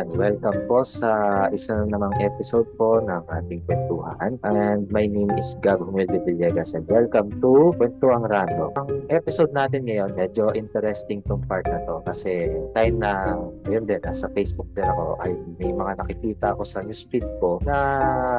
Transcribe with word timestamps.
Ayan, 0.00 0.16
welcome 0.16 0.64
po 0.64 0.80
sa 0.80 1.12
isa 1.52 1.76
na 1.76 1.92
namang 1.92 2.16
episode 2.24 2.64
po 2.80 3.04
ng 3.04 3.20
ating 3.20 3.60
kwentuhan. 3.68 4.40
And 4.48 4.88
my 4.88 5.04
name 5.04 5.28
is 5.36 5.60
Gab 5.60 5.76
Humilde 5.76 6.24
Villegas 6.24 6.72
and 6.72 6.88
welcome 6.88 7.28
to 7.44 7.76
Kwentuang 7.76 8.24
Rando. 8.24 8.72
Ang 8.80 9.04
episode 9.12 9.52
natin 9.52 9.84
ngayon, 9.84 10.16
medyo 10.16 10.56
interesting 10.56 11.20
tong 11.28 11.44
part 11.44 11.68
na 11.68 11.84
to 11.84 12.00
kasi 12.08 12.48
time 12.72 12.96
na, 12.96 13.36
yun 13.68 13.84
din, 13.84 14.00
nasa 14.00 14.32
Facebook 14.32 14.72
din 14.72 14.88
ako, 14.88 15.20
ay 15.20 15.36
may 15.60 15.68
mga 15.68 15.92
nakikita 16.00 16.56
ko 16.56 16.64
sa 16.64 16.80
newsfeed 16.80 17.28
ko 17.36 17.60
na 17.68 17.76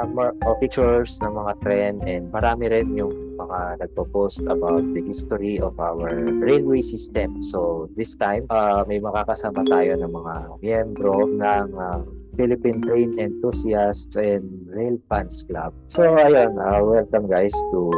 more, 0.09 0.33
pictures 0.57 1.21
ng 1.21 1.29
mga 1.29 1.61
trend 1.61 2.01
and 2.09 2.33
marami 2.33 2.73
rin 2.73 2.89
yung 2.97 3.13
mga 3.41 3.59
nagpo-post 3.81 4.45
about 4.45 4.85
the 4.93 5.01
history 5.01 5.57
of 5.57 5.73
our 5.81 6.13
railway 6.41 6.81
system. 6.85 7.41
So 7.41 7.89
this 7.97 8.13
time, 8.13 8.45
uh, 8.53 8.85
may 8.85 9.01
makakasama 9.01 9.65
tayo 9.65 9.97
ng 9.97 10.11
mga 10.11 10.33
miyembro 10.61 11.25
ng 11.25 11.67
uh, 11.73 12.01
Philippine 12.37 12.79
Train 12.85 13.09
Enthusiasts 13.17 14.15
and 14.15 14.45
Rail 14.69 15.01
Fans 15.09 15.43
Club. 15.43 15.75
So 15.89 16.05
ayun, 16.15 16.55
uh, 16.55 16.79
welcome 16.85 17.27
guys 17.27 17.53
to 17.73 17.91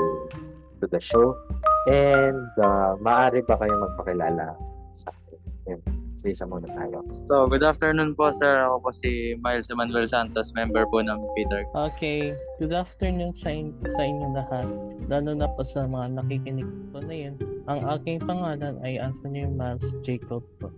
to 0.82 0.86
the 0.90 1.00
show. 1.00 1.38
And 1.86 2.48
uh, 2.58 2.96
maaari 3.04 3.44
ba 3.44 3.60
kayo 3.60 3.76
magpakilala 3.76 4.56
sa 4.96 5.12
akin? 5.12 5.93
Sa 6.14 6.30
isa 6.30 6.46
muna 6.46 6.70
tayo. 6.70 7.02
So, 7.10 7.50
good 7.50 7.66
afternoon 7.66 8.14
po 8.14 8.30
sir. 8.30 8.64
Ako 8.70 8.86
po 8.86 8.90
si 8.94 9.34
Miles 9.42 9.68
Emmanuel 9.74 10.06
Santos, 10.06 10.54
member 10.54 10.86
po 10.88 11.02
ng 11.02 11.18
Peter. 11.34 11.66
Okay, 11.74 12.38
good 12.62 12.74
afternoon 12.74 13.34
sa, 13.34 13.50
in- 13.50 13.74
sa 13.90 14.02
inyo 14.06 14.28
lahat. 14.38 14.68
Lalo 15.10 15.34
na 15.34 15.50
po 15.50 15.66
sa 15.66 15.90
mga 15.90 16.22
nakikinig 16.22 16.70
po 16.94 17.02
na 17.02 17.16
yun. 17.30 17.36
Ang 17.66 17.80
aking 17.98 18.22
pangalan 18.24 18.78
ay 18.86 19.02
Anthony 19.02 19.50
Miles 19.50 19.96
Jacob 20.06 20.46
po. 20.62 20.70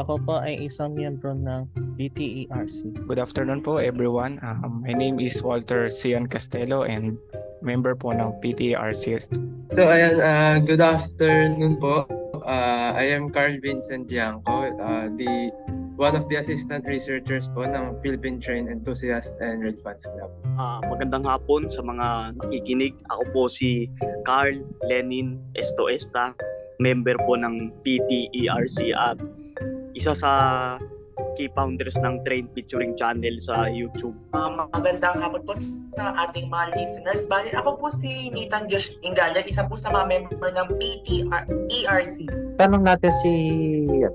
Ako 0.00 0.16
po 0.24 0.40
ay 0.40 0.72
isang 0.72 0.96
miyembro 0.96 1.36
ng 1.36 1.68
BTERC. 2.00 3.04
Good 3.04 3.20
afternoon 3.20 3.60
po 3.60 3.76
everyone. 3.76 4.40
Um, 4.40 4.80
my 4.80 4.96
name 4.96 5.20
is 5.20 5.36
Walter 5.44 5.92
Cion 5.92 6.24
Castelo 6.24 6.88
and 6.88 7.20
member 7.60 7.92
po 7.92 8.16
ng 8.16 8.40
PTRC. 8.40 9.20
So 9.72 9.88
ayan, 9.88 10.20
uh, 10.20 10.60
good 10.64 10.80
afternoon 10.80 11.76
po. 11.76 12.08
Uh, 12.32 12.96
I 12.96 13.12
am 13.12 13.28
Carl 13.28 13.60
Vincent 13.60 14.08
Gianco, 14.08 14.72
uh, 14.80 15.12
the 15.20 15.52
one 16.00 16.16
of 16.16 16.24
the 16.32 16.40
assistant 16.40 16.88
researchers 16.88 17.44
po 17.52 17.68
ng 17.68 18.00
Philippine 18.00 18.40
Train 18.40 18.72
Enthusiast 18.72 19.36
and 19.44 19.60
Red 19.60 19.76
Fans 19.84 20.08
Club. 20.08 20.32
Uh, 20.56 20.80
magandang 20.88 21.28
hapon 21.28 21.68
sa 21.68 21.84
mga 21.84 22.40
nakikinig. 22.40 22.96
Ako 23.12 23.22
po 23.36 23.42
si 23.52 23.92
Carl 24.24 24.64
Lenin 24.88 25.36
Estoesta, 25.54 26.32
member 26.80 27.20
po 27.28 27.36
ng 27.36 27.68
PTERC 27.84 28.96
at 28.96 29.20
isa 29.92 30.16
sa 30.16 30.32
key 31.36 31.48
founders 31.56 31.96
ng 32.00 32.20
Train 32.24 32.48
Featuring 32.52 32.96
Channel 32.96 33.36
sa 33.40 33.68
YouTube. 33.68 34.16
Uh, 34.32 34.66
magandang 34.72 35.20
hapon 35.20 35.42
po 35.44 35.52
sa 35.96 36.12
ating 36.28 36.48
mga 36.48 36.76
listeners. 36.76 37.24
Bali, 37.28 37.52
ako 37.52 37.76
po 37.78 37.86
si 37.92 38.32
Nathan 38.32 38.68
Josh 38.68 38.96
Ingala, 39.04 39.44
isa 39.44 39.64
po 39.68 39.76
sa 39.76 39.92
mga 39.92 40.06
member 40.08 40.50
ng 40.52 40.68
PTERC. 40.80 42.28
Tanong 42.60 42.84
natin 42.84 43.12
si 43.24 43.32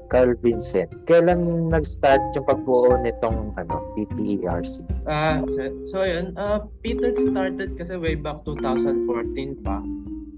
Carl 0.10 0.38
Vincent. 0.42 0.90
Kailan 1.06 1.70
nag-start 1.74 2.22
yung 2.38 2.46
pagbuo 2.46 2.98
nitong 3.02 3.54
ano, 3.58 3.76
PTERC? 3.98 4.86
Uh, 5.06 5.42
so, 5.50 5.60
so 5.86 5.96
ayun, 6.06 6.34
uh, 6.38 6.66
Peter 6.82 7.14
started 7.18 7.78
kasi 7.78 7.98
way 7.98 8.14
back 8.14 8.42
2014 8.46 9.66
pa 9.66 9.82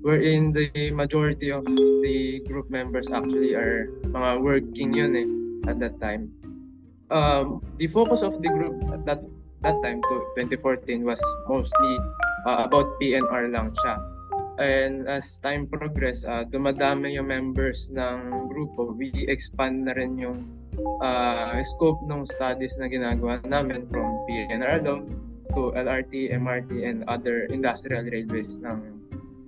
wherein 0.01 0.51
the 0.55 0.91
majority 0.91 1.51
of 1.51 1.65
the 1.65 2.41
group 2.47 2.69
members 2.71 3.11
actually 3.11 3.53
are 3.53 3.91
mga 4.07 4.41
working 4.41 4.95
yun 4.95 5.11
eh 5.15 5.27
at 5.67 5.79
that 5.79 5.99
time. 5.99 6.31
Um, 7.09 7.65
the 7.77 7.87
focus 7.87 8.21
of 8.21 8.41
the 8.41 8.49
group 8.49 8.77
at 8.93 9.05
that 9.05 9.21
that 9.65 9.75
time 9.81 9.99
to 10.01 10.15
2014 10.37 11.03
was 11.03 11.19
mostly 11.49 11.93
uh, 12.45 12.63
about 12.69 12.85
PNR 13.01 13.51
lang 13.51 13.73
siya. 13.83 13.95
And 14.59 15.07
as 15.07 15.39
time 15.39 15.71
progress, 15.71 16.27
uh, 16.27 16.43
dumadami 16.43 17.15
yung 17.15 17.31
members 17.31 17.87
ng 17.95 18.51
grupo. 18.51 18.91
We 18.91 19.09
expand 19.31 19.87
na 19.87 19.95
rin 19.95 20.19
yung 20.19 20.51
uh, 20.99 21.55
scope 21.63 22.03
ng 22.03 22.27
studies 22.27 22.75
na 22.75 22.91
ginagawa 22.91 23.39
namin 23.47 23.87
from 23.87 24.19
PNR 24.27 24.83
alone 24.83 25.15
to 25.55 25.71
LRT, 25.79 26.35
MRT, 26.35 26.71
and 26.83 27.07
other 27.07 27.47
industrial 27.47 28.03
railways 28.03 28.59
ng 28.59 28.98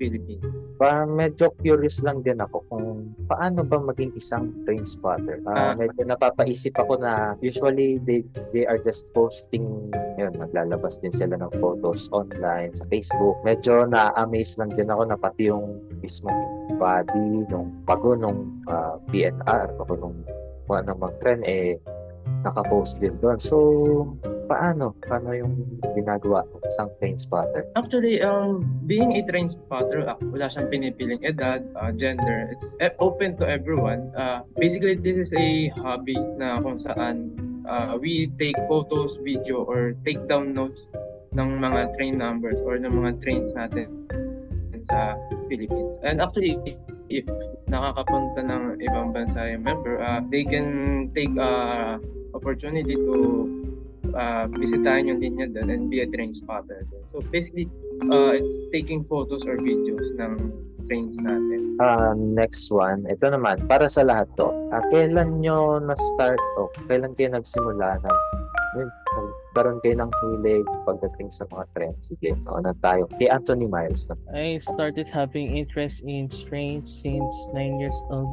Philippines. 0.02 0.74
Pa 0.82 1.06
medyo 1.06 1.54
curious 1.62 2.02
lang 2.02 2.26
din 2.26 2.42
ako 2.42 2.66
kung 2.74 3.14
paano 3.30 3.62
ba 3.62 3.78
maging 3.78 4.18
isang 4.18 4.50
train 4.66 4.82
spotter. 4.82 5.38
Uh, 5.46 5.78
medyo 5.78 6.02
napapaisip 6.10 6.74
ako 6.74 6.98
na 6.98 7.38
usually 7.46 8.02
they 8.02 8.26
they 8.50 8.66
are 8.66 8.82
just 8.82 9.06
posting 9.14 9.94
yun, 10.18 10.34
naglalabas 10.34 10.98
din 11.06 11.14
sila 11.14 11.38
ng 11.38 11.54
photos 11.62 12.10
online 12.10 12.74
sa 12.74 12.90
Facebook. 12.90 13.38
Medyo 13.46 13.86
na-amaze 13.86 14.58
lang 14.58 14.74
din 14.74 14.90
ako 14.90 15.04
na 15.06 15.18
pati 15.22 15.54
yung 15.54 15.78
mismo 16.02 16.34
body 16.82 17.46
nung 17.54 17.70
bago 17.86 18.18
nung 18.18 18.66
uh, 18.66 18.98
PNR, 19.14 19.78
bago 19.78 19.94
nung 20.02 20.18
kung 20.66 20.82
ano 20.82 20.98
mang 20.98 21.14
trend 21.22 21.46
eh 21.46 21.78
nakapost 22.42 22.98
din 22.98 23.14
doon. 23.22 23.38
So, 23.38 23.58
paano? 24.52 24.92
Paano 25.08 25.32
yung 25.32 25.64
ginagawa 25.96 26.44
ng 26.44 26.64
isang 26.68 26.92
train 27.00 27.16
spotter? 27.16 27.64
Actually, 27.80 28.20
um, 28.20 28.68
being 28.84 29.16
a 29.16 29.24
train 29.24 29.48
spotter, 29.48 30.04
uh, 30.04 30.20
wala 30.20 30.52
siyang 30.52 30.68
pinipiling 30.68 31.24
edad, 31.24 31.64
uh, 31.80 31.96
gender. 31.96 32.52
It's 32.52 32.76
uh, 32.84 32.92
open 33.00 33.40
to 33.40 33.48
everyone. 33.48 34.12
Uh, 34.12 34.44
basically, 34.60 35.00
this 35.00 35.16
is 35.16 35.32
a 35.32 35.72
hobby 35.80 36.20
na 36.36 36.60
kung 36.60 36.76
saan 36.76 37.32
uh, 37.64 37.96
we 37.96 38.28
take 38.36 38.60
photos, 38.68 39.16
video, 39.24 39.64
or 39.64 39.96
take 40.04 40.20
down 40.28 40.52
notes 40.52 40.92
ng 41.32 41.64
mga 41.64 41.96
train 41.96 42.20
numbers 42.20 42.60
or 42.68 42.76
ng 42.76 42.92
mga 42.92 43.24
trains 43.24 43.56
natin 43.56 43.88
sa 44.84 45.16
Philippines. 45.48 45.96
And 46.04 46.20
actually, 46.20 46.60
if 47.08 47.24
nakakapunta 47.72 48.44
ng 48.44 48.84
ibang 48.84 49.16
bansa 49.16 49.48
yung 49.48 49.64
member, 49.64 50.04
uh, 50.04 50.20
they 50.28 50.44
can 50.44 51.08
take 51.16 51.32
uh, 51.40 52.02
opportunity 52.36 52.98
to 52.98 53.61
uh, 54.14 54.46
bisitahin 54.50 55.10
yung 55.12 55.20
linya 55.22 55.48
doon 55.50 55.70
and 55.70 55.84
be 55.90 56.02
a 56.02 56.08
train 56.10 56.34
spotter. 56.34 56.86
Din. 56.90 57.04
So 57.08 57.22
basically, 57.32 57.70
uh, 58.12 58.36
it's 58.36 58.56
taking 58.74 59.06
photos 59.06 59.46
or 59.46 59.58
videos 59.62 60.10
ng 60.18 60.52
trains 60.90 61.16
natin. 61.22 61.78
Uh, 61.78 62.14
next 62.18 62.70
one, 62.74 63.06
ito 63.08 63.26
naman, 63.30 63.62
para 63.70 63.86
sa 63.88 64.02
lahat 64.02 64.28
to, 64.36 64.50
uh, 64.74 64.84
kailan 64.90 65.40
nyo 65.40 65.80
na-start 65.80 66.42
o 66.58 66.68
kailan 66.90 67.14
kayo 67.16 67.38
nagsimula 67.38 68.02
ng 68.02 68.18
nagkaroon 68.72 69.80
kayo 69.84 69.96
ng 70.00 70.12
hilig 70.24 70.66
pagdating 70.88 71.28
sa 71.28 71.44
mga 71.52 71.66
trends. 71.76 72.16
Sige, 72.16 72.32
na 72.48 72.72
tayo. 72.80 73.08
Kay 73.20 73.28
Anthony 73.28 73.68
Miles 73.68 74.08
na. 74.08 74.16
I 74.32 74.64
started 74.64 75.12
having 75.12 75.56
interest 75.56 76.04
in 76.08 76.32
trains 76.32 76.88
since 76.88 77.36
9 77.52 77.80
years 77.80 78.00
old. 78.08 78.32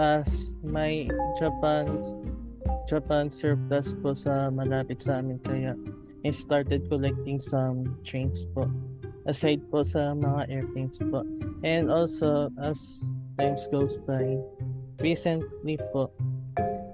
As 0.00 0.56
my 0.64 1.04
Japan 1.36 1.84
Japan 2.92 3.32
surplus 3.32 3.96
po 4.04 4.12
sa 4.12 4.52
malapit 4.52 5.00
sa 5.00 5.24
amin 5.24 5.40
kaya 5.40 5.72
I 6.20 6.28
started 6.28 6.92
collecting 6.92 7.40
some 7.40 7.96
trains 8.04 8.44
po. 8.52 8.68
Aside 9.24 9.64
po 9.72 9.80
sa 9.80 10.12
mga 10.12 10.52
airplanes 10.52 11.00
po. 11.00 11.24
And 11.64 11.88
also 11.88 12.52
as 12.60 12.76
times 13.40 13.64
goes 13.72 13.96
by 14.04 14.36
recently 15.00 15.80
po 15.88 16.12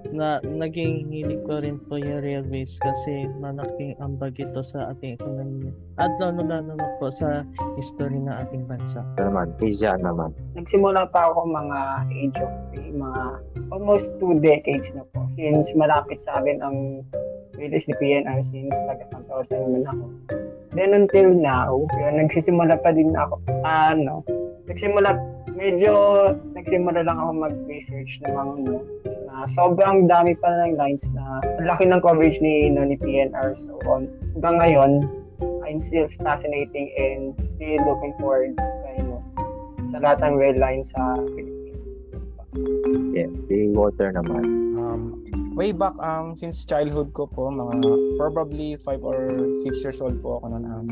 na 0.09 0.41
naging 0.41 1.09
hilig 1.09 1.41
ko 1.45 1.61
rin 1.61 1.77
po 1.85 2.01
yung 2.01 2.21
railways 2.25 2.77
kasi 2.81 3.29
malaking 3.37 3.93
ambag 4.01 4.37
ito 4.37 4.61
sa 4.65 4.93
ating 4.93 5.17
ekonomiya 5.17 5.73
at 6.01 6.11
lalo 6.17 6.41
lalo 6.41 6.71
na 6.73 6.87
po 6.97 7.13
sa 7.13 7.45
history 7.77 8.17
ng 8.17 8.33
ating 8.33 8.65
bansa. 8.65 9.05
Ito 9.17 9.29
naman, 9.29 9.53
Kizia 9.61 9.99
naman. 9.99 10.33
Nagsimula 10.57 11.09
pa 11.13 11.29
ako 11.29 11.45
mga 11.45 11.79
age 12.09 12.37
of 12.41 12.51
mga 12.89 13.21
almost 13.69 14.09
two 14.17 14.37
decades 14.41 14.87
na 14.97 15.05
po 15.13 15.25
since 15.37 15.69
malapit 15.77 16.19
sa 16.25 16.41
akin 16.41 16.57
ang 16.65 16.77
British 17.59 17.85
ni 17.91 17.95
PNR 17.99 18.39
since 18.47 18.73
taga 18.87 19.03
Santa 19.11 19.31
Rosa 19.35 19.55
naman 19.59 19.83
ako. 19.83 20.05
Then 20.71 20.95
until 20.95 21.33
now, 21.35 21.83
yun, 21.99 22.23
nagsisimula 22.23 22.79
pa 22.79 22.95
din 22.95 23.11
ako, 23.11 23.41
ano, 23.67 24.23
nagsimula, 24.69 25.17
medyo 25.57 25.91
nagsimula 26.55 27.03
lang 27.03 27.17
ako 27.19 27.31
mag-research 27.49 28.21
ng 28.23 28.31
mga 28.31 28.53
ano, 28.63 28.75
sobrang 29.47 30.09
dami 30.09 30.35
pa 30.35 30.49
ng 30.67 30.75
lines 30.75 31.05
na 31.15 31.39
laki 31.63 31.87
ng 31.87 32.01
coverage 32.01 32.39
ni 32.41 32.67
no, 32.71 32.83
ni 32.83 32.99
PNR 32.99 33.55
so 33.55 33.79
on. 33.87 34.09
Hanggang 34.35 34.55
ngayon, 34.59 34.91
I'm 35.63 35.79
still 35.79 36.07
fascinating 36.19 36.91
and 36.97 37.37
still 37.37 37.79
looking 37.85 38.17
forward 38.19 38.57
kay 38.57 38.99
no, 39.05 39.23
sa 39.93 40.03
lahat 40.03 40.23
ng 40.25 40.33
rail 40.35 40.57
lines 40.57 40.91
sa 40.91 41.15
Philippines. 41.15 41.87
Yeah, 43.13 43.29
the 43.47 43.69
water 43.77 44.09
naman. 44.09 44.43
Um, 44.79 45.01
way 45.59 45.75
back 45.75 45.93
um 45.99 46.39
since 46.39 46.63
childhood 46.63 47.11
ko 47.11 47.27
po 47.27 47.51
mga 47.51 47.83
probably 48.15 48.79
5 48.79 49.03
or 49.03 49.51
6 49.51 49.83
years 49.83 49.99
old 49.99 50.15
po 50.23 50.39
ako 50.39 50.55
noon 50.55 50.65
um, 50.71 50.87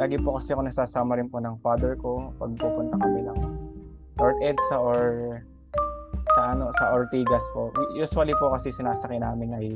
lagi 0.00 0.16
po 0.16 0.40
kasi 0.40 0.56
ako 0.56 0.64
nasasama 0.64 1.20
rin 1.20 1.28
po 1.28 1.44
ng 1.44 1.60
father 1.60 1.92
ko 2.00 2.32
pag 2.40 2.56
pupunta 2.56 2.96
kami 2.96 3.28
ng 3.28 3.38
North 4.16 4.40
EDSA 4.40 4.80
or 4.80 5.00
sa 6.36 6.56
ano 6.56 6.72
sa 6.76 6.92
Ortigas 6.92 7.44
po. 7.52 7.70
Usually 7.96 8.34
po 8.36 8.52
kasi 8.52 8.72
sinasakay 8.74 9.20
namin 9.20 9.54
ay 9.54 9.66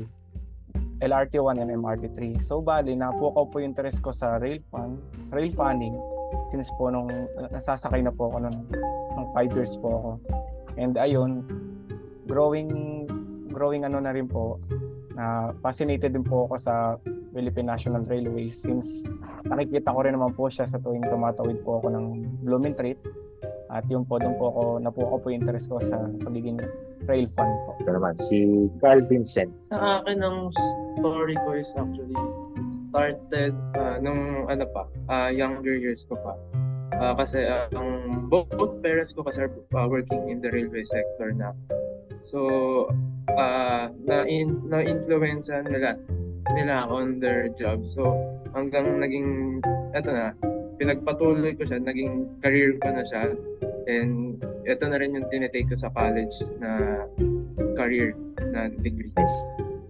LRT1 1.03 1.59
and 1.59 1.71
MRT3. 1.73 2.39
So 2.39 2.63
bali, 2.63 2.95
napukaw 2.95 3.51
po 3.51 3.59
yung 3.59 3.75
interest 3.75 3.99
ko 3.99 4.15
sa 4.15 4.39
rail 4.39 4.63
fan, 4.71 4.95
sa 5.27 5.35
rail 5.35 5.51
fanning 5.51 5.99
since 6.47 6.71
po 6.79 6.89
nung 6.89 7.11
nasasakay 7.51 8.01
na 8.01 8.11
po 8.13 8.31
ako 8.31 8.47
nung, 8.47 8.57
nung 9.19 9.27
5 9.35 9.57
years 9.57 9.75
po 9.83 9.89
ako. 9.99 10.11
And 10.79 10.95
ayun, 10.95 11.43
growing 12.25 13.05
growing 13.53 13.85
ano 13.85 14.01
na 14.01 14.15
rin 14.15 14.25
po 14.25 14.57
na 15.13 15.53
fascinated 15.61 16.17
din 16.17 16.25
po 16.25 16.49
ako 16.49 16.55
sa 16.57 16.73
Philippine 17.33 17.69
National 17.69 18.01
Railways 18.09 18.57
since 18.57 19.05
nakikita 19.45 19.93
ko 19.93 19.99
rin 20.01 20.17
naman 20.17 20.33
po 20.33 20.49
siya 20.49 20.65
sa 20.65 20.81
tuwing 20.81 21.05
tumatawid 21.05 21.61
po 21.61 21.77
ako 21.77 21.93
ng 21.93 22.05
Blooming 22.41 22.73
Treat 22.73 22.97
at 23.73 23.83
yun 23.89 24.05
po 24.05 24.21
doon 24.21 24.37
po 24.37 24.53
ako 24.53 24.61
napukaw 24.85 25.17
po 25.17 25.25
po 25.25 25.27
yung 25.33 25.41
interest 25.41 25.65
ko 25.65 25.81
sa 25.81 25.97
pagiging 26.21 26.61
rail 27.09 27.25
fan 27.33 27.49
po. 27.65 27.73
Ito 27.81 27.89
naman, 27.97 28.13
si 28.21 28.69
Carl 28.77 29.01
Vincent. 29.09 29.49
Sa 29.73 29.99
akin, 29.99 30.21
ang 30.21 30.53
story 31.01 31.33
ko 31.41 31.57
is 31.57 31.73
actually 31.73 32.15
started 32.69 33.57
uh, 33.75 33.97
nung 33.99 34.47
ano 34.47 34.63
pa, 34.69 34.85
uh, 35.09 35.29
younger 35.33 35.73
years 35.73 36.05
ko 36.05 36.15
pa. 36.21 36.37
Uh, 36.93 37.17
kasi 37.17 37.49
uh, 37.49 37.65
ang 37.73 38.29
both, 38.29 38.47
both 38.53 38.77
parents 38.85 39.11
ko 39.11 39.25
kasi 39.25 39.49
are 39.49 39.51
uh, 39.73 39.89
working 39.89 40.29
in 40.29 40.37
the 40.39 40.53
railway 40.53 40.85
sector 40.85 41.33
na. 41.33 41.51
So, 42.23 42.87
uh, 43.33 43.89
na 44.05 44.23
in 44.29 44.61
na 44.69 44.85
influencean 44.85 45.67
nila 45.73 45.97
nila 46.53 46.85
on 46.87 47.17
their 47.17 47.49
job. 47.57 47.81
So, 47.89 48.13
hanggang 48.53 49.01
naging 49.01 49.59
eto 49.97 50.13
na, 50.13 50.37
pinagpatuloy 50.77 51.57
ko 51.57 51.63
siya, 51.65 51.81
naging 51.81 52.29
career 52.45 52.77
ko 52.77 52.87
na 52.93 53.03
siya. 53.07 53.33
And 53.87 54.39
ito 54.63 54.83
na 54.87 54.97
rin 54.99 55.15
yung 55.15 55.27
tinitake 55.27 55.67
ko 55.67 55.75
sa 55.75 55.91
college 55.91 56.33
na 56.57 57.03
career 57.75 58.15
na 58.39 58.71
degree. 58.81 59.11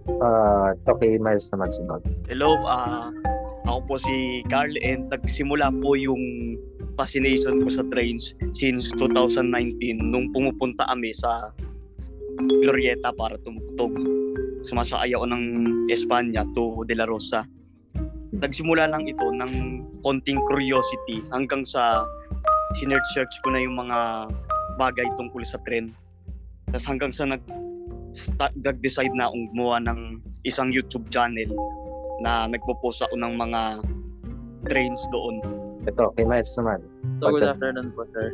Uh, 0.07 0.74
okay, 0.90 1.16
Miles 1.22 1.48
naman 1.54 1.69
sunod. 1.72 2.01
Hello, 2.28 2.57
ah 2.68 3.13
ako 3.74 3.80
po 3.88 3.95
si 3.95 4.44
Carl 4.51 4.75
and 4.84 5.07
nagsimula 5.07 5.72
po 5.80 5.95
yung 5.95 6.56
fascination 7.00 7.63
ko 7.63 7.69
sa 7.72 7.84
trains 7.90 8.36
since 8.54 8.92
2019 9.00 9.80
nung 9.98 10.30
pumupunta 10.36 10.86
kami 10.86 11.16
sa 11.16 11.50
Glorieta 12.38 13.13
para 13.13 13.38
tumugtog. 13.42 13.94
Sumasakay 14.66 15.13
ako 15.16 15.25
ng 15.30 15.44
Espanya 15.89 16.44
to 16.54 16.86
De 16.86 16.98
La 16.98 17.06
Rosa. 17.10 17.46
Nagsimula 18.34 18.89
lang 18.89 19.06
ito 19.06 19.25
ng 19.30 19.51
konting 20.01 20.42
curiosity 20.50 21.22
hanggang 21.30 21.62
sa 21.63 22.04
sinearch-search 22.80 23.33
ko 23.44 23.51
na 23.51 23.62
yung 23.62 23.75
mga 23.77 24.30
bagay 24.80 25.06
tungkol 25.19 25.44
sa 25.45 25.60
tren. 25.68 25.94
Tapos 26.71 26.86
hanggang 26.89 27.13
sa 27.13 27.30
nag 27.30 27.44
start, 28.13 28.54
nag-decide 28.62 29.13
na 29.18 29.30
akong 29.30 29.50
gumawa 29.54 29.81
ng 29.89 30.21
isang 30.45 30.69
YouTube 30.69 31.10
channel 31.10 31.50
na 32.21 32.45
nagpo-post 32.45 33.01
ako 33.04 33.15
ng 33.18 33.33
mga 33.36 33.62
trains 34.69 35.01
doon. 35.10 35.42
Ito, 35.83 36.15
kay 36.15 36.24
Miles 36.24 36.54
naman. 36.56 36.80
So, 37.19 37.27
good 37.33 37.44
afternoon 37.44 37.92
po, 37.92 38.07
sir. 38.07 38.31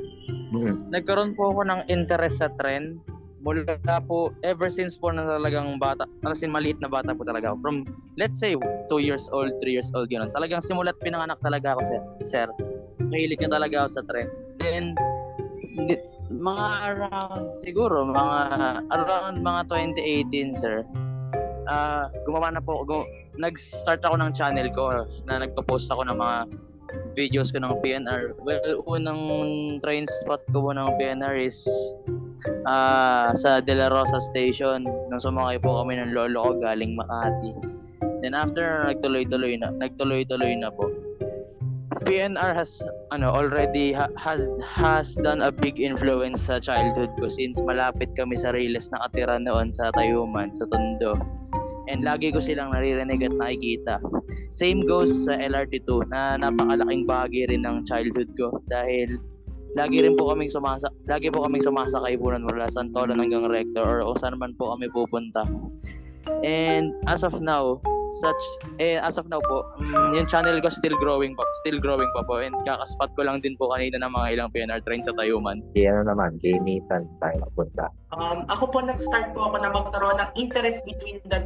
Mhm. 0.53 0.93
Nagkaroon 0.93 1.33
po 1.33 1.49
ako 1.49 1.65
ng 1.65 1.81
interest 1.89 2.45
sa 2.45 2.53
trend. 2.61 3.01
Mula 3.39 3.79
po, 4.03 4.35
ever 4.43 4.67
since 4.67 4.99
po 4.99 5.15
na 5.15 5.23
talagang 5.23 5.79
bata, 5.79 6.03
in 6.43 6.51
maliit 6.51 6.77
na 6.83 6.91
bata 6.91 7.15
po 7.15 7.23
talaga 7.23 7.55
ako. 7.55 7.57
From, 7.63 7.75
let's 8.19 8.37
say, 8.37 8.53
2 8.53 8.99
years 8.99 9.31
old, 9.31 9.55
3 9.63 9.79
years 9.79 9.89
old, 9.95 10.11
gano'n. 10.11 10.29
Talagang 10.35 10.59
simulat 10.59 10.99
pinanganak 10.99 11.39
talaga 11.39 11.79
ako, 11.79 11.81
sir. 11.87 11.99
sir. 12.27 12.47
Mahilig 13.07 13.39
na 13.39 13.55
talaga 13.55 13.87
ako 13.87 13.89
sa 13.95 14.03
trend. 14.03 14.31
Then, 14.59 14.93
mga 16.29 16.67
around, 16.91 17.55
siguro, 17.55 18.03
mga, 18.03 18.39
around 18.91 19.39
mga 19.39 19.61
2018, 19.71 20.53
sir. 20.53 20.83
Ah, 21.69 22.11
gumawa 22.27 22.51
na 22.51 22.61
po, 22.61 22.83
gu- 22.83 23.07
nag-start 23.39 24.03
ako 24.03 24.19
ng 24.19 24.31
channel 24.35 24.67
ko 24.75 25.07
na 25.23 25.39
nagpo-post 25.39 25.87
ako 25.89 26.03
ng 26.11 26.17
mga 26.19 26.37
videos 27.13 27.53
ko 27.53 27.61
ng 27.61 27.79
PNR. 27.79 28.35
Well, 28.41 28.83
unang 28.89 29.21
train 29.85 30.05
spot 30.21 30.41
ko 30.51 30.69
po 30.69 30.71
ng 30.73 30.97
PNR 30.97 31.37
is 31.37 31.63
ah 32.65 33.35
sa 33.35 33.59
De 33.61 33.75
La 33.75 33.91
Rosa 33.91 34.17
Station. 34.19 34.83
Nung 34.83 35.21
sumakay 35.21 35.61
po 35.61 35.83
kami 35.83 35.99
ng 36.01 36.11
lolo 36.15 36.51
ko 36.51 36.51
galing 36.59 36.97
Makati. 36.97 37.51
Then 38.19 38.35
after 38.35 38.89
nagtuloy-tuloy 38.89 39.59
na, 39.61 39.71
nagtuloy-tuloy 39.77 40.59
na 40.59 40.73
po. 40.73 40.89
PNR 42.09 42.57
has 42.57 42.81
ano 43.13 43.29
already 43.29 43.93
ha- 43.93 44.09
has 44.17 44.49
has 44.65 45.13
done 45.13 45.45
a 45.45 45.53
big 45.53 45.77
influence 45.77 46.49
sa 46.49 46.57
childhood 46.57 47.13
ko 47.21 47.29
since 47.29 47.61
malapit 47.61 48.09
kami 48.17 48.33
sa 48.33 48.49
Riles 48.49 48.89
nakatira 48.89 49.37
noon 49.37 49.69
sa 49.69 49.93
Tayuman 49.93 50.49
sa 50.57 50.65
Tondo. 50.73 51.13
And 51.85 52.01
lagi 52.01 52.33
ko 52.33 52.41
silang 52.41 52.73
naririnig 52.73 53.21
at 53.21 53.33
nakikita. 53.37 54.01
Same 54.49 54.89
goes 54.89 55.29
sa 55.29 55.37
LRT2 55.37 56.09
na 56.09 56.41
napakalaking 56.41 57.05
bahagi 57.05 57.45
rin 57.45 57.61
ng 57.61 57.85
childhood 57.85 58.33
ko 58.33 58.57
dahil 58.65 59.21
lagi 59.77 60.01
rin 60.01 60.17
po 60.17 60.33
kaming 60.33 60.49
sumasa 60.49 60.89
lagi 61.05 61.29
po 61.29 61.45
kaming 61.45 61.61
sumasakay 61.61 62.17
po 62.17 62.33
nun 62.33 62.41
mula 62.49 62.73
Santolan 62.73 63.21
hanggang 63.21 63.45
Rector 63.45 64.01
or 64.01 64.09
kung 64.09 64.17
saan 64.17 64.41
man 64.41 64.57
po 64.57 64.73
kami 64.73 64.89
pupunta. 64.89 65.45
And 66.41 66.89
as 67.05 67.21
of 67.21 67.37
now, 67.37 67.77
such 68.17 68.43
eh 68.81 68.97
as 68.97 69.21
of 69.21 69.29
now 69.29 69.41
po, 69.43 69.65
mm, 69.77 70.17
yung 70.17 70.27
channel 70.27 70.57
ko 70.59 70.69
still 70.69 70.97
growing 70.97 71.37
po, 71.37 71.45
still 71.61 71.77
growing 71.77 72.09
pa 72.17 72.25
po 72.25 72.41
and 72.41 72.55
kakaspot 72.65 73.13
ko 73.13 73.25
lang 73.25 73.39
din 73.39 73.53
po 73.55 73.69
kanina 73.69 74.01
ng 74.01 74.11
mga 74.11 74.27
ilang 74.37 74.49
PNR 74.49 74.81
trains 74.83 75.05
sa 75.05 75.13
Tayuman. 75.13 75.61
Kay 75.77 75.89
ano 75.89 76.09
naman, 76.09 76.41
kay 76.41 76.57
Nathan 76.61 77.05
tayo 77.21 77.35
napunta. 77.45 77.85
Um, 78.15 78.49
ako 78.49 78.73
po 78.73 78.77
nag-start 78.81 79.37
po 79.37 79.53
ako 79.53 79.61
na 79.61 79.69
magkaroon 79.69 80.17
ng 80.17 80.31
interest 80.37 80.81
between 80.83 81.21
the 81.29 81.45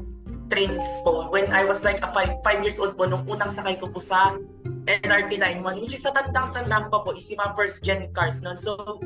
trains 0.51 0.85
po 1.01 1.31
when 1.33 1.49
I 1.49 1.65
was 1.65 1.81
like 1.81 2.03
a 2.03 2.09
5 2.11 2.45
5 2.45 2.63
years 2.63 2.77
old 2.77 2.99
po 2.99 3.07
nung 3.09 3.25
unang 3.25 3.49
sakay 3.49 3.79
ko 3.79 3.89
po 3.89 4.03
sa 4.03 4.37
LRT 4.85 5.39
line 5.39 5.63
1 5.63 5.79
which 5.79 5.95
is 5.95 6.03
sa 6.03 6.11
tandang-tandang 6.11 6.91
pa 6.91 6.99
po 7.01 7.15
is 7.15 7.25
yung 7.31 7.39
mga 7.39 7.55
first 7.55 7.81
gen 7.81 8.11
cars 8.11 8.43
nun. 8.43 8.59
So 8.59 8.99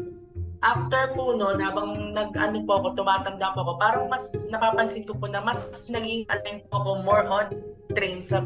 after 0.64 1.14
po 1.14 1.38
noon 1.38 1.62
habang 1.62 2.14
nag-ano 2.14 2.64
po 2.66 2.82
ako, 2.82 2.88
tumatanda 2.98 3.54
po 3.54 3.66
ako, 3.66 3.74
parang 3.78 4.06
mas 4.10 4.30
napapansin 4.50 5.06
ko 5.06 5.14
po 5.18 5.30
na 5.30 5.42
mas 5.42 5.70
naging 5.90 6.26
align 6.30 6.64
po 6.70 6.82
ako 6.82 6.92
more 7.06 7.26
on 7.30 7.48
trains 7.94 8.30
sa 8.34 8.46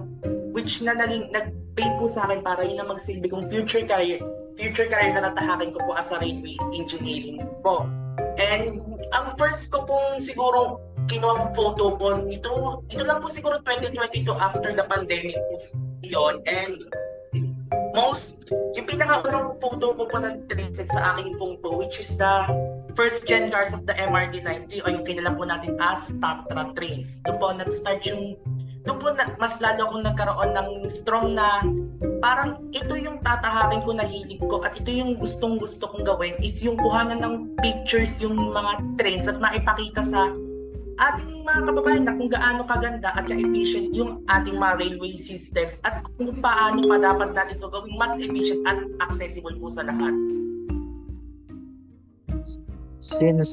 which 0.52 0.84
na 0.84 0.96
naging 0.96 1.32
nag-pay 1.32 1.88
po 2.00 2.12
sa 2.12 2.28
akin 2.28 2.44
para 2.44 2.64
yun 2.68 2.84
ang 2.84 2.92
magsilbi 2.92 3.28
kong 3.32 3.48
future 3.48 3.84
career 3.88 4.20
future 4.60 4.88
career 4.88 5.16
na 5.16 5.32
natahakin 5.32 5.72
ko 5.72 5.80
po 5.88 5.92
as 5.96 6.12
a 6.12 6.20
railway 6.20 6.56
engineering 6.76 7.40
po. 7.64 7.88
And 8.40 8.84
ang 9.16 9.36
first 9.36 9.72
ko 9.72 9.84
pong 9.88 10.20
siguro 10.20 10.80
kinuha 11.08 11.52
photo 11.56 11.96
po 11.96 12.20
nito, 12.20 12.84
ito 12.88 13.04
lang 13.04 13.20
po 13.20 13.28
siguro 13.32 13.60
2022 13.64 14.28
after 14.38 14.72
the 14.76 14.86
pandemic 14.88 15.36
po 15.36 15.56
yun. 16.04 16.44
And 16.48 16.84
most, 17.94 18.40
yung 18.76 18.88
pinakaunang 18.88 19.60
photo 19.60 19.96
ko 19.96 20.04
po 20.08 20.18
ng 20.20 20.48
traced 20.48 20.90
sa 20.92 21.16
aking 21.16 21.36
po, 21.38 21.58
which 21.76 22.00
is 22.00 22.12
the 22.16 22.34
first 22.96 23.28
gen 23.28 23.52
cars 23.52 23.72
of 23.72 23.88
the 23.88 23.96
MRT 23.96 24.44
93 24.44 24.84
o 24.84 24.88
yung 24.92 25.06
kinala 25.08 25.32
po 25.36 25.44
natin 25.48 25.76
as 25.80 26.12
Tatra 26.20 26.76
trains. 26.76 27.20
Doon 27.28 27.38
po 27.40 27.46
nag-start 27.56 28.04
yung 28.08 28.36
doon 28.82 28.98
po 28.98 29.14
na, 29.14 29.30
mas 29.38 29.62
lalo 29.62 29.86
akong 29.86 30.04
nagkaroon 30.10 30.52
ng 30.58 30.70
strong 30.90 31.38
na 31.38 31.62
parang 32.18 32.58
ito 32.74 32.98
yung 32.98 33.22
tatahakin 33.22 33.86
ko 33.86 33.94
na 33.94 34.06
hilig 34.06 34.42
ko 34.50 34.58
at 34.66 34.74
ito 34.74 34.90
yung 34.90 35.22
gustong 35.22 35.62
gusto 35.62 35.86
kong 35.86 36.02
gawin 36.02 36.34
is 36.42 36.58
yung 36.66 36.78
kuhanan 36.82 37.22
ng 37.22 37.36
pictures 37.62 38.18
yung 38.18 38.38
mga 38.38 38.82
trains 38.98 39.26
at 39.30 39.38
maipakita 39.38 40.02
sa 40.02 40.34
ating 40.98 41.41
mga 41.52 41.68
kababayan 41.68 42.04
na 42.08 42.16
kung 42.16 42.32
gaano 42.32 42.62
kaganda 42.64 43.10
at 43.12 43.28
ka-efficient 43.28 43.92
yung 43.92 44.24
ating 44.32 44.56
mga 44.56 44.74
railway 44.80 45.20
systems 45.20 45.84
at 45.84 46.00
kung 46.16 46.40
paano 46.40 46.88
pa 46.88 46.96
dapat 46.96 47.36
natin 47.36 47.60
ito 47.60 47.68
gawing 47.68 48.00
mas 48.00 48.16
efficient 48.16 48.64
at 48.64 48.80
accessible 49.04 49.56
po 49.60 49.68
sa 49.68 49.84
lahat. 49.84 50.16
Since 53.04 53.52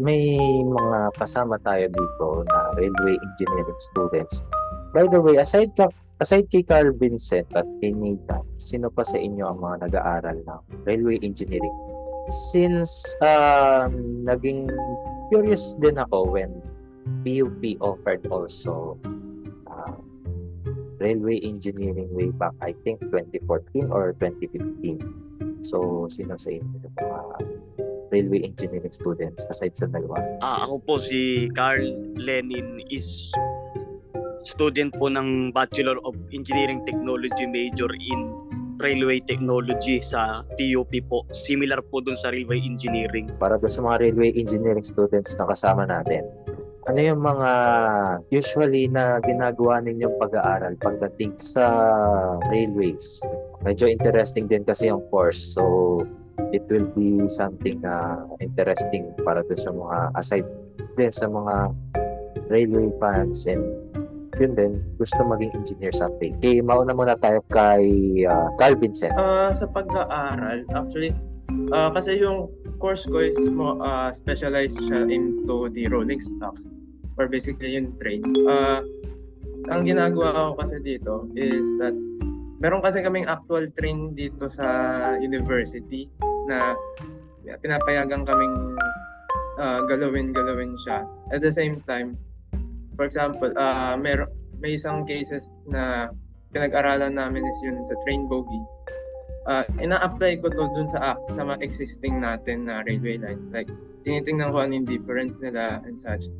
may 0.00 0.40
mga 0.64 1.12
kasama 1.20 1.60
tayo 1.60 1.92
dito 1.92 2.26
na 2.48 2.72
railway 2.80 3.20
engineering 3.20 3.80
students, 3.92 4.40
by 4.96 5.04
the 5.04 5.20
way, 5.20 5.36
aside 5.36 5.68
ka, 5.76 5.92
aside 6.24 6.48
kay 6.48 6.64
Carl 6.64 6.96
Vincent 6.96 7.44
at 7.52 7.68
kay 7.84 7.92
Nathan, 7.92 8.40
sino 8.56 8.88
pa 8.88 9.04
sa 9.04 9.20
inyo 9.20 9.44
ang 9.44 9.60
mga 9.60 9.76
nag-aaral 9.90 10.38
ng 10.40 10.60
railway 10.88 11.20
engineering? 11.20 11.76
Since 12.30 13.18
um, 13.20 14.24
naging 14.24 14.70
curious 15.28 15.76
din 15.82 15.98
ako 15.98 16.30
when 16.30 16.50
PUP 17.24 17.62
offered 17.80 18.26
also 18.28 18.96
uh, 19.68 19.96
railway 21.00 21.40
engineering 21.40 22.08
way 22.12 22.30
back, 22.30 22.52
I 22.60 22.76
think 22.84 23.00
2014 23.08 23.88
or 23.90 24.12
2015. 24.20 25.60
So, 25.64 26.08
sino 26.08 26.36
sa 26.40 26.48
inyo 26.52 26.76
yung 26.80 26.96
mga 26.96 27.20
railway 28.10 28.40
engineering 28.44 28.92
students 28.92 29.46
aside 29.48 29.76
sa 29.76 29.86
dalawa? 29.88 30.20
Ah, 30.40 30.64
ako 30.64 30.76
po 30.84 30.94
si 30.96 31.48
Carl 31.52 31.84
Lenin 32.16 32.84
is 32.88 33.28
student 34.44 34.92
po 34.96 35.12
ng 35.12 35.52
Bachelor 35.52 36.00
of 36.04 36.16
Engineering 36.32 36.80
Technology 36.84 37.44
major 37.44 37.92
in 37.92 38.20
Railway 38.80 39.20
Technology 39.20 40.00
sa 40.00 40.40
TUP 40.56 40.92
po. 41.04 41.28
Similar 41.36 41.84
po 41.92 42.00
dun 42.00 42.16
sa 42.16 42.32
Railway 42.32 42.64
Engineering. 42.64 43.28
Para 43.36 43.60
doon 43.60 43.68
sa 43.68 43.84
mga 43.84 44.08
railway 44.08 44.32
engineering 44.32 44.84
students 44.84 45.36
na 45.36 45.44
kasama 45.52 45.84
natin, 45.84 46.24
ano 46.88 47.00
yung 47.00 47.20
mga 47.20 47.50
usually 48.32 48.88
na 48.88 49.20
ginagawa 49.20 49.84
ninyong 49.84 50.16
pag-aaral 50.16 50.74
pagdating 50.80 51.36
sa 51.36 51.68
railways? 52.48 53.20
Medyo 53.60 53.92
interesting 53.92 54.48
din 54.48 54.64
kasi 54.64 54.88
yung 54.88 55.04
course. 55.12 55.40
So, 55.52 56.00
it 56.56 56.64
will 56.72 56.88
be 56.96 57.28
something 57.28 57.84
na 57.84 58.24
interesting 58.40 59.12
para 59.20 59.44
doon 59.44 59.60
sa 59.60 59.72
mga 59.76 59.98
aside 60.16 60.48
din 60.96 61.12
sa 61.12 61.28
mga 61.28 61.54
railway 62.48 62.88
fans 62.96 63.44
and 63.44 63.62
yun 64.40 64.56
din, 64.56 64.72
gusto 64.96 65.20
maging 65.20 65.52
engineer 65.52 65.92
someday. 65.92 66.32
Okay, 66.40 66.64
mauna 66.64 66.96
muna 66.96 67.12
tayo 67.20 67.44
kay 67.52 68.24
uh, 68.24 68.48
Carl 68.56 68.72
Vincent. 68.80 69.12
Ah, 69.12 69.52
sa 69.52 69.68
pag-aaral, 69.68 70.64
actually, 70.72 71.12
ah, 71.76 71.92
kasi 71.92 72.16
yung 72.16 72.48
course 72.80 73.04
ko 73.04 73.20
is 73.20 73.36
mo 73.52 73.76
ah, 73.84 74.08
specialized 74.08 74.80
siya 74.88 75.06
into 75.12 75.68
the 75.76 75.86
rolling 75.92 76.18
stocks 76.18 76.64
or 77.20 77.28
basically 77.28 77.76
yung 77.76 77.92
train. 78.00 78.24
Ah, 78.48 78.80
ang 79.68 79.84
ginagawa 79.84 80.32
ko 80.32 80.64
kasi 80.64 80.80
dito 80.80 81.28
is 81.36 81.62
that 81.76 81.92
meron 82.58 82.80
kasi 82.80 83.04
kaming 83.04 83.28
actual 83.28 83.68
train 83.76 84.16
dito 84.16 84.48
sa 84.48 84.66
university 85.20 86.08
na 86.48 86.74
pinapayagan 87.60 88.24
kaming 88.24 88.56
ah, 89.60 89.84
galawin-galawin 89.84 90.74
siya. 90.80 91.04
At 91.30 91.44
the 91.44 91.52
same 91.52 91.84
time, 91.84 92.16
for 92.96 93.04
example, 93.04 93.52
ah 93.60 93.94
mer 94.00 94.26
may 94.60 94.76
isang 94.76 95.04
cases 95.04 95.48
na 95.68 96.12
pinag-aralan 96.52 97.16
namin 97.16 97.44
is 97.46 97.58
yun 97.62 97.80
sa 97.84 97.94
train 98.04 98.26
bogie. 98.26 98.64
Ah, 99.50 99.66
ina-apply 99.82 100.38
ko 100.38 100.46
to 100.46 100.70
dun 100.78 100.86
sa 100.86 101.18
app 101.18 101.26
sa 101.34 101.42
mga 101.42 101.58
existing 101.66 102.22
natin 102.22 102.70
na 102.70 102.86
railway 102.86 103.18
lines. 103.18 103.50
Like, 103.50 103.66
tinitingnan 104.06 104.54
ko 104.54 104.62
ano 104.62 104.78
yung 104.78 104.86
difference 104.86 105.34
nila 105.42 105.82
and 105.82 105.98
such. 105.98 106.30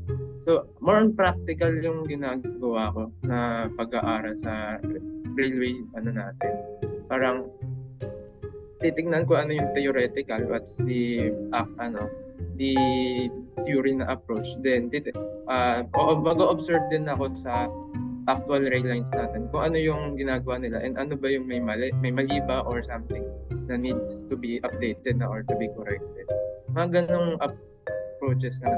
So, 0.47 0.71
more 0.79 1.03
on 1.03 1.19
practical 1.19 1.75
yung 1.75 2.07
ginagawa 2.07 2.95
ko 2.95 3.03
na 3.27 3.67
pag-aaral 3.75 4.39
sa 4.39 4.79
railway 5.35 5.83
ano 5.99 6.15
natin. 6.15 6.55
Parang 7.11 7.51
titingnan 8.79 9.27
ko 9.27 9.43
ano 9.43 9.59
yung 9.59 9.75
theoretical, 9.75 10.47
what's 10.47 10.79
the 10.79 11.35
uh, 11.51 11.67
ano, 11.83 12.07
the 12.63 12.79
theory 13.67 13.99
na 13.99 14.07
approach. 14.07 14.47
Then 14.63 14.87
tit 14.87 15.11
uh, 15.51 15.83
mag-observe 16.23 16.87
din 16.95 17.11
ako 17.11 17.35
sa 17.35 17.67
actual 18.29 18.67
rail 18.69 18.85
lines 18.85 19.09
natin 19.15 19.49
kung 19.49 19.73
ano 19.73 19.79
yung 19.81 20.19
ginagawa 20.19 20.61
nila 20.61 20.83
and 20.85 21.01
ano 21.01 21.17
ba 21.17 21.31
yung 21.31 21.49
may 21.49 21.63
mali, 21.63 21.95
may 22.05 22.13
mali 22.13 22.43
ba 22.45 22.67
or 22.67 22.85
something 22.85 23.25
na 23.71 23.79
needs 23.79 24.21
to 24.29 24.35
be 24.37 24.61
updated 24.67 25.23
na 25.23 25.31
or 25.31 25.47
to 25.47 25.55
be 25.57 25.71
corrected. 25.73 26.27
Mga 26.75 27.09
ganong 27.09 27.39
approaches 27.41 28.61
na 28.61 28.73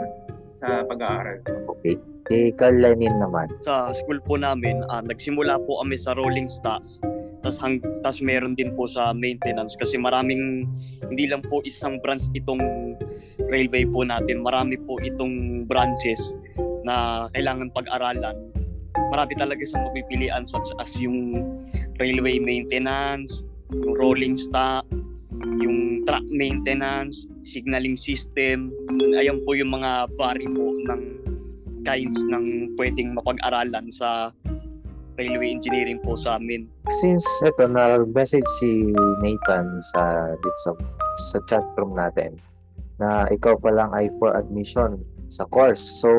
sa 0.54 0.84
pag-aaral. 0.86 1.42
Okay. 1.78 1.98
Kay 2.30 2.54
Carl 2.54 2.78
Lenin 2.78 3.18
naman. 3.18 3.50
Sa 3.66 3.90
school 3.98 4.22
po 4.22 4.38
namin, 4.38 4.84
ah, 4.94 5.02
nagsimula 5.02 5.58
po 5.66 5.82
kami 5.82 5.98
sa 5.98 6.14
rolling 6.14 6.46
stocks. 6.46 7.02
Tapos 7.42 7.58
hang, 7.58 7.82
tas 8.06 8.22
meron 8.22 8.54
din 8.54 8.70
po 8.78 8.86
sa 8.86 9.10
maintenance 9.10 9.74
kasi 9.74 9.98
maraming 9.98 10.70
hindi 11.10 11.26
lang 11.26 11.42
po 11.42 11.58
isang 11.66 11.98
branch 11.98 12.30
itong 12.38 12.62
railway 13.50 13.82
po 13.90 14.06
natin. 14.06 14.46
Marami 14.46 14.78
po 14.86 15.02
itong 15.02 15.66
branches 15.66 16.38
na 16.86 17.26
kailangan 17.34 17.74
pag-aralan. 17.74 18.38
Marami 19.12 19.36
talaga 19.36 19.60
sa 19.68 19.76
mapipilian 19.76 20.48
such 20.48 20.72
as 20.80 20.96
yung 20.96 21.44
railway 22.00 22.40
maintenance, 22.40 23.44
yung 23.68 23.92
rolling 24.00 24.40
stock, 24.40 24.88
yung 25.60 26.00
track 26.08 26.24
maintenance, 26.32 27.28
signaling 27.44 27.92
system. 27.92 28.72
Ayan 29.12 29.44
po 29.44 29.52
yung 29.52 29.76
mga 29.76 30.08
vary 30.16 30.48
po 30.48 30.72
ng 30.88 31.02
kinds 31.84 32.18
ng 32.24 32.72
pwedeng 32.80 33.12
mapag-aralan 33.12 33.92
sa 33.92 34.32
railway 35.20 35.52
engineering 35.52 36.00
po 36.00 36.16
sa 36.16 36.40
amin. 36.40 36.64
Since 36.88 37.26
ito 37.44 37.68
na-message 37.68 38.48
si 38.64 38.96
Nathan 39.20 39.76
sa 39.92 40.32
dito 40.40 40.58
sa, 40.64 40.70
sa 41.20 41.38
chat 41.44 41.64
room 41.76 41.92
natin 41.92 42.40
na 42.96 43.28
ikaw 43.28 43.58
pa 43.60 43.70
lang 43.74 43.90
ay 43.92 44.08
for 44.16 44.32
admission 44.32 45.04
sa 45.32 45.48
course. 45.48 45.80
So, 45.80 46.12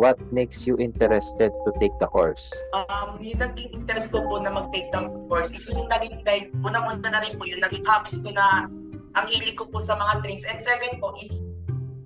what 0.00 0.16
makes 0.32 0.64
you 0.64 0.80
interested 0.80 1.52
to 1.52 1.70
take 1.76 1.92
the 2.00 2.08
course? 2.08 2.48
Um, 2.72 3.20
yung 3.20 3.44
naging 3.44 3.84
interest 3.84 4.08
ko 4.16 4.24
po 4.24 4.40
na 4.40 4.48
mag-take 4.48 4.88
ng 4.96 5.28
course 5.28 5.52
is 5.52 5.68
yung 5.68 5.92
naging 5.92 6.24
dahil 6.24 6.48
unang-una 6.64 7.12
na 7.12 7.20
rin 7.20 7.36
po 7.36 7.44
yung 7.44 7.60
naging 7.60 7.84
hobbies 7.84 8.16
ko 8.24 8.32
na 8.32 8.72
ang 9.12 9.26
hilig 9.28 9.60
ko 9.60 9.68
po 9.68 9.76
sa 9.84 10.00
mga 10.00 10.24
trains. 10.24 10.48
And 10.48 10.64
second 10.64 10.96
po 11.04 11.12
is 11.20 11.44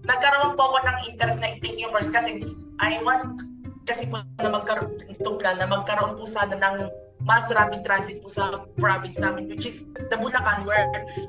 nagkaroon 0.03 0.59
po 0.59 0.75
ako 0.75 0.79
ng 0.83 0.99
interest 1.15 1.39
na 1.39 1.55
i-take 1.55 1.79
yung 1.79 1.95
course 1.95 2.11
kasi 2.11 2.43
I 2.83 2.99
want 3.07 3.47
kasi 3.87 4.11
po 4.11 4.27
na 4.43 4.51
magkaroon 4.51 4.99
itong 5.07 5.39
plan 5.39 5.63
na 5.63 5.71
magkaroon 5.71 6.19
po 6.19 6.27
sana 6.27 6.59
ng 6.59 6.91
mass 7.23 7.51
rapid 7.55 7.87
transit 7.87 8.19
po 8.23 8.31
sa 8.31 8.67
province 8.79 9.19
namin 9.19 9.47
which 9.51 9.67
is 9.67 9.87
the 10.11 10.17
Bulacan 10.19 10.67
where 10.67 10.87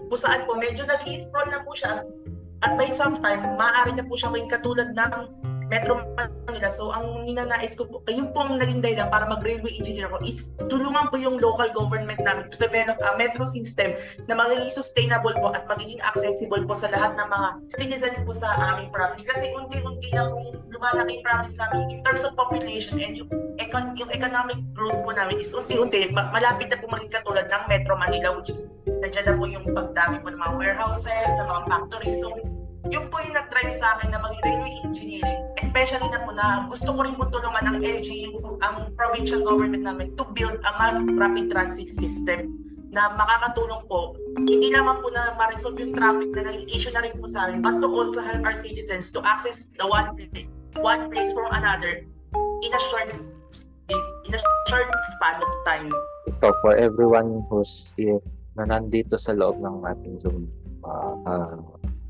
po 0.09 0.17
saan 0.17 0.45
po 0.45 0.57
medyo 0.57 0.85
nag-i-sprawl 0.85 1.49
na 1.53 1.61
po 1.65 1.73
siya 1.77 2.01
at 2.65 2.73
by 2.77 2.89
some 2.89 3.21
time 3.21 3.41
maaari 3.57 3.93
na 3.93 4.05
po 4.05 4.17
siya 4.17 4.33
maging 4.33 4.49
katulad 4.49 4.89
ng 4.93 5.13
Metro 5.67 5.99
Manila. 6.15 6.69
So, 6.71 6.95
ang 6.95 7.27
ninanais 7.27 7.75
ko 7.75 7.87
po, 7.87 7.99
ayun 8.07 8.31
po 8.31 8.47
ang 8.47 8.59
naging 8.59 8.79
dahilan 8.79 9.11
para 9.11 9.27
mag-railway 9.27 9.75
engineer 9.75 10.07
ko 10.07 10.19
is 10.23 10.51
tulungan 10.71 11.11
po 11.11 11.19
yung 11.19 11.37
local 11.43 11.67
government 11.75 12.19
namin 12.23 12.47
to 12.51 12.57
develop 12.59 12.95
a 13.03 13.11
metro 13.19 13.47
system 13.51 13.95
na 14.31 14.39
magiging 14.39 14.71
sustainable 14.71 15.35
po 15.37 15.51
at 15.51 15.67
magiging 15.67 15.99
accessible 16.03 16.63
po 16.63 16.73
sa 16.73 16.87
lahat 16.91 17.19
ng 17.19 17.27
mga 17.27 17.47
citizens 17.67 18.17
po 18.23 18.31
sa 18.31 18.47
aming 18.73 18.89
province. 18.95 19.27
Kasi 19.27 19.51
unti-unti 19.51 20.09
na 20.15 20.31
pong 20.31 20.55
lumalaki 20.71 21.19
yung 21.19 21.25
province 21.27 21.55
namin 21.59 21.79
in 21.91 21.99
terms 22.03 22.23
of 22.23 22.31
population 22.39 22.95
and 22.99 23.19
yung, 23.19 23.29
econ- 23.59 23.95
yung 23.99 24.11
economic 24.15 24.59
growth 24.71 24.99
po 25.03 25.11
namin 25.11 25.35
is 25.39 25.51
unti-unti, 25.51 26.11
ma- 26.15 26.31
malapit 26.31 26.71
na 26.71 26.79
po 26.79 26.87
maging 26.87 27.11
katulad 27.11 27.47
ng 27.51 27.63
Metro 27.67 27.93
Manila 27.99 28.39
which 28.39 28.51
is 28.51 28.63
nandiyan 28.87 29.25
na 29.29 29.33
po 29.35 29.43
yung 29.45 29.65
pagdami 29.75 30.23
po 30.23 30.31
ng 30.31 30.39
mga 30.39 30.53
warehouses, 30.57 31.27
ng 31.37 31.47
mga 31.47 31.61
factories. 31.67 32.17
So, 32.23 32.56
yun 32.91 33.11
po 33.11 33.19
yung 33.23 33.35
nag-drive 33.35 33.73
sa 33.73 33.97
akin 33.97 34.15
na 34.15 34.19
maging 34.23 34.41
railway 34.43 34.73
engineering. 34.83 35.41
Especially 35.59 36.07
na 36.09 36.19
po 36.23 36.31
na 36.33 36.47
gusto 36.71 36.89
ko 36.95 36.99
rin 37.03 37.15
po 37.15 37.27
tulungan 37.29 37.63
ng 37.67 37.77
LGU, 37.83 38.31
ang 38.63 38.93
provincial 38.95 39.41
government 39.43 39.83
namin, 39.83 40.13
to 40.15 40.23
build 40.35 40.57
a 40.63 40.71
mass 40.79 40.97
rapid 41.03 41.51
transit 41.51 41.89
system 41.91 42.55
na 42.91 43.11
makakatulong 43.19 43.83
po, 43.91 44.15
hindi 44.39 44.71
naman 44.71 45.03
po 45.03 45.11
na 45.11 45.35
ma-resolve 45.35 45.77
yung 45.77 45.93
traffic 45.93 46.31
na 46.33 46.47
naging 46.47 46.67
issue 46.71 46.93
na 46.95 47.03
rin 47.03 47.13
po 47.19 47.27
sa 47.27 47.45
amin, 47.45 47.59
but 47.59 47.77
to 47.83 47.87
also 47.91 48.23
help 48.23 48.41
our 48.47 48.57
citizens 48.63 49.11
to 49.11 49.19
access 49.27 49.67
the 49.75 49.85
one, 49.85 50.15
one 50.79 51.11
place 51.11 51.29
from 51.35 51.51
another 51.51 52.07
in 52.37 52.71
a 52.71 52.81
short 52.89 53.11
in 54.27 54.31
a 54.35 54.41
short 54.67 54.87
span 55.15 55.39
of 55.39 55.51
time. 55.63 55.91
Ito, 56.27 56.51
for 56.63 56.75
everyone 56.75 57.43
who's 57.47 57.95
here, 57.95 58.19
na 58.57 58.65
nandito 58.65 59.15
sa 59.21 59.37
loob 59.37 59.61
ng 59.61 59.85
ating 59.85 60.17
Zoom 60.17 60.49
uh, 60.81 61.13
uh, 61.29 61.55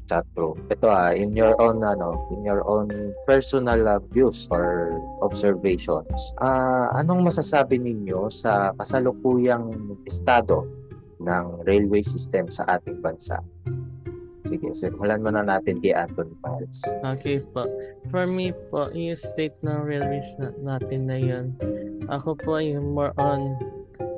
chat 0.08 0.26
room. 0.40 0.58
Ito 0.72 0.88
ah, 0.88 1.12
in 1.12 1.36
your 1.36 1.54
own 1.60 1.84
ano, 1.84 2.26
in 2.34 2.42
your 2.42 2.64
own 2.64 2.90
personal 3.28 3.84
uh, 3.86 4.00
views 4.10 4.48
or 4.50 4.98
observations. 5.22 6.34
Ah, 6.40 6.90
anong 6.98 7.28
masasabi 7.28 7.78
ninyo 7.78 8.32
sa 8.32 8.72
kasalukuyang 8.80 10.00
estado 10.08 10.66
ng 11.20 11.68
railway 11.68 12.02
system 12.02 12.48
sa 12.48 12.66
ating 12.80 13.04
bansa? 13.04 13.44
Sige, 14.48 14.72
simulan 14.72 15.20
muna 15.20 15.44
natin 15.44 15.84
kay 15.84 15.92
Anton 15.92 16.32
Miles. 16.40 16.80
Okay 17.04 17.44
po. 17.52 17.68
For 18.08 18.24
me 18.24 18.56
po, 18.72 18.88
yung 18.96 19.20
state 19.20 19.60
ng 19.60 19.84
railways 19.84 20.32
na, 20.40 20.56
natin 20.64 21.12
na 21.12 21.20
yun, 21.20 21.46
ako 22.08 22.40
po 22.40 22.56
yung 22.64 22.96
more 22.96 23.12
on 23.20 23.60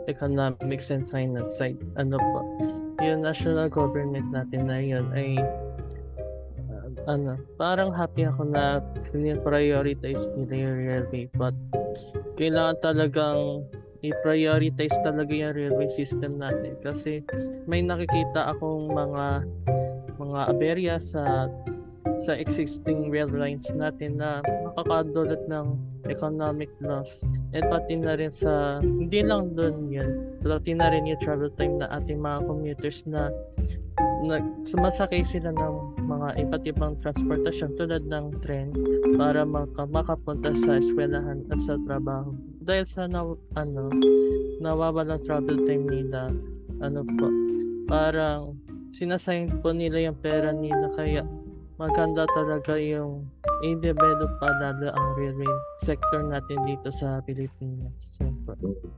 economics 0.06 0.94
and 0.94 1.10
finance 1.10 1.58
side. 1.58 1.82
Ano 1.98 2.22
po, 2.22 2.40
yung 3.00 3.24
national 3.24 3.68
government 3.72 4.28
natin 4.32 4.68
na 4.68 4.78
yun 4.80 5.06
ay 5.16 5.40
uh, 6.70 6.88
ano, 7.08 7.40
parang 7.56 7.96
happy 7.96 8.28
ako 8.28 8.48
na 8.48 8.84
prioritize 9.44 10.28
nila 10.36 10.54
yung 10.56 10.76
railway. 10.84 11.26
But 11.34 11.56
kailangan 12.36 12.78
talagang 12.84 13.68
i-prioritize 14.00 14.96
talaga 15.04 15.32
yung 15.32 15.56
railway 15.56 15.90
system 15.92 16.40
natin. 16.40 16.80
Kasi 16.80 17.24
may 17.68 17.84
nakikita 17.84 18.52
akong 18.56 18.92
mga 18.92 19.44
mga 20.20 20.40
aberya 20.52 20.96
sa 21.00 21.48
sa 22.24 22.36
existing 22.36 23.08
rail 23.12 23.32
lines 23.32 23.68
natin 23.76 24.20
na 24.20 24.44
nakakadulot 24.44 25.40
ng 25.48 25.78
economic 26.08 26.72
loss. 26.84 27.24
At 27.56 27.68
pati 27.68 28.00
na 28.00 28.16
rin 28.16 28.32
sa 28.32 28.80
hindi 28.84 29.24
lang 29.24 29.56
doon 29.56 29.90
yun 29.92 30.12
pati 30.40 30.72
na 30.72 30.92
rin 30.92 31.08
yung 31.08 31.20
travel 31.20 31.52
time 31.58 31.80
na 31.80 31.88
ating 31.98 32.20
mga 32.20 32.40
commuters 32.48 33.04
na 33.08 33.34
nag 34.24 34.68
sumasakay 34.68 35.24
sila 35.24 35.52
ng 35.56 35.76
mga 36.04 36.28
iba't 36.46 36.64
ibang 36.68 36.94
transportasyon 37.00 37.76
tulad 37.80 38.04
ng 38.08 38.40
tren 38.44 38.76
para 39.16 39.48
maka, 39.48 39.88
makapunta 39.88 40.52
sa 40.56 40.80
eskwelahan 40.80 41.44
at 41.48 41.60
sa 41.64 41.80
trabaho. 41.88 42.36
Dahil 42.60 42.86
sa 42.86 43.08
na, 43.08 43.24
ano 43.56 43.90
nawawalang 44.60 45.24
travel 45.24 45.64
time 45.64 45.88
nila 45.88 46.28
ano 46.84 47.02
po 47.18 47.28
parang 47.88 48.60
sinasayang 48.92 49.64
po 49.64 49.72
nila 49.72 50.12
yung 50.12 50.20
pera 50.20 50.52
nila 50.52 50.92
kaya 50.94 51.24
maganda 51.80 52.28
talaga 52.36 52.76
yung 52.76 53.24
i-develop 53.64 54.28
pa 54.44 54.52
lalo 54.60 54.92
ang 54.92 55.08
railway 55.16 55.48
sector 55.80 56.28
natin 56.28 56.60
dito 56.68 56.92
sa 56.92 57.24
Pilipinas. 57.24 58.20
Po. 58.44 58.52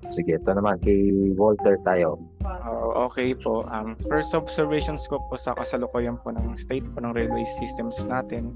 Sige, 0.10 0.42
ito 0.42 0.50
naman 0.50 0.82
kay 0.82 1.14
Walter 1.38 1.78
tayo. 1.86 2.18
Oh, 2.42 3.06
okay 3.06 3.38
po. 3.38 3.70
Um, 3.70 3.94
first 4.10 4.34
observations 4.34 5.06
ko 5.06 5.22
po 5.30 5.38
sa 5.38 5.54
kasalukuyan 5.54 6.18
po 6.26 6.34
ng 6.34 6.58
state 6.58 6.86
po 6.98 7.06
ng 7.06 7.14
railway 7.14 7.46
systems 7.46 8.02
natin. 8.10 8.50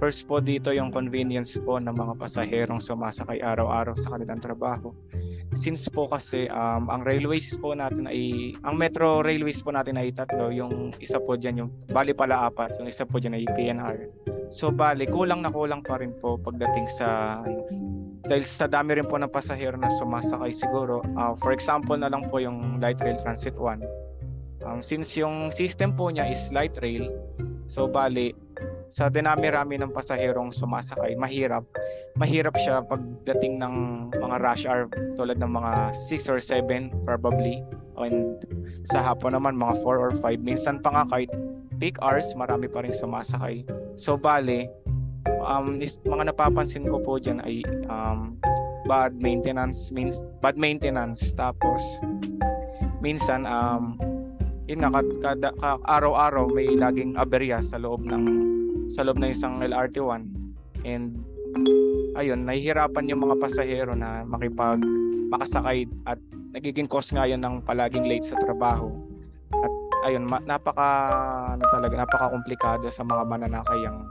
First 0.00 0.24
po 0.24 0.40
dito 0.40 0.72
yung 0.72 0.88
convenience 0.88 1.60
po 1.60 1.76
ng 1.76 1.92
mga 1.92 2.16
pasaherong 2.16 2.80
sumasakay 2.80 3.44
araw-araw 3.44 3.92
sa 4.00 4.16
kanilang 4.16 4.40
trabaho. 4.40 4.96
Since 5.52 5.92
po 5.92 6.08
kasi 6.08 6.48
um, 6.48 6.88
ang 6.88 7.04
railways 7.04 7.52
po 7.60 7.76
natin 7.76 8.08
ay, 8.08 8.56
ang 8.64 8.80
metro 8.80 9.20
railways 9.20 9.60
po 9.60 9.76
natin 9.76 10.00
ay 10.00 10.08
tatlo, 10.16 10.48
yung 10.48 10.96
isa 11.04 11.20
po 11.20 11.36
dyan, 11.36 11.66
yung 11.66 11.70
bali 11.92 12.16
pala 12.16 12.48
apat, 12.48 12.80
yung 12.80 12.88
isa 12.88 13.04
po 13.04 13.20
dyan 13.20 13.36
ay 13.36 13.44
PNR. 13.44 14.08
So 14.48 14.72
bali, 14.72 15.04
kulang 15.04 15.44
na 15.44 15.52
kulang 15.52 15.84
pa 15.84 16.00
rin 16.00 16.16
po 16.16 16.40
pagdating 16.40 16.88
sa 16.88 17.44
ano, 17.44 17.68
dahil 18.24 18.40
sa 18.40 18.72
dami 18.72 18.96
rin 18.96 19.04
po 19.04 19.20
ng 19.20 19.28
pasahero 19.28 19.76
na 19.76 19.92
sumasakay 19.92 20.48
siguro. 20.48 21.04
Uh, 21.12 21.36
for 21.36 21.52
example 21.52 22.00
na 22.00 22.08
lang 22.08 22.24
po 22.32 22.40
yung 22.40 22.80
Light 22.80 23.04
Rail 23.04 23.20
Transit 23.20 23.52
1. 23.52 24.64
Um, 24.64 24.80
since 24.80 25.12
yung 25.20 25.52
system 25.52 25.92
po 25.92 26.08
niya 26.08 26.32
is 26.32 26.48
light 26.56 26.76
rail, 26.80 27.04
so 27.68 27.84
bali, 27.84 28.32
sa 28.90 29.06
dinami-rami 29.06 29.78
ng 29.78 29.94
pasaherong 29.94 30.50
sumasakay, 30.50 31.14
mahirap. 31.14 31.62
Mahirap 32.18 32.58
siya 32.58 32.82
pagdating 32.82 33.62
ng 33.62 33.74
mga 34.18 34.36
rush 34.42 34.66
hour 34.66 34.90
tulad 35.14 35.38
ng 35.38 35.46
mga 35.46 35.94
6 35.94 36.26
or 36.26 36.42
7 36.42 36.90
probably. 37.06 37.62
And 37.94 38.42
sa 38.90 38.98
hapon 38.98 39.38
naman 39.38 39.54
mga 39.54 39.78
4 39.86 39.94
or 39.94 40.12
5. 40.18 40.42
Minsan 40.42 40.82
pa 40.82 40.90
nga 40.90 41.04
kahit 41.06 41.30
peak 41.78 42.02
hours, 42.02 42.34
marami 42.34 42.66
pa 42.66 42.82
rin 42.82 42.90
sumasakay. 42.90 43.62
So 43.94 44.18
bale, 44.18 44.66
um, 45.46 45.78
is, 45.78 46.02
mga 46.02 46.34
napapansin 46.34 46.90
ko 46.90 46.98
po 46.98 47.22
dyan 47.22 47.38
ay 47.46 47.62
um, 47.86 48.34
bad 48.90 49.14
maintenance 49.22 49.94
means 49.94 50.26
bad 50.42 50.58
maintenance 50.58 51.30
tapos 51.38 51.78
minsan 52.98 53.46
um 53.46 53.94
yun 54.66 54.82
nga 54.82 54.90
kada, 54.98 55.14
kada 55.22 55.50
araw-araw 55.86 56.50
may 56.50 56.66
laging 56.74 57.14
aberya 57.14 57.62
sa 57.62 57.78
loob 57.78 58.02
ng 58.02 58.50
sa 58.90 59.06
loob 59.06 59.22
ng 59.22 59.30
isang 59.30 59.62
LRT1 59.62 60.26
and 60.82 61.22
ayun 62.18 62.42
nahihirapan 62.42 63.06
yung 63.06 63.22
mga 63.22 63.38
pasahero 63.38 63.94
na 63.94 64.26
makipag 64.26 64.82
makasakay 65.30 65.86
at 66.10 66.18
nagiging 66.50 66.90
cause 66.90 67.14
nga 67.14 67.26
yan 67.26 67.42
ng 67.46 67.62
palaging 67.62 68.02
late 68.02 68.26
sa 68.26 68.34
trabaho. 68.42 68.90
At 69.54 69.72
ayun 70.10 70.26
ma- 70.26 70.42
napaka 70.42 70.90
ano 71.54 71.64
talaga 71.70 71.94
napaka 71.94 72.26
komplikado 72.34 72.86
sa 72.90 73.06
mga 73.06 73.22
mananakay 73.30 73.80
ang 73.86 74.02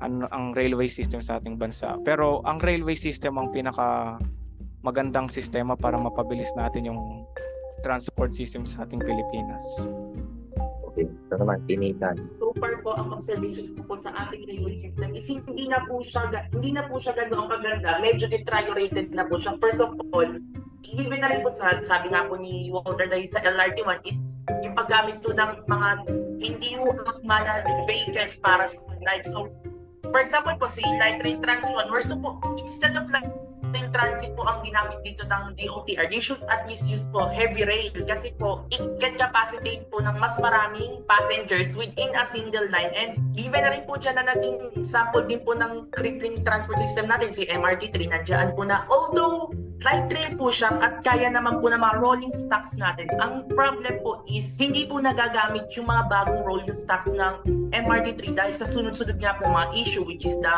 ano 0.00 0.24
ang 0.32 0.56
railway 0.56 0.88
system 0.88 1.20
sa 1.20 1.36
ating 1.36 1.60
bansa. 1.60 2.00
Pero 2.08 2.40
ang 2.48 2.56
railway 2.64 2.96
system 2.96 3.36
ang 3.36 3.52
pinaka 3.52 4.16
magandang 4.80 5.28
sistema 5.28 5.76
para 5.76 6.00
mapabilis 6.00 6.48
natin 6.56 6.88
yung 6.88 7.28
transport 7.84 8.32
system 8.32 8.64
sa 8.64 8.88
ating 8.88 9.02
Pilipinas. 9.02 9.84
Naman, 11.30 11.62
tinitan. 11.70 12.16
so 12.42 12.50
far 12.58 12.80
po 12.82 12.96
ang 12.98 13.14
observation 13.14 13.76
ko 13.78 13.82
po 13.86 13.94
sa 14.02 14.10
ating 14.26 14.42
railway 14.48 14.74
system 14.74 15.14
is 15.14 15.28
hindi 15.28 15.70
na 15.70 15.84
po 15.86 16.02
siya 16.02 16.26
hindi 16.50 16.70
na 16.74 16.88
po 16.90 16.98
siya 16.98 17.14
ganoon 17.14 17.46
kaganda. 17.46 18.02
Medyo 18.02 18.26
deteriorated 18.26 19.14
na 19.14 19.28
po 19.28 19.38
siya. 19.38 19.54
First 19.62 19.80
of 19.84 19.94
all, 20.10 20.30
given 20.82 21.20
na 21.22 21.30
rin 21.30 21.40
po 21.44 21.50
sa 21.54 21.78
sabi 21.86 22.10
nga 22.10 22.26
po 22.26 22.34
ni 22.40 22.72
Walter 22.74 23.06
dahil 23.06 23.28
sa 23.30 23.42
LRT1 23.44 23.98
is 24.08 24.16
yung 24.64 24.74
paggamit 24.74 25.20
po 25.20 25.30
ng 25.30 25.50
mga 25.68 25.88
hindi 26.40 26.70
po 26.80 26.90
mana 27.22 27.62
vehicles 27.84 28.40
para 28.40 28.72
sa 28.72 28.78
night. 29.04 29.22
So, 29.28 29.52
for 30.08 30.20
example 30.24 30.56
po, 30.56 30.66
si 30.72 30.80
Rail 30.98 31.38
Trans 31.44 31.66
1, 31.68 31.92
we're 31.92 32.02
suppo, 32.02 32.40
instead 32.56 32.96
of 32.96 33.06
Light 33.12 33.28
Rail 33.74 33.88
Transit 33.92 34.32
po 34.36 34.46
ang 34.48 34.64
ginamit 34.64 35.00
dito 35.04 35.24
ng 35.28 35.56
DOTR, 35.58 36.06
they 36.08 36.22
should 36.22 36.40
at 36.48 36.64
least 36.70 36.88
use 36.88 37.04
po 37.10 37.28
heavy 37.28 37.64
rail 37.68 37.92
kasi 38.06 38.32
po 38.36 38.64
it 38.72 38.80
can 39.02 39.14
capacitate 39.20 39.84
po 39.92 40.00
ng 40.00 40.16
mas 40.16 40.36
maraming 40.40 41.04
passengers 41.04 41.76
within 41.76 42.12
a 42.16 42.24
single 42.24 42.64
line. 42.72 42.92
And 42.96 43.18
given 43.36 43.64
na 43.64 43.74
rin 43.74 43.84
po 43.84 44.00
dyan 44.00 44.16
na 44.16 44.24
naging 44.28 44.84
sample 44.84 45.24
din 45.28 45.44
po 45.44 45.56
ng 45.56 45.92
crippling 45.92 46.44
transport 46.46 46.80
system 46.80 47.10
natin, 47.10 47.30
si 47.34 47.44
MRT3 47.48 47.96
nandiyan 48.08 48.56
po 48.56 48.64
na. 48.64 48.88
Although 48.88 49.52
light 49.86 50.10
rail 50.10 50.34
po 50.34 50.50
siya 50.50 50.74
at 50.82 51.06
kaya 51.06 51.30
naman 51.30 51.62
po 51.62 51.70
ng 51.70 51.78
mga 51.78 52.02
rolling 52.02 52.34
stocks 52.34 52.74
natin. 52.74 53.06
Ang 53.22 53.46
problem 53.54 54.02
po 54.02 54.26
is 54.26 54.58
hindi 54.58 54.90
po 54.90 54.98
nagagamit 54.98 55.70
yung 55.78 55.86
mga 55.86 56.10
bagong 56.10 56.42
rolling 56.42 56.74
stocks 56.74 57.14
ng 57.14 57.34
MRT3 57.70 58.34
dahil 58.34 58.54
sa 58.58 58.66
sunod-sunod 58.66 59.22
nga 59.22 59.38
po 59.38 59.46
mga 59.46 59.68
issue 59.78 60.02
which 60.02 60.26
is 60.26 60.34
the 60.42 60.54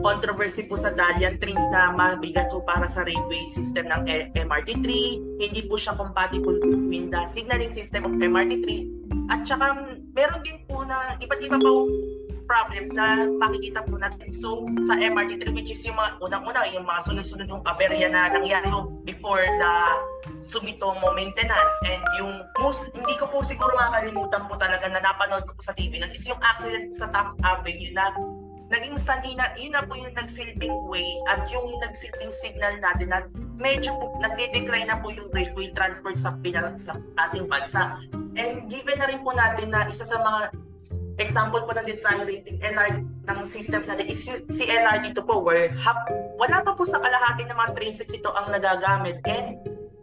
controversy 0.00 0.64
po 0.64 0.80
sa 0.80 0.94
Dalian 0.96 1.36
trains 1.36 1.60
na 1.68 1.92
mabigat 1.92 2.48
po 2.48 2.64
para 2.64 2.88
sa 2.88 3.04
railway 3.04 3.44
system 3.52 3.92
ng 3.92 4.08
E- 4.08 4.28
MRT3. 4.38 4.88
Hindi 5.36 5.60
po 5.68 5.76
siya 5.76 5.92
compatible 5.98 6.56
between 6.64 7.12
the 7.12 7.22
signaling 7.28 7.76
system 7.76 8.08
of 8.08 8.16
MRT3. 8.16 8.88
At 9.28 9.44
saka 9.44 9.84
meron 10.16 10.40
din 10.40 10.64
po 10.64 10.84
na 10.88 11.20
iba't 11.20 11.40
iba 11.44 11.60
pa 11.60 11.70
problems 12.52 12.92
na 12.92 13.24
makikita 13.40 13.80
po 13.86 13.96
natin. 13.96 14.28
So, 14.34 14.68
sa 14.84 14.98
MRT3, 14.98 15.56
which 15.56 15.72
is 15.72 15.80
yung 15.88 15.96
mga 15.96 16.20
unang-una, 16.20 16.68
yung 16.68 16.84
mga 16.84 17.00
sunod-sunod 17.08 17.48
yung 17.48 17.64
aberya 17.64 18.12
na 18.12 18.28
nangyari 18.28 18.68
before 19.08 19.40
the 19.40 19.72
Sumitomo 20.44 21.16
maintenance. 21.16 21.74
And 21.88 22.02
yung 22.20 22.44
most, 22.60 22.92
hindi 22.92 23.14
ko 23.16 23.30
po 23.32 23.40
siguro 23.40 23.72
makakalimutan 23.78 24.46
po 24.50 24.60
talaga 24.60 24.84
na 24.90 25.00
napanood 25.00 25.48
ko 25.48 25.56
sa 25.64 25.72
TV 25.72 25.96
nun 25.96 26.12
is 26.12 26.26
yung 26.28 26.38
accident 26.44 26.92
sa 26.92 27.08
Taft 27.08 27.40
Avenue 27.40 27.94
na 27.96 28.12
naging 28.72 28.96
sanina, 28.96 29.52
yun 29.60 29.76
na 29.76 29.84
po 29.84 30.00
yung 30.00 30.16
nagsilbing 30.16 30.76
way 30.88 31.06
at 31.28 31.44
yung 31.52 31.76
nagsilbing 31.84 32.32
signal 32.32 32.72
natin 32.80 33.12
na 33.12 33.28
medyo 33.60 33.92
po, 34.00 34.16
nagde-decline 34.24 34.88
na 34.88 34.96
po 34.96 35.12
yung 35.12 35.28
railway 35.36 35.68
transport 35.76 36.16
sa, 36.16 36.32
pinal- 36.40 36.80
sa 36.80 36.96
ating 37.28 37.44
bansa. 37.52 38.00
And 38.40 38.72
given 38.72 38.96
na 38.96 39.12
rin 39.12 39.20
po 39.20 39.36
natin 39.36 39.76
na 39.76 39.84
isa 39.92 40.08
sa 40.08 40.16
mga 40.16 40.56
example 41.20 41.60
po 41.68 41.76
ng 41.76 41.84
deteriorating 41.84 42.56
LR 42.64 43.04
ng 43.28 43.38
systems 43.52 43.84
natin 43.84 44.08
is 44.08 44.24
si 44.24 44.64
LR 44.64 45.04
dito 45.04 45.20
po 45.20 45.44
where 45.44 45.68
hap, 45.76 46.08
wala 46.40 46.64
pa 46.64 46.72
po 46.72 46.88
sa 46.88 46.96
kalahati 46.96 47.44
ng 47.44 47.52
mga 47.52 47.70
train 47.76 47.92
ito 47.92 48.30
ang 48.32 48.48
nagagamit 48.48 49.20
and 49.28 49.60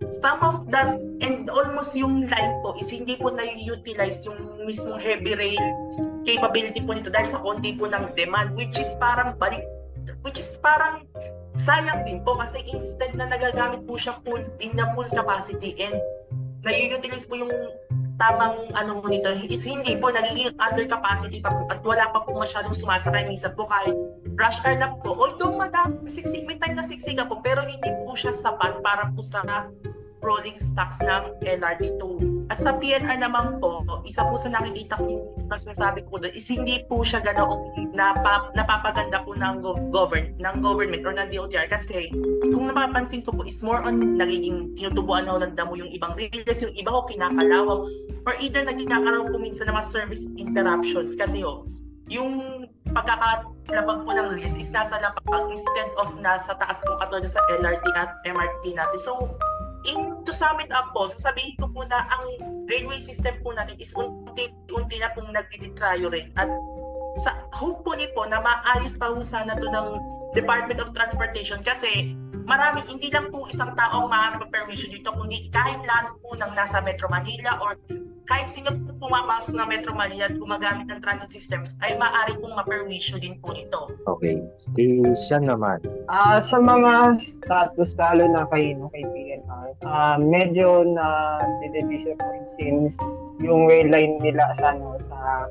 some 0.10 0.42
of 0.42 0.66
that 0.74 0.98
and 1.22 1.50
almost 1.50 1.94
yung 1.94 2.26
line 2.26 2.54
po 2.66 2.74
is 2.82 2.90
hindi 2.90 3.16
po 3.18 3.30
na-utilize 3.30 4.22
yung 4.26 4.66
mismong 4.66 4.98
heavy 4.98 5.38
rail 5.38 5.66
capability 6.26 6.82
po 6.82 6.98
nito 6.98 7.14
dahil 7.14 7.30
sa 7.30 7.40
konti 7.42 7.78
po 7.78 7.86
ng 7.86 8.14
demand 8.18 8.58
which 8.58 8.74
is 8.78 8.90
parang 8.98 9.38
balik 9.38 9.64
which 10.26 10.42
is 10.42 10.58
parang 10.66 11.06
sayang 11.60 12.02
din 12.08 12.24
po 12.24 12.40
kasi 12.40 12.64
instead 12.72 13.14
na 13.14 13.28
nagagamit 13.30 13.84
po 13.86 14.00
siya 14.00 14.18
full 14.26 14.42
in 14.64 14.74
na 14.74 14.90
full 14.96 15.08
capacity 15.12 15.76
and 15.78 15.98
na-utilize 16.64 17.28
po 17.28 17.40
yung 17.40 17.52
tamang 18.20 18.68
ano 18.76 19.00
nito 19.08 19.32
is 19.48 19.64
hindi 19.64 19.96
po 19.96 20.12
nagiging 20.12 20.52
under 20.60 20.84
capacity 20.84 21.40
pa 21.40 21.56
po 21.56 21.64
at 21.72 21.80
wala 21.88 22.04
pa 22.12 22.20
po 22.28 22.36
masyadong 22.36 22.76
sumasakay. 22.76 23.24
Minsan 23.24 23.56
po 23.56 23.64
kahit 23.64 23.96
rush 24.36 24.60
hour 24.68 24.76
na 24.76 24.92
po 25.00 25.16
although 25.16 25.56
madami 25.56 25.96
siksik 26.12 26.44
may 26.44 26.60
time 26.60 26.76
na 26.76 26.84
siksika 26.84 27.24
po 27.24 27.40
pero 27.40 27.64
hindi 27.64 27.88
po 28.04 28.16
siya 28.20 28.36
sapat 28.36 28.84
para 28.84 29.08
po 29.16 29.24
sa 29.24 29.44
rolling 30.20 30.60
stocks 30.60 31.00
ng 31.02 31.24
LRT2 31.44 32.04
at 32.50 32.60
sa 32.60 32.76
PNR 32.76 33.22
naman 33.22 33.62
po 33.64 33.84
isa 34.04 34.26
po 34.26 34.36
sa 34.36 34.52
nakikita 34.52 35.00
ko 35.00 35.32
mas 35.50 35.66
nasabi 35.66 36.06
ko 36.08 36.22
doon 36.22 36.34
is 36.36 36.46
hindi 36.46 36.84
po 36.86 37.02
siya 37.02 37.24
ganoong 37.26 37.94
napa, 37.96 38.54
napapaganda 38.54 39.26
po 39.26 39.34
ng 39.34 39.66
go- 39.66 39.80
govern 39.90 40.36
ng 40.38 40.56
government 40.62 41.04
or 41.08 41.14
ng 41.18 41.30
DOTR 41.34 41.68
kasi 41.72 42.14
kung 42.54 42.70
napapansin 42.70 43.26
ko 43.26 43.34
po 43.34 43.42
is 43.48 43.60
more 43.66 43.82
on 43.82 44.20
nagiging 44.20 44.74
tinutubuan 44.78 45.26
na 45.26 45.42
ng 45.42 45.56
damo 45.58 45.74
yung 45.74 45.90
ibang 45.90 46.14
rails, 46.14 46.60
yung 46.62 46.76
iba 46.78 46.90
ko 46.94 47.08
kinakalawang 47.10 47.90
or 48.28 48.34
either 48.38 48.62
nagkakaroon 48.62 49.32
po 49.32 49.38
minsan 49.42 49.68
ng 49.70 49.76
mga 49.76 49.90
service 49.90 50.24
interruptions. 50.38 51.16
Kasi 51.16 51.42
ho, 51.42 51.66
yung 52.10 52.66
pagkakalabag 52.94 53.98
po 54.06 54.10
ng 54.14 54.28
rails 54.38 54.56
is 54.58 54.74
nasa 54.74 54.98
lapag 55.02 55.44
instead 55.50 55.90
of 56.02 56.14
nasa 56.20 56.58
taas 56.58 56.82
po 56.82 56.98
katulad 57.02 57.26
sa 57.30 57.42
LRT 57.62 57.86
at 57.96 58.18
MRT 58.26 58.78
natin. 58.78 59.00
So, 59.02 59.34
in 59.88 60.09
to 60.26 60.32
sum 60.34 60.60
it 60.60 60.72
up 60.72 60.92
po, 60.96 61.08
sasabihin 61.12 61.56
ko 61.60 61.72
po 61.72 61.86
na 61.88 62.08
ang 62.10 62.24
railway 62.68 63.00
system 63.02 63.38
po 63.44 63.56
natin 63.56 63.76
is 63.80 63.92
unti-unti 63.96 64.98
na 65.00 65.12
pong 65.16 65.32
nagdi-deteriorate. 65.32 66.32
At 66.40 66.50
sa 67.20 67.36
hopefully 67.52 68.08
po 68.16 68.30
na 68.30 68.40
maayos 68.40 68.96
pa 68.96 69.12
po 69.12 69.22
sana 69.26 69.58
to 69.58 69.68
ng 69.68 69.88
Department 70.38 70.80
of 70.80 70.94
Transportation 70.94 71.60
kasi 71.66 72.14
marami 72.46 72.86
hindi 72.86 73.10
lang 73.10 73.34
po 73.34 73.50
isang 73.50 73.74
tao 73.74 74.06
ang 74.06 74.10
mahanap 74.14 74.46
ng 74.46 74.54
permission 74.54 74.94
dito 74.94 75.10
kundi 75.14 75.50
kahit 75.50 75.82
lahat 75.84 76.14
po 76.22 76.38
ng 76.38 76.52
nasa 76.54 76.80
Metro 76.80 77.10
Manila 77.10 77.58
or 77.60 77.76
kahit 78.30 78.48
sino 78.54 78.70
po 78.70 79.10
pumapasok 79.10 79.58
ng 79.58 79.68
Metro 79.68 79.92
Manila 79.98 80.30
at 80.30 80.38
gumagamit 80.38 80.86
ng 80.86 81.02
transit 81.02 81.34
systems 81.34 81.82
ay 81.82 81.98
maaari 81.98 82.38
pong 82.38 82.54
ma-permission 82.54 83.18
din 83.18 83.42
po 83.42 83.58
ito. 83.58 83.90
Okay. 84.06 84.38
Si 84.54 85.02
Sean 85.18 85.50
naman. 85.50 85.82
Ah, 86.06 86.38
sa 86.38 86.62
mga 86.62 87.18
status 87.18 87.98
lalo 87.98 88.30
na 88.30 88.46
kay 88.54 88.78
no 88.78 88.94
kay 88.94 89.02
PNR, 89.02 89.68
ah 89.82 90.22
medyo 90.22 90.86
na 90.86 91.42
disappoint 91.90 92.46
since 92.62 92.94
yung 93.42 93.66
rail 93.66 93.90
line 93.90 94.22
nila 94.22 94.54
sa 94.62 94.78
ano 94.78 95.02
sa 95.10 95.50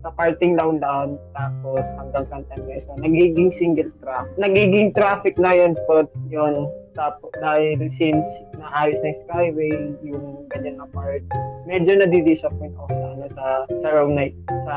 sa 0.00 0.08
parting 0.16 0.56
down-down 0.56 1.20
tapos 1.36 1.84
hanggang 2.00 2.24
Santa 2.32 2.56
Mesa, 2.64 2.88
nagiging 3.02 3.52
single 3.52 3.90
track. 4.00 4.24
Nagiging 4.40 4.96
traffic 4.96 5.36
na 5.36 5.52
yun 5.52 5.76
po 5.84 6.08
yun 6.32 6.70
tapos 6.94 7.30
dahil 7.38 7.80
since 7.96 8.26
naayos 8.60 8.98
na 9.00 9.08
yung 9.10 9.20
skyway, 9.24 9.74
yung 10.04 10.26
ganyan 10.52 10.76
na 10.76 10.86
part, 10.90 11.24
medyo 11.64 11.96
nadidisappoint 11.96 12.76
ako 12.76 12.88
sa 12.92 13.04
ano 13.16 13.26
sa 13.32 13.46
sa 13.80 13.88
road 13.94 14.12
night 14.12 14.36
sa 14.68 14.76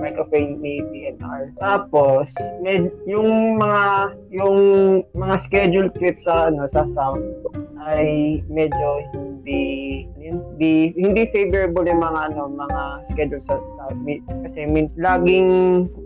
microphone 0.00 0.58
ni 0.58 0.82
PNR. 0.90 1.54
Tapos 1.62 2.32
med, 2.64 2.90
yung 3.06 3.60
mga 3.60 4.14
yung 4.34 4.58
mga 5.14 5.36
schedule 5.46 5.88
trips 5.94 6.26
sa 6.26 6.50
ano 6.50 6.66
sa 6.70 6.82
south 6.90 7.22
ay 7.86 8.40
medyo 8.50 9.04
hindi 9.50 10.06
hindi 10.30 10.74
hindi 10.94 11.22
favorable 11.34 11.86
yung 11.88 12.02
mga 12.02 12.20
ano 12.32 12.46
mga 12.54 12.80
schedule 13.10 13.42
sa 13.42 13.58
south 13.58 13.98
kasi 14.46 14.58
means 14.68 14.94
laging 14.94 15.48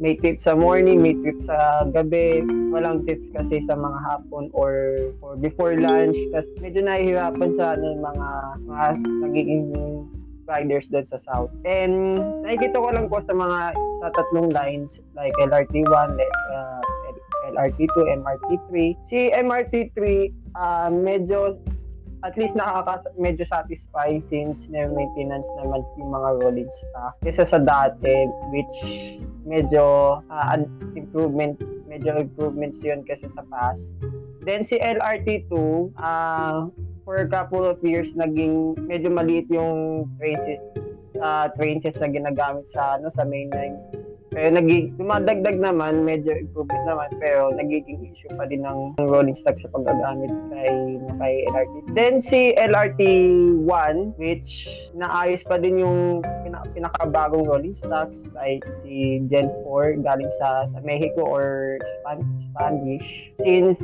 may 0.00 0.16
trip 0.16 0.40
sa 0.40 0.56
morning, 0.56 1.02
may 1.02 1.12
trip 1.20 1.36
sa 1.44 1.84
gabi, 1.92 2.40
walang 2.72 3.04
tips 3.04 3.28
kasi 3.36 3.60
sa 3.68 3.76
mga 3.76 3.98
hapon 4.08 4.48
or 4.56 4.96
or 5.20 5.36
before 5.36 5.76
lunch 5.76 6.16
kasi 6.32 6.48
medyo 6.64 6.80
nahihirapan 6.80 7.50
sa 7.58 7.76
ano 7.76 8.00
mga 8.00 8.28
mga 8.64 8.84
nagiging 9.28 9.64
riders 10.44 10.84
doon 10.92 11.04
sa 11.08 11.18
south. 11.24 11.52
And 11.64 12.20
nakikita 12.44 12.76
ko 12.76 12.88
lang 12.92 13.08
po 13.08 13.20
sa 13.24 13.32
mga 13.32 13.72
sa 14.00 14.06
tatlong 14.12 14.52
lines 14.52 15.00
like 15.16 15.32
LRT1, 15.40 16.20
uh, 16.20 16.80
LRT2, 17.56 17.96
MRT3. 18.20 18.72
Si 19.00 19.32
MRT3 19.32 19.98
uh, 20.56 20.88
medyo 20.92 21.56
at 22.24 22.32
least 22.40 22.56
nakaka 22.56 23.04
medyo 23.20 23.44
satisfy 23.44 24.16
since 24.16 24.64
na 24.72 24.88
maintenance 24.88 25.44
naman 25.60 25.84
yung 26.00 26.08
mga 26.08 26.28
rolling 26.40 26.70
stock 26.72 27.12
kaysa 27.20 27.44
sa 27.44 27.60
dati 27.60 28.32
which 28.48 28.74
medyo 29.44 30.18
uh, 30.32 30.56
improvement 30.96 31.60
medyo 31.84 32.16
improvements 32.16 32.80
yun 32.80 33.04
kasi 33.04 33.28
sa 33.36 33.44
past. 33.52 33.84
Then 34.42 34.64
si 34.64 34.80
LRT2 34.80 35.52
uh, 36.00 36.72
for 37.04 37.20
a 37.20 37.28
couple 37.28 37.62
of 37.62 37.78
years 37.84 38.08
naging 38.16 38.80
medyo 38.88 39.12
maliit 39.12 39.46
yung 39.52 40.08
train 40.16 40.40
uh, 41.20 41.52
train 41.60 41.78
na 41.84 42.08
ginagamit 42.08 42.64
sa 42.72 42.96
ano 42.96 43.12
sa 43.12 43.28
mainline 43.28 43.76
pero 44.34 44.50
naging, 44.50 44.98
dumadagdag 44.98 45.62
naman, 45.62 46.02
medyo 46.02 46.34
improvement 46.34 46.84
naman, 46.90 47.08
pero 47.22 47.54
nagiging 47.54 48.02
issue 48.10 48.28
pa 48.34 48.50
din 48.50 48.66
ng 48.66 48.98
rolling 48.98 49.38
stock 49.38 49.54
sa 49.62 49.70
paggagamit 49.70 50.34
kay, 50.50 50.98
kay 51.22 51.34
LRT. 51.54 51.74
Then 51.94 52.18
si 52.18 52.50
LRT1, 52.58 54.18
which 54.18 54.66
naayos 54.98 55.46
pa 55.46 55.62
din 55.62 55.78
yung 55.78 56.26
pina, 56.42 56.66
pinakabagong 56.74 57.46
rolling 57.46 57.78
stocks 57.78 58.26
like 58.34 58.66
si 58.82 59.22
Gen 59.30 59.54
4 59.62 60.02
galing 60.02 60.30
sa, 60.42 60.66
sa 60.66 60.78
Mexico 60.82 61.22
or 61.22 61.78
Span, 62.02 62.26
Spanish. 62.50 63.06
Since 63.38 63.78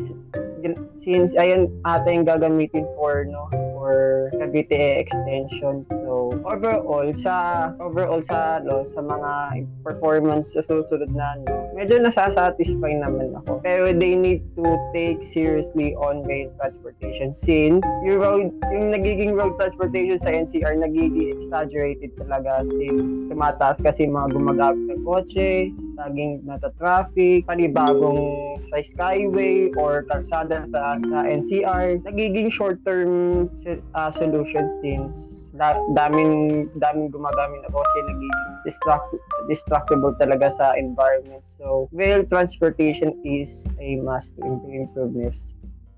since 1.00 1.32
ayun 1.36 1.70
ating 1.84 2.28
gagamitin 2.28 2.84
for 2.96 3.24
no 3.24 3.48
for 3.80 4.28
Cavite 4.36 5.00
extension. 5.00 5.80
So 5.88 6.36
overall 6.44 7.08
sa 7.16 7.72
overall 7.80 8.20
sa 8.20 8.60
no, 8.60 8.84
sa 8.84 9.00
mga 9.00 9.64
performance 9.80 10.52
sa 10.52 10.60
susunod 10.68 11.08
na 11.16 11.40
ano, 11.40 11.72
medyo 11.72 11.96
nasasatisfy 11.96 12.92
naman 13.00 13.32
ako. 13.40 13.64
Pero 13.64 13.96
they 13.96 14.12
need 14.12 14.44
to 14.60 14.68
take 14.92 15.24
seriously 15.32 15.96
on 15.96 16.22
rail 16.28 16.52
transportation 16.60 17.32
since 17.32 17.86
yung 18.04 18.20
road 18.20 18.52
yung 18.68 18.92
nagiging 18.92 19.32
road 19.32 19.56
transportation 19.56 20.20
sa 20.20 20.28
NCR 20.28 20.76
nagiging 20.76 21.40
exaggerated 21.40 22.12
talaga 22.20 22.68
since 22.68 23.32
tumataas 23.32 23.80
kasi 23.80 24.04
mga 24.04 24.36
gumagamit 24.36 24.84
ng 24.92 25.02
kotse, 25.08 25.72
laging 25.96 26.44
nata-traffic, 26.46 27.46
panibagong 27.46 28.58
sa 28.70 28.82
skyway 28.82 29.72
or 29.74 30.06
kalsada 30.06 30.66
sa, 30.70 30.98
sa 31.00 31.18
NCR, 31.24 32.02
nagiging 32.04 32.50
short-term 32.52 33.46
uh, 33.94 34.10
solutions 34.10 34.70
din. 34.84 35.10
Da, 35.58 35.74
daming, 35.98 36.70
daming 36.78 37.10
gumagamit 37.10 37.62
na 37.66 37.70
kotse, 37.74 37.98
nagiging 38.06 38.50
destruct, 38.66 39.08
destructible 39.50 40.14
talaga 40.20 40.54
sa 40.54 40.78
environment. 40.78 41.42
So, 41.42 41.88
rail 41.90 42.22
transportation 42.26 43.16
is 43.24 43.66
a 43.80 43.96
must 44.00 44.30
to 44.38 44.60
improve 44.70 45.14
this. 45.14 45.50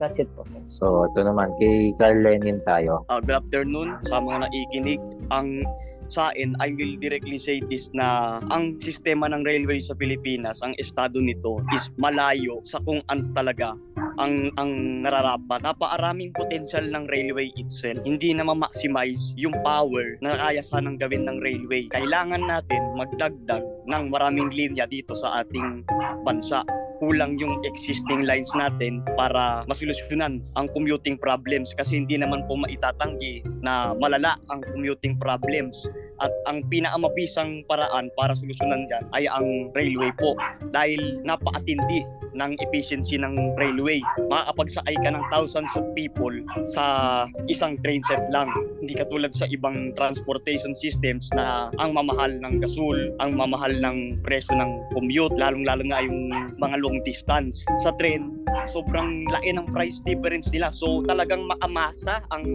That's 0.03 0.19
it 0.19 0.27
po. 0.35 0.43
So, 0.67 1.07
ito 1.07 1.23
naman, 1.23 1.55
kay 1.63 1.95
Carl 1.95 2.27
Lenin 2.27 2.59
tayo. 2.67 3.07
Uh, 3.07 3.23
good 3.23 3.39
afternoon 3.39 4.03
sa 4.11 4.19
mga 4.19 4.51
nakikinig. 4.51 4.99
Ang 5.31 5.63
sa 6.13 6.29
akin, 6.29 6.53
I 6.61 6.77
will 6.77 7.01
directly 7.01 7.41
say 7.41 7.65
this 7.65 7.89
na 7.97 8.37
ang 8.53 8.77
sistema 8.85 9.33
ng 9.33 9.41
railway 9.49 9.81
sa 9.81 9.97
Pilipinas, 9.97 10.61
ang 10.61 10.77
estado 10.77 11.17
nito 11.25 11.65
is 11.73 11.89
malayo 11.97 12.61
sa 12.69 12.77
kung 12.85 13.01
ano 13.09 13.33
talaga 13.33 13.73
ang 14.19 14.51
ang 14.59 15.03
nararapat. 15.05 15.63
Napaaraming 15.63 16.35
potential 16.35 16.85
ng 16.85 17.09
railway 17.09 17.51
itself. 17.59 17.99
Hindi 18.03 18.35
na 18.37 18.47
ma-maximize 18.47 19.35
yung 19.39 19.55
power 19.63 20.19
na 20.21 20.37
kaya 20.37 20.63
sanang 20.63 20.99
gawin 20.99 21.27
ng 21.27 21.39
railway. 21.41 21.87
Kailangan 21.91 22.45
natin 22.45 22.83
magdagdag 22.99 23.63
ng 23.89 24.05
maraming 24.11 24.51
linya 24.53 24.87
dito 24.87 25.15
sa 25.17 25.43
ating 25.43 25.87
bansa 26.23 26.63
kulang 27.03 27.35
yung 27.35 27.59
existing 27.67 28.23
lines 28.23 28.47
natin 28.55 29.03
para 29.19 29.67
masolusyonan 29.67 30.39
ang 30.55 30.71
commuting 30.71 31.19
problems 31.19 31.75
kasi 31.75 31.99
hindi 31.99 32.15
naman 32.15 32.47
po 32.47 32.55
maitatanggi 32.55 33.43
na 33.59 33.91
malala 33.99 34.39
ang 34.55 34.63
commuting 34.71 35.19
problems 35.19 35.91
at 36.23 36.33
ang 36.47 36.63
pinakamabisang 36.71 37.67
paraan 37.67 38.09
para 38.15 38.33
solusyonan 38.39 38.87
dyan 38.87 39.05
ay 39.13 39.27
ang 39.27 39.75
railway 39.75 40.15
po 40.15 40.39
dahil 40.71 41.19
napaatindi 41.27 42.07
ng 42.33 42.57
efficiency 42.65 43.21
ng 43.21 43.57
railway. 43.61 44.01
Makakapagsakay 44.31 44.97
ka 45.05 45.11
ng 45.13 45.25
thousands 45.29 45.69
of 45.77 45.85
people 45.93 46.33
sa 46.73 47.27
isang 47.47 47.77
train 47.85 48.01
set 48.09 48.25
lang. 48.33 48.49
Hindi 48.81 48.97
katulad 48.97 49.33
sa 49.37 49.45
ibang 49.53 49.93
transportation 49.95 50.73
systems 50.73 51.29
na 51.37 51.69
ang 51.77 51.93
mamahal 51.93 52.33
ng 52.41 52.65
gasol, 52.65 52.97
ang 53.21 53.37
mamahal 53.37 53.73
ng 53.77 54.25
presyo 54.25 54.57
ng 54.57 54.71
commute, 54.97 55.37
lalong-lalo 55.37 55.85
na 55.85 56.01
yung 56.01 56.33
mga 56.57 56.77
long 56.81 56.99
distance. 57.05 57.63
Sa 57.85 57.93
train, 58.01 58.33
sobrang 58.73 59.29
laki 59.29 59.53
ng 59.53 59.69
price 59.69 60.01
difference 60.09 60.49
nila. 60.51 60.73
So 60.73 61.05
talagang 61.05 61.45
maamasa 61.45 62.25
ang 62.33 62.49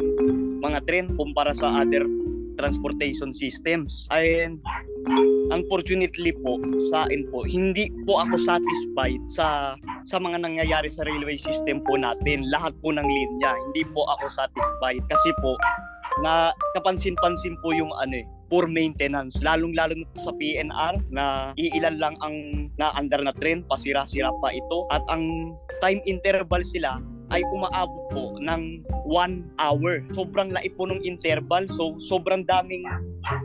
mga 0.58 0.84
train 0.90 1.14
kumpara 1.14 1.54
sa 1.54 1.86
other 1.86 2.06
transportation 2.58 3.32
systems. 3.32 4.10
And 4.12 4.60
unfortunately 5.54 6.36
po 6.44 6.60
sa 6.92 7.08
akin 7.08 7.32
po 7.32 7.48
hindi 7.48 7.88
po 8.04 8.20
ako 8.20 8.36
satisfied 8.44 9.24
sa 9.32 9.78
sa 10.10 10.18
mga 10.20 10.44
nangyayari 10.44 10.92
sa 10.92 11.08
railway 11.08 11.40
system 11.40 11.80
po 11.88 11.96
natin. 11.96 12.50
Lahat 12.52 12.76
po 12.84 12.92
ng 12.92 13.06
linya 13.06 13.56
hindi 13.56 13.88
po 13.94 14.04
ako 14.18 14.28
satisfied. 14.34 15.02
Kasi 15.08 15.30
po 15.40 15.56
na 16.26 16.50
kapansin-pansin 16.74 17.56
po 17.62 17.72
yung 17.78 17.94
ano 18.02 18.22
eh 18.22 18.26
poor 18.48 18.66
maintenance. 18.66 19.38
Lalong 19.44 19.76
lalo 19.76 19.94
na 19.94 20.08
po 20.16 20.32
sa 20.32 20.34
PNR 20.36 20.96
na 21.12 21.52
iilan 21.60 22.00
lang 22.00 22.16
ang 22.24 22.68
naandar 22.80 23.22
na 23.22 23.36
train 23.36 23.62
pasira-sira 23.68 24.32
pa 24.40 24.56
ito. 24.56 24.88
At 24.90 25.04
ang 25.12 25.54
time 25.84 26.00
interval 26.08 26.64
sila 26.64 26.98
ay 27.32 27.42
umaabot 27.52 28.04
po 28.12 28.26
ng 28.40 28.84
1 29.08 29.60
hour. 29.60 30.04
Sobrang 30.12 30.52
laip 30.52 30.76
po 30.76 30.88
ng 30.88 31.04
interval. 31.04 31.68
So, 31.72 31.96
sobrang 32.00 32.44
daming 32.48 32.84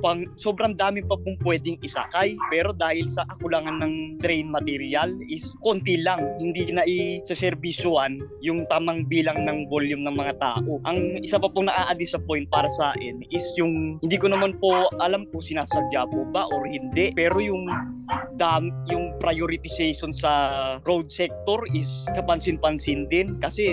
pang, 0.03 0.27
sobrang 0.38 0.75
dami 0.79 1.03
pa 1.03 1.18
pong 1.18 1.38
pwedeng 1.42 1.79
isakay. 1.83 2.35
Pero 2.51 2.71
dahil 2.75 3.07
sa 3.11 3.27
kakulangan 3.35 3.83
ng 3.83 3.95
train 4.23 4.51
material 4.51 5.11
is 5.27 5.42
konti 5.62 5.99
lang. 6.03 6.23
Hindi 6.38 6.71
na 6.71 6.87
i-servisyoan 6.87 8.23
yung 8.42 8.66
tamang 8.71 9.07
bilang 9.07 9.42
ng 9.47 9.66
volume 9.71 10.07
ng 10.07 10.14
mga 10.14 10.35
tao. 10.38 10.79
Ang 10.87 11.23
isa 11.23 11.38
pa 11.38 11.51
pong 11.51 11.71
naa-disappoint 11.71 12.51
para 12.51 12.71
sa 12.79 12.95
akin 12.95 13.23
is 13.31 13.45
yung, 13.59 13.99
hindi 14.03 14.18
ko 14.18 14.31
naman 14.31 14.59
po 14.59 14.90
alam 15.03 15.27
kung 15.31 15.42
sinasadya 15.42 16.07
po 16.11 16.27
ba 16.31 16.47
or 16.51 16.66
hindi. 16.66 17.11
Pero 17.14 17.42
yung 17.42 17.66
dam, 18.37 18.71
yung 18.90 19.14
prioritization 19.23 20.11
sa 20.11 20.33
road 20.85 21.09
sector 21.09 21.62
is 21.73 21.88
kapansin-pansin 22.14 23.07
din 23.09 23.38
kasi 23.38 23.72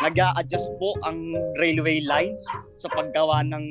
nag 0.00 0.16
adjust 0.16 0.68
po 0.80 0.96
ang 1.04 1.36
railway 1.60 2.00
lines 2.00 2.40
sa 2.80 2.88
paggawa 2.92 3.44
ng 3.44 3.68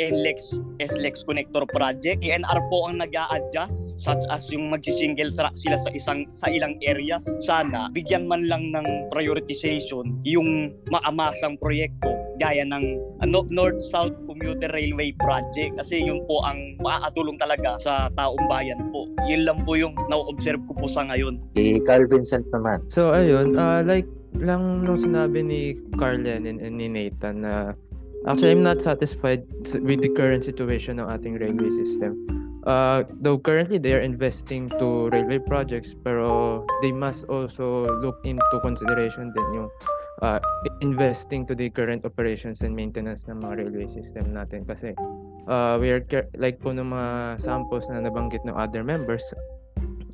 NLEX 0.00 0.56
SLEX 0.80 1.20
connector 1.28 1.68
project. 1.68 2.24
ENR 2.24 2.58
po 2.72 2.88
ang 2.88 3.04
nag 3.04 3.12
adjust 3.12 4.00
such 4.00 4.24
as 4.32 4.48
yung 4.48 4.72
mag-single 4.72 5.28
track 5.36 5.52
sila 5.60 5.76
sa 5.76 5.92
isang 5.92 6.24
sa 6.26 6.48
ilang 6.48 6.80
areas. 6.80 7.20
Sana 7.44 7.92
bigyan 7.92 8.24
man 8.24 8.48
lang 8.48 8.72
ng 8.72 9.12
prioritization 9.12 10.16
yung 10.24 10.72
maamasang 10.88 11.60
proyekto 11.60 12.16
gaya 12.40 12.64
ng 12.64 12.96
ano, 13.20 13.44
North-South 13.52 14.16
Commuter 14.24 14.72
Railway 14.72 15.12
Project 15.20 15.76
kasi 15.76 16.00
yun 16.00 16.24
po 16.24 16.40
ang 16.40 16.80
makakatulong 16.80 17.36
talaga 17.36 17.76
sa 17.76 18.08
taong 18.16 18.48
bayan 18.48 18.80
po. 18.88 19.04
Yun 19.28 19.44
lang 19.44 19.60
po 19.68 19.76
yung 19.76 19.92
na-observe 20.08 20.64
ko 20.64 20.72
po 20.72 20.88
sa 20.88 21.04
ngayon. 21.04 21.36
Kay 21.52 21.84
Carl 21.84 22.08
Vincent 22.08 22.48
naman. 22.48 22.80
So 22.88 23.12
ayun, 23.12 23.52
uh, 23.60 23.84
like 23.84 24.08
lang 24.38 24.86
nung 24.86 25.00
sinabi 25.00 25.42
ni 25.42 25.60
Carl 25.98 26.22
Lenin 26.22 26.62
and 26.62 26.78
ni 26.78 26.86
Nathan 26.86 27.42
na 27.42 27.74
actually 28.28 28.54
I'm 28.54 28.62
not 28.62 28.84
satisfied 28.84 29.42
with 29.82 30.00
the 30.04 30.12
current 30.14 30.46
situation 30.46 31.02
ng 31.02 31.06
ating 31.08 31.40
railway 31.40 31.72
system. 31.72 32.40
uh, 32.66 33.04
though 33.20 33.38
currently 33.38 33.78
they 33.78 33.92
are 33.92 34.00
investing 34.00 34.68
to 34.68 35.08
railway 35.10 35.38
projects 35.38 35.94
pero 36.04 36.64
they 36.82 36.92
must 36.92 37.24
also 37.24 37.86
look 38.00 38.18
into 38.24 38.56
consideration 38.62 39.32
din 39.32 39.64
yung 39.64 39.68
uh, 40.22 40.40
investing 40.80 41.46
to 41.46 41.54
the 41.54 41.70
current 41.70 42.04
operations 42.04 42.60
and 42.62 42.74
maintenance 42.74 43.24
ng 43.28 43.40
mga 43.40 43.64
railway 43.64 43.88
system 43.88 44.32
natin 44.32 44.64
kasi 44.68 44.92
uh, 45.48 45.78
we 45.80 45.88
are 45.88 46.04
like 46.36 46.60
po 46.60 46.72
ng 46.72 46.92
mga 46.92 47.40
samples 47.40 47.88
na 47.88 48.04
nabanggit 48.04 48.44
ng 48.44 48.56
other 48.56 48.84
members 48.84 49.24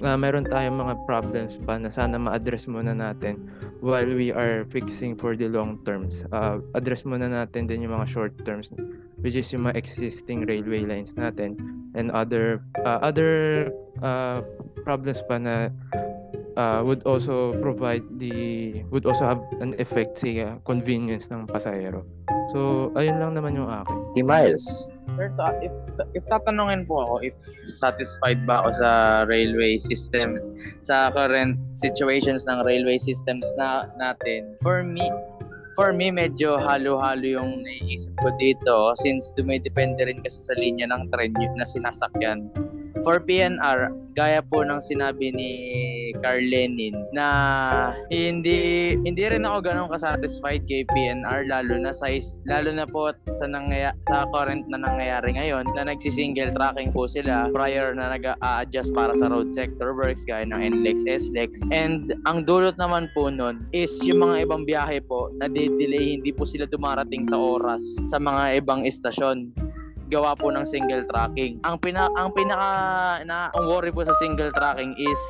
uh, 0.02 0.18
meron 0.18 0.44
tayong 0.48 0.76
mga 0.76 0.94
problems 1.08 1.60
pa 1.62 1.78
na 1.80 1.88
sana 1.88 2.18
ma-address 2.20 2.68
muna 2.68 2.92
natin 2.92 3.40
while 3.80 4.08
we 4.08 4.32
are 4.32 4.66
fixing 4.68 5.14
for 5.16 5.36
the 5.36 5.48
long 5.48 5.78
terms. 5.84 6.24
Uh, 6.32 6.58
address 6.74 7.04
muna 7.04 7.28
natin 7.28 7.68
din 7.68 7.84
yung 7.84 7.94
mga 7.94 8.08
short 8.08 8.32
terms 8.44 8.72
which 9.24 9.36
is 9.36 9.48
yung 9.52 9.68
mga 9.68 9.76
existing 9.80 10.44
railway 10.44 10.84
lines 10.84 11.16
natin 11.16 11.56
and 11.96 12.12
other 12.12 12.60
uh, 12.84 13.00
other 13.00 13.68
uh, 14.04 14.44
problems 14.84 15.24
pa 15.24 15.40
na 15.40 15.72
uh, 16.56 16.80
would 16.84 17.04
also 17.04 17.52
provide 17.60 18.02
the 18.18 18.82
would 18.90 19.06
also 19.06 19.24
have 19.24 19.40
an 19.60 19.76
effect 19.78 20.18
sa 20.18 20.28
uh, 20.28 20.52
convenience 20.64 21.28
ng 21.30 21.46
pasahero. 21.46 22.02
So, 22.52 22.90
ayun 22.96 23.20
lang 23.20 23.36
naman 23.36 23.56
yung 23.56 23.68
akin. 23.68 23.98
Si 24.16 24.20
Miles. 24.24 24.90
Sir, 25.16 25.32
ta- 25.40 25.56
if, 25.64 25.72
if 26.12 26.24
tatanungin 26.28 26.84
po 26.84 27.00
ako 27.00 27.14
if 27.24 27.36
satisfied 27.72 28.44
ba 28.44 28.60
ako 28.60 28.70
sa 28.76 28.90
railway 29.24 29.80
system, 29.80 30.36
sa 30.84 31.08
current 31.10 31.56
situations 31.72 32.44
ng 32.44 32.60
railway 32.68 33.00
systems 33.00 33.48
na 33.56 33.88
natin, 33.96 34.54
for 34.60 34.84
me, 34.84 35.08
for 35.72 35.92
me, 35.92 36.12
medyo 36.12 36.60
halo-halo 36.60 37.24
yung 37.24 37.64
naiisip 37.64 38.12
ko 38.20 38.28
dito 38.36 38.92
since 39.00 39.32
dumidepende 39.36 40.04
rin 40.04 40.20
kasi 40.20 40.36
sa 40.40 40.54
linya 40.56 40.88
ng 40.92 41.08
yun 41.12 41.52
na 41.56 41.64
sinasakyan. 41.64 42.52
For 43.04 43.20
PNR, 43.20 43.92
gaya 44.16 44.40
po 44.40 44.64
ng 44.64 44.80
sinabi 44.80 45.28
ni 45.34 45.50
Carl 46.24 46.40
Lenin 46.40 46.96
na 47.12 47.26
hindi 48.08 48.94
hindi 49.04 49.22
rin 49.28 49.44
ako 49.44 49.58
ganun 49.68 49.92
ka-satisfied 49.92 50.64
kay 50.64 50.88
PNR 50.88 51.44
lalo 51.44 51.76
na 51.76 51.92
sa 51.92 52.08
lalo 52.48 52.72
na 52.72 52.88
po 52.88 53.12
sa 53.36 53.44
nangyaya, 53.44 53.92
sa 54.08 54.24
current 54.32 54.64
na 54.72 54.80
nangyayari 54.80 55.36
ngayon 55.36 55.68
na 55.76 55.92
nagsi-single 55.92 56.56
tracking 56.56 56.90
po 56.96 57.04
sila 57.04 57.52
prior 57.52 57.92
na 57.92 58.16
nag-a-adjust 58.16 58.96
para 58.96 59.12
sa 59.12 59.28
road 59.28 59.52
sector 59.52 59.92
works 59.92 60.24
gaya 60.24 60.48
ng 60.48 60.56
NLEX, 60.56 61.04
SLEX 61.04 61.68
and 61.68 62.16
ang 62.24 62.48
dulot 62.48 62.80
naman 62.80 63.12
po 63.12 63.28
nun 63.28 63.68
is 63.76 63.92
yung 64.00 64.24
mga 64.24 64.48
ibang 64.48 64.64
biyahe 64.64 65.04
po 65.04 65.28
na 65.36 65.52
delay 65.52 66.16
hindi 66.16 66.32
po 66.32 66.48
sila 66.48 66.64
dumarating 66.64 67.28
sa 67.28 67.36
oras 67.36 67.82
sa 68.08 68.16
mga 68.16 68.64
ibang 68.64 68.88
istasyon 68.88 69.52
gawa 70.06 70.38
po 70.38 70.54
ng 70.54 70.62
single 70.62 71.02
tracking. 71.10 71.58
Ang 71.66 71.76
pina 71.82 72.06
ang 72.14 72.30
pinaka 72.30 72.72
na 73.26 73.50
ang 73.50 73.66
worry 73.66 73.90
po 73.90 74.06
sa 74.06 74.14
single 74.22 74.54
tracking 74.54 74.94
is 74.94 75.20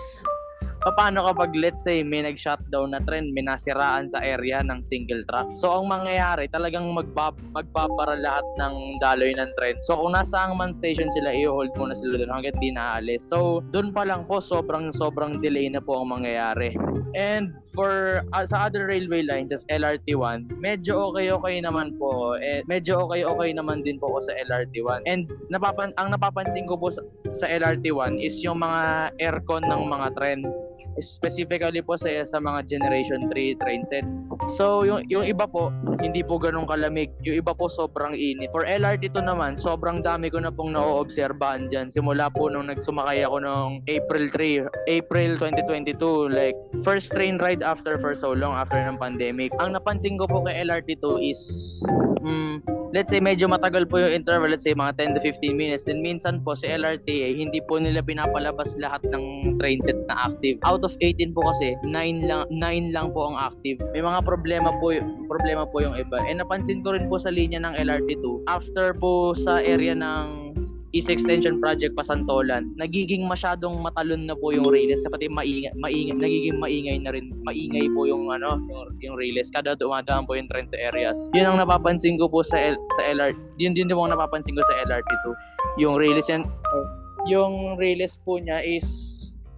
paano 0.94 1.26
kapag 1.26 1.50
let's 1.58 1.82
say 1.82 2.06
may 2.06 2.22
nag-shutdown 2.22 2.94
na 2.94 3.02
trend, 3.02 3.34
may 3.34 3.42
nasiraan 3.42 4.06
sa 4.06 4.22
area 4.22 4.62
ng 4.62 4.78
single 4.86 5.26
track. 5.26 5.50
So 5.58 5.74
ang 5.74 5.90
mangyayari, 5.90 6.46
talagang 6.52 6.86
magbab 6.94 7.34
magbabara 7.50 8.14
lahat 8.20 8.46
ng 8.62 9.02
daloy 9.02 9.34
ng 9.34 9.50
trend. 9.58 9.82
So 9.82 9.98
kung 9.98 10.14
nasa 10.14 10.46
ang 10.46 10.60
man 10.60 10.70
station 10.70 11.10
sila, 11.10 11.34
i-hold 11.34 11.74
muna 11.74 11.98
sila 11.98 12.22
doon 12.22 12.30
hanggat 12.30 12.54
di 12.62 12.70
naalis. 12.70 13.26
So 13.26 13.66
doon 13.74 13.90
pa 13.90 14.06
lang 14.06 14.30
po, 14.30 14.38
sobrang 14.38 14.94
sobrang 14.94 15.42
delay 15.42 15.66
na 15.66 15.82
po 15.82 15.98
ang 15.98 16.14
mangyayari. 16.14 16.76
And 17.16 17.56
for 17.72 18.20
uh, 18.36 18.44
sa 18.44 18.68
other 18.68 18.86
railway 18.86 19.24
lines, 19.24 19.48
as 19.48 19.64
LRT1, 19.72 20.60
medyo 20.60 21.10
okay-okay 21.10 21.64
naman 21.64 21.96
po. 21.96 22.36
Eh, 22.36 22.60
medyo 22.68 23.08
okay-okay 23.08 23.56
naman 23.56 23.80
din 23.80 23.96
po 23.96 24.12
ako 24.12 24.28
sa 24.28 24.32
LRT1. 24.36 25.08
And 25.08 25.24
napapan 25.48 25.96
ang 25.96 26.12
napapansin 26.12 26.68
ko 26.68 26.76
po 26.76 26.92
sa, 26.92 27.00
sa 27.32 27.48
LRT1 27.48 28.20
is 28.20 28.44
yung 28.44 28.60
mga 28.60 29.16
aircon 29.16 29.64
ng 29.64 29.82
mga 29.88 30.08
tren 30.12 30.44
specifically 31.00 31.80
po 31.80 31.96
sa 31.96 32.08
sa 32.24 32.38
mga 32.38 32.66
generation 32.68 33.28
3 33.30 33.60
train 33.62 33.82
sets. 33.86 34.28
So 34.56 34.84
yung 34.84 35.08
yung 35.08 35.26
iba 35.26 35.48
po 35.48 35.72
hindi 36.00 36.20
po 36.20 36.36
ganun 36.36 36.68
kalamig. 36.68 37.12
Yung 37.24 37.40
iba 37.40 37.52
po 37.56 37.70
sobrang 37.70 38.14
init. 38.16 38.52
For 38.52 38.66
LRT 38.66 39.16
to 39.16 39.22
naman, 39.24 39.56
sobrang 39.56 40.04
dami 40.04 40.28
ko 40.28 40.42
na 40.42 40.52
pong 40.52 40.76
naoobserbahan 40.76 41.68
diyan 41.72 41.88
simula 41.92 42.28
po 42.32 42.52
nung 42.52 42.68
nagsumakay 42.68 43.24
ako 43.24 43.36
nung 43.42 43.72
April 43.88 44.28
3, 44.28 44.90
April 44.90 45.30
2022 45.40 46.32
like 46.32 46.56
first 46.84 47.12
train 47.14 47.40
ride 47.40 47.64
after 47.64 47.96
for 47.96 48.12
so 48.12 48.36
long 48.36 48.52
after 48.52 48.76
ng 48.76 49.00
pandemic. 49.00 49.52
Ang 49.62 49.74
napansin 49.74 50.20
ko 50.20 50.28
po 50.28 50.44
kay 50.44 50.60
LRT2 50.66 51.04
is 51.22 51.40
mm, 52.20 52.60
let's 52.96 53.12
say 53.12 53.20
medyo 53.20 53.44
matagal 53.44 53.84
po 53.92 54.00
yung 54.00 54.24
interval, 54.24 54.48
let's 54.48 54.64
say 54.64 54.72
mga 54.72 54.96
10 54.96 55.20
to 55.20 55.20
15 55.20 55.52
minutes, 55.52 55.84
then 55.84 56.00
minsan 56.00 56.40
po 56.40 56.56
sa 56.56 56.72
LRTA, 56.72 57.36
hindi 57.36 57.60
po 57.60 57.76
nila 57.76 58.00
pinapalabas 58.00 58.72
lahat 58.80 59.04
ng 59.12 59.56
train 59.60 59.84
sets 59.84 60.08
na 60.08 60.32
active. 60.32 60.56
Out 60.64 60.80
of 60.80 60.96
18 61.04 61.36
po 61.36 61.44
kasi, 61.52 61.76
9 61.84 62.24
lang 62.24 62.48
9 62.48 62.96
lang 62.96 63.12
po 63.12 63.28
ang 63.28 63.36
active. 63.36 63.84
May 63.92 64.00
mga 64.00 64.24
problema 64.24 64.72
po 64.80 64.96
problema 65.28 65.68
po 65.68 65.84
yung 65.84 65.92
iba. 66.00 66.24
And 66.24 66.40
napansin 66.40 66.80
ko 66.80 66.96
rin 66.96 67.12
po 67.12 67.20
sa 67.20 67.28
linya 67.28 67.60
ng 67.60 67.76
LRT2, 67.76 68.48
after 68.48 68.96
po 68.96 69.36
sa 69.36 69.60
area 69.60 69.92
ng 69.92 70.56
East 70.94 71.10
Extension 71.10 71.58
Project 71.58 71.98
Pasantolan, 71.98 72.70
nagiging 72.78 73.26
masyadong 73.26 73.82
matalon 73.82 74.26
na 74.30 74.38
po 74.38 74.54
yung 74.54 74.70
rails 74.70 75.02
pati 75.10 75.26
maingay, 75.26 75.74
maingay 75.74 76.14
nagiging 76.14 76.56
maingay 76.62 76.96
na 77.02 77.10
rin 77.10 77.34
maingay 77.42 77.90
po 77.90 78.06
yung 78.06 78.30
ano 78.30 78.62
yung, 78.70 78.94
yung 79.02 79.16
rails 79.18 79.50
kada 79.50 79.74
dumadaan 79.74 80.28
po 80.30 80.38
yung 80.38 80.46
train 80.46 80.66
sa 80.70 80.78
areas. 80.78 81.18
Yun 81.34 81.50
ang 81.50 81.58
napapansin 81.58 82.16
ko 82.16 82.30
po 82.30 82.46
sa 82.46 82.56
L, 82.58 82.78
sa 82.98 83.02
LRT. 83.10 83.38
Yun 83.58 83.74
din 83.74 83.90
yung 83.90 84.12
napapansin 84.12 84.54
ko 84.54 84.62
sa 84.62 84.74
LRT2. 84.86 85.24
Yung 85.82 85.98
rails 85.98 86.26
yan 86.30 86.46
yung 87.26 87.74
rails 87.76 88.14
po 88.22 88.38
niya 88.38 88.62
is 88.62 88.86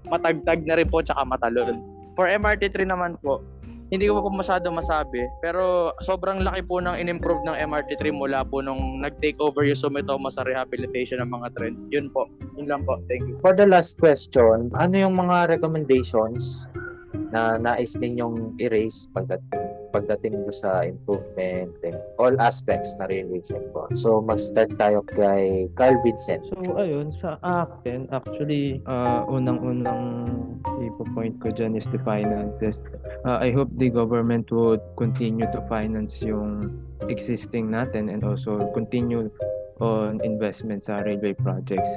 matagtag 0.09 0.65
na 0.65 0.81
rin 0.81 0.89
po 0.89 1.05
tsaka 1.05 1.23
matalon. 1.29 1.85
For 2.17 2.27
MRT3 2.27 2.89
naman 2.89 3.21
po, 3.21 3.45
hindi 3.89 4.05
ko 4.09 4.21
po 4.21 4.29
masyado 4.29 4.69
masabi 4.69 5.25
pero 5.41 5.97
sobrang 6.05 6.45
laki 6.45 6.65
po 6.69 6.81
ng 6.81 6.97
in-improve 7.01 7.41
ng 7.49 7.57
MRT3 7.57 8.13
mula 8.13 8.45
po 8.45 8.61
nung 8.61 9.01
nag-take 9.01 9.41
over 9.41 9.65
yung 9.65 9.79
Sumitomo 9.79 10.29
sa 10.29 10.45
rehabilitation 10.45 11.25
ng 11.25 11.31
mga 11.33 11.49
trend. 11.57 11.77
Yun 11.89 12.13
po. 12.13 12.29
Yun 12.61 12.69
lang 12.69 12.83
po. 12.85 13.01
Thank 13.09 13.25
you. 13.27 13.41
For 13.41 13.57
the 13.57 13.65
last 13.65 13.97
question, 13.97 14.69
ano 14.77 14.95
yung 14.95 15.17
mga 15.17 15.49
recommendations 15.49 16.69
na 17.33 17.57
nais 17.57 17.97
ninyong 17.97 18.57
erase 18.61 19.09
pagdating 19.13 19.58
pagdating 19.91 20.45
do 20.45 20.53
sa 20.53 20.85
improvement 20.85 21.73
in 21.85 21.95
all 22.21 22.35
aspects 22.41 22.95
na 23.01 23.09
railway 23.09 23.41
sector. 23.43 23.89
So 23.97 24.21
mag-start 24.21 24.77
tayo 24.77 25.05
kay 25.09 25.73
Carl 25.75 25.97
Vincent. 26.05 26.45
So 26.49 26.61
ayun, 26.77 27.13
sa 27.15 27.41
akin, 27.41 28.09
actually, 28.13 28.85
uh, 28.85 29.25
unang-unang 29.27 30.29
ipo-point 30.65 31.41
ko 31.41 31.51
dyan 31.51 31.75
is 31.77 31.89
the 31.89 32.01
finances. 32.05 32.85
Uh, 33.25 33.41
I 33.41 33.51
hope 33.51 33.69
the 33.77 33.91
government 33.91 34.53
would 34.53 34.81
continue 35.01 35.47
to 35.51 35.61
finance 35.67 36.21
yung 36.23 36.71
existing 37.09 37.71
natin 37.73 38.13
and 38.13 38.23
also 38.23 38.71
continue 38.75 39.31
on 39.79 40.19
investment 40.27 40.85
sa 40.85 41.01
railway 41.07 41.35
projects. 41.35 41.91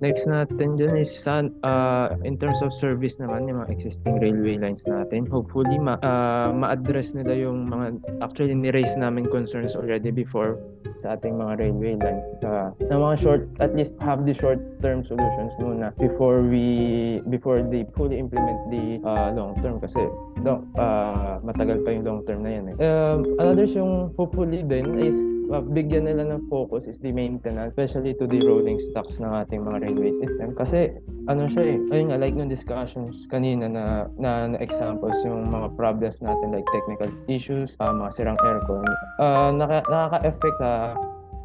Next 0.00 0.24
natin 0.24 0.80
dyan 0.80 0.96
is 0.96 1.12
san, 1.12 1.52
uh, 1.60 2.16
in 2.24 2.40
terms 2.40 2.64
of 2.64 2.72
service 2.72 3.20
naman 3.20 3.52
yung 3.52 3.60
mga 3.60 3.68
existing 3.68 4.16
railway 4.16 4.56
lines 4.56 4.88
natin. 4.88 5.28
Hopefully 5.28 5.76
ma, 5.76 6.00
uh, 6.00 6.56
ma-address 6.56 7.12
nila 7.12 7.36
yung 7.36 7.68
mga 7.68 8.00
actually 8.24 8.56
ni-raise 8.56 8.96
namin 8.96 9.28
concerns 9.28 9.76
already 9.76 10.08
before 10.08 10.56
sa 11.04 11.20
ating 11.20 11.36
mga 11.36 11.60
railway 11.60 12.00
lines. 12.00 12.32
Uh, 12.40 12.72
na 12.88 12.96
mga 12.96 13.16
short, 13.20 13.42
at 13.60 13.76
least 13.76 14.00
have 14.00 14.24
the 14.24 14.32
short 14.32 14.56
term 14.80 15.04
solutions 15.04 15.52
muna 15.60 15.92
before 16.00 16.40
we 16.48 17.20
before 17.28 17.60
they 17.60 17.84
fully 17.92 18.16
implement 18.16 18.56
the 18.72 19.04
uh, 19.04 19.28
long 19.36 19.52
term 19.60 19.76
kasi 19.84 20.00
long, 20.40 20.64
uh, 20.80 21.36
matagal 21.44 21.84
pa 21.84 21.92
yung 21.92 22.08
long 22.08 22.20
term 22.24 22.40
na 22.40 22.56
yan. 22.56 22.64
Eh. 22.72 22.76
Um, 22.80 23.36
another 23.36 23.68
yung 23.68 24.16
hopefully 24.16 24.64
din 24.64 24.96
is 24.96 25.20
uh, 25.52 25.60
bigyan 25.60 26.08
nila 26.08 26.24
ng 26.30 26.46
focus 26.48 26.86
is 26.86 26.98
the 27.02 27.12
maintenance 27.12 27.74
especially 27.74 28.14
to 28.14 28.24
the 28.24 28.40
rolling 28.46 28.78
stocks 28.78 29.18
ng 29.18 29.28
ating 29.28 29.60
mga 29.60 29.89
railway 29.90 30.14
system. 30.22 30.54
Kasi 30.54 30.94
ano 31.26 31.50
siya 31.50 31.74
eh 31.74 31.78
ayun 31.90 32.14
nga 32.14 32.18
like 32.22 32.34
yung 32.38 32.48
discussions 32.48 33.26
kanina 33.26 33.66
na 33.66 34.06
na, 34.16 34.46
na 34.46 34.58
examples 34.62 35.18
yung 35.26 35.50
mga 35.50 35.74
problems 35.74 36.22
natin 36.22 36.54
like 36.54 36.64
technical 36.70 37.10
issues 37.26 37.74
uh, 37.82 37.90
mga 37.90 38.10
sirang 38.14 38.38
aircon. 38.46 38.86
Uh, 39.18 39.50
naka, 39.50 39.82
nakaka-affect 39.90 40.56
sa 40.62 40.94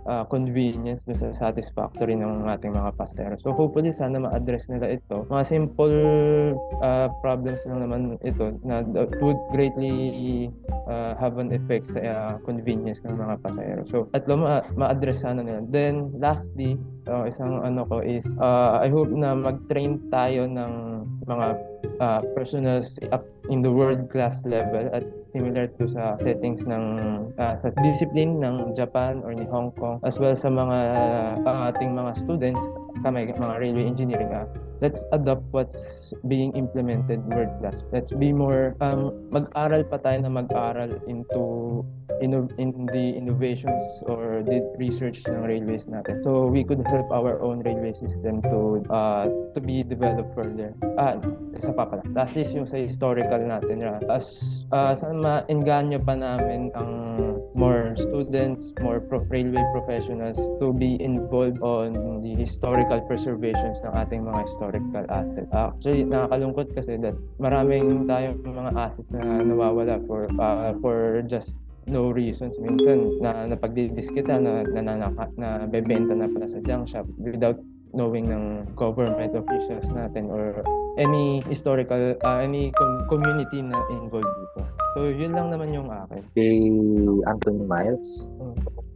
uh, 0.05 0.23
convenience 0.29 1.03
do 1.05 1.13
sa 1.17 1.33
satisfactory 1.33 2.15
ng 2.15 2.45
ating 2.49 2.73
mga 2.73 2.93
pasahero. 2.95 3.35
So 3.41 3.53
hopefully 3.53 3.91
sana 3.91 4.21
ma-address 4.21 4.69
nila 4.69 4.97
ito. 4.97 5.25
Mga 5.29 5.43
simple 5.45 5.97
uh, 6.81 7.09
problems 7.19 7.61
lang 7.65 7.85
naman 7.85 8.01
ito 8.21 8.55
na 8.63 8.85
would 9.21 9.39
greatly 9.51 10.49
uh, 10.87 11.17
have 11.17 11.37
an 11.41 11.53
effect 11.53 11.93
sa 11.93 11.99
uh, 12.01 12.33
convenience 12.45 13.01
ng 13.03 13.17
mga 13.17 13.41
pasahero. 13.41 13.81
So 13.89 13.97
atlo 14.13 14.39
ma- 14.39 14.65
ma-address 14.77 15.25
sana 15.25 15.41
nila. 15.41 15.65
Then 15.69 16.13
lastly, 16.21 16.77
uh, 17.09 17.25
isang 17.29 17.65
ano 17.65 17.85
ko 17.85 18.01
is 18.01 18.25
uh, 18.37 18.81
I 18.81 18.89
hope 18.89 19.09
na 19.09 19.33
mag-train 19.33 20.01
tayo 20.13 20.45
ng 20.45 20.73
mga 21.25 21.47
uh, 21.99 22.21
personals 22.37 22.97
up 23.09 23.25
in 23.49 23.61
the 23.61 23.71
world 23.71 24.09
class 24.09 24.41
level 24.45 24.89
at 24.93 25.05
similar 25.35 25.67
to 25.75 25.83
sa 25.91 26.15
settings 26.23 26.63
ng 26.63 26.83
uh, 27.35 27.53
sa 27.59 27.67
discipline 27.83 28.39
ng 28.39 28.71
Japan 28.71 29.19
or 29.27 29.35
ni 29.35 29.43
Hong 29.51 29.75
Kong 29.75 29.99
as 30.07 30.15
well 30.15 30.31
sa 30.31 30.47
mga 30.47 30.77
uh, 31.43 31.67
ating 31.75 31.91
mga 31.91 32.15
students 32.15 32.63
kami, 33.03 33.27
mga 33.29 33.55
railway 33.61 33.85
engineering, 33.85 34.31
ah, 34.33 34.47
let's 34.85 35.01
adopt 35.17 35.41
what's 35.49 36.13
being 36.29 36.53
implemented 36.53 37.25
world 37.33 37.49
class. 37.57 37.81
Let's 37.89 38.13
be 38.13 38.29
more, 38.29 38.77
um, 38.85 39.17
mag-aral 39.33 39.81
pa 39.89 39.97
tayo 39.97 40.21
na 40.21 40.29
mag-aral 40.29 41.01
into 41.09 41.81
inno- 42.21 42.53
in 42.61 42.85
the 42.93 43.17
innovations 43.17 43.81
or 44.05 44.45
the 44.45 44.61
research 44.77 45.25
ng 45.25 45.41
railways 45.41 45.89
natin. 45.89 46.21
So 46.21 46.45
we 46.45 46.61
could 46.61 46.85
help 46.85 47.09
our 47.09 47.41
own 47.41 47.65
railway 47.65 47.97
system 47.97 48.45
to 48.45 48.85
uh, 48.93 49.25
to 49.57 49.59
be 49.59 49.81
developed 49.81 50.37
further. 50.37 50.77
Ah, 51.01 51.17
isa 51.57 51.73
pa 51.73 51.89
pala. 51.89 52.05
Last 52.13 52.37
is 52.37 52.53
yung 52.53 52.69
sa 52.69 52.77
historical 52.77 53.41
natin. 53.41 53.81
ah, 53.81 53.97
As 54.05 54.61
uh, 54.69 54.93
sana 54.93 55.17
ma-enganyo 55.17 55.97
pa 56.05 56.13
namin 56.13 56.69
ang 56.77 56.91
more 57.55 57.95
students, 57.95 58.75
more 58.83 58.99
pro- 58.99 59.23
railway 59.31 59.63
professionals 59.71 60.37
to 60.59 60.75
be 60.75 60.99
involved 60.99 61.59
on 61.63 61.95
the 62.21 62.35
historical 62.35 62.99
preservations 63.07 63.79
ng 63.83 63.91
ating 63.95 64.27
mga 64.27 64.43
historical 64.43 64.74
assets. 65.09 65.51
Actually, 65.53 66.03
nakakalungkot 66.07 66.67
kasi 66.73 66.97
that 67.01 67.15
maraming 67.37 68.07
tayong 68.09 68.39
mga 68.41 68.71
assets 68.75 69.11
na 69.13 69.43
nawawala 69.43 70.01
for 70.07 70.27
uh, 70.39 70.73
for 70.79 71.21
just 71.27 71.59
no 71.85 72.09
reasons. 72.09 72.57
Minsan, 72.57 73.21
na 73.21 73.45
napagdidis 73.45 74.09
kita 74.09 74.41
na 74.41 74.65
nananaka, 74.65 75.29
na 75.37 75.69
bebenta 75.69 76.17
na 76.17 76.29
pala 76.29 76.49
sa 76.49 76.59
junk 76.65 76.89
shop 76.89 77.05
without 77.21 77.57
knowing 77.95 78.27
ng 78.27 78.67
government 78.75 79.31
officials 79.31 79.87
natin 79.95 80.27
or 80.27 80.59
any 80.99 81.39
historical, 81.47 82.15
uh, 82.27 82.39
any 82.43 82.69
com- 82.75 83.07
community 83.07 83.63
na 83.63 83.79
involved 83.87 84.27
dito. 84.27 84.59
So, 84.95 84.99
yun 85.07 85.31
lang 85.31 85.47
naman 85.51 85.71
yung 85.71 85.87
akin. 85.87 86.21
Kay 86.35 86.59
Anthony 87.23 87.63
Miles. 87.63 88.35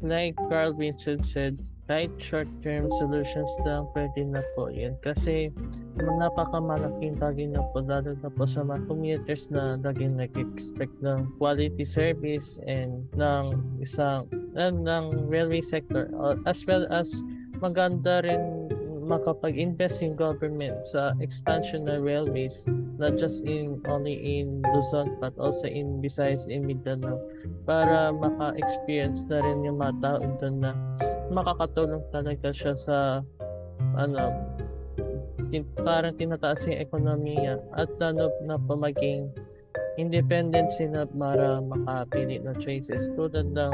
like 0.03 0.35
Carl 0.47 0.75
Vincent 0.75 1.25
said, 1.25 1.59
kahit 1.89 2.13
short-term 2.21 2.85
solutions 3.01 3.49
lang 3.65 3.89
pwede 3.97 4.21
na 4.29 4.45
po 4.53 4.69
yun. 4.69 4.93
Kasi 5.01 5.49
napakamalaking 5.97 7.17
bagay 7.17 7.49
na 7.49 7.65
po 7.73 7.81
lalo 7.81 8.13
na 8.13 8.29
po 8.29 8.45
sa 8.45 8.61
mga 8.61 8.85
commuters 8.85 9.49
na 9.49 9.73
laging 9.81 10.21
nag-expect 10.21 10.93
ng 11.01 11.25
quality 11.41 11.81
service 11.81 12.61
and 12.69 13.09
ng 13.17 13.57
isang 13.81 14.29
uh, 14.53 14.69
ng 14.69 15.25
railway 15.25 15.65
sector 15.65 16.13
as 16.45 16.61
well 16.69 16.85
as 16.93 17.09
maganda 17.57 18.21
rin 18.21 18.69
makapag-invest 19.09 20.05
in 20.05 20.13
government 20.13 20.85
sa 20.85 21.17
expansion 21.17 21.89
ng 21.89 22.05
railways 22.05 22.61
not 23.01 23.17
just 23.17 23.41
in 23.49 23.81
only 23.89 24.13
in 24.13 24.61
Luzon 24.69 25.17
but 25.17 25.33
also 25.41 25.65
in 25.65 25.97
Visayas 25.97 26.45
and 26.45 26.69
Mindanao 26.69 27.17
para 27.65 28.13
maka-experience 28.13 29.25
na 29.25 29.41
rin 29.41 29.65
yung 29.65 29.81
mga 29.81 29.97
tao 29.97 30.21
doon 30.37 30.55
na 30.61 30.71
makakatulong 31.29 32.03
talaga 32.09 32.49
siya 32.53 32.73
sa 32.75 32.97
ano 33.95 34.33
tin- 35.49 35.69
parang 35.81 36.13
tinataas 36.17 36.65
yung 36.69 36.81
ekonomiya 36.81 37.57
at 37.73 37.89
lalo 37.97 38.29
na 38.45 38.57
po 38.57 38.77
maging 38.77 39.29
independent 39.97 40.71
sila 40.71 41.05
para 41.09 41.59
makapili 41.59 42.39
ng 42.39 42.55
choices 42.61 43.11
tulad 43.17 43.51
ng 43.51 43.73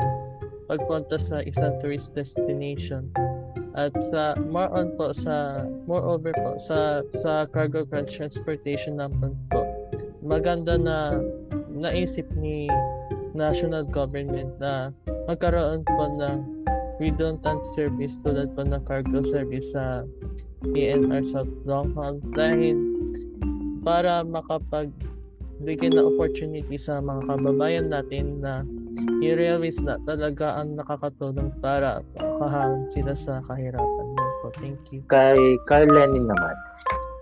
pagpunta 0.65 1.21
sa 1.21 1.45
isang 1.45 1.77
tourist 1.77 2.09
destination. 2.17 3.13
At 3.75 3.93
sa 4.09 4.33
more 4.39 4.71
on 4.71 4.95
po 4.95 5.11
sa 5.11 5.67
moreover 5.85 6.31
po 6.33 6.55
sa 6.57 7.03
sa 7.11 7.45
cargo 7.45 7.83
ground 7.83 8.07
transportation 8.07 8.97
naman 8.97 9.35
po 9.51 9.67
maganda 10.25 10.79
na 10.79 11.19
naisip 11.69 12.25
ni 12.39 12.71
national 13.35 13.83
government 13.83 14.55
na 14.57 14.95
magkaroon 15.27 15.83
po 15.83 16.07
ng 16.07 16.39
redundant 17.01 17.61
service 17.75 18.15
tulad 18.23 18.51
po 18.55 18.63
ng 18.63 18.81
cargo 18.87 19.21
service 19.25 19.75
sa 19.75 20.03
PNR 20.63 21.23
South 21.29 21.51
Long 21.67 21.91
Haul 21.93 22.21
dahil 22.33 22.77
para 23.85 24.25
makapag 24.25 24.89
bigyan 25.63 25.95
ng 25.95 26.15
opportunity 26.15 26.75
sa 26.75 26.99
mga 26.99 27.31
kababayan 27.31 27.87
natin 27.87 28.43
na 28.43 28.67
railways 29.23 29.79
na 29.79 29.95
talaga 30.03 30.59
ang 30.59 30.75
nakakatulong 30.75 31.51
para 31.63 32.03
makahahan 32.19 32.83
sila 32.91 33.15
sa 33.15 33.39
kahirapan. 33.47 34.05
Yun 34.15 34.31
po. 34.43 34.47
Thank 34.59 34.83
you. 34.91 34.99
Kay 35.07 35.39
Carl 35.63 35.87
Lenin 35.87 36.27
naman. 36.27 36.55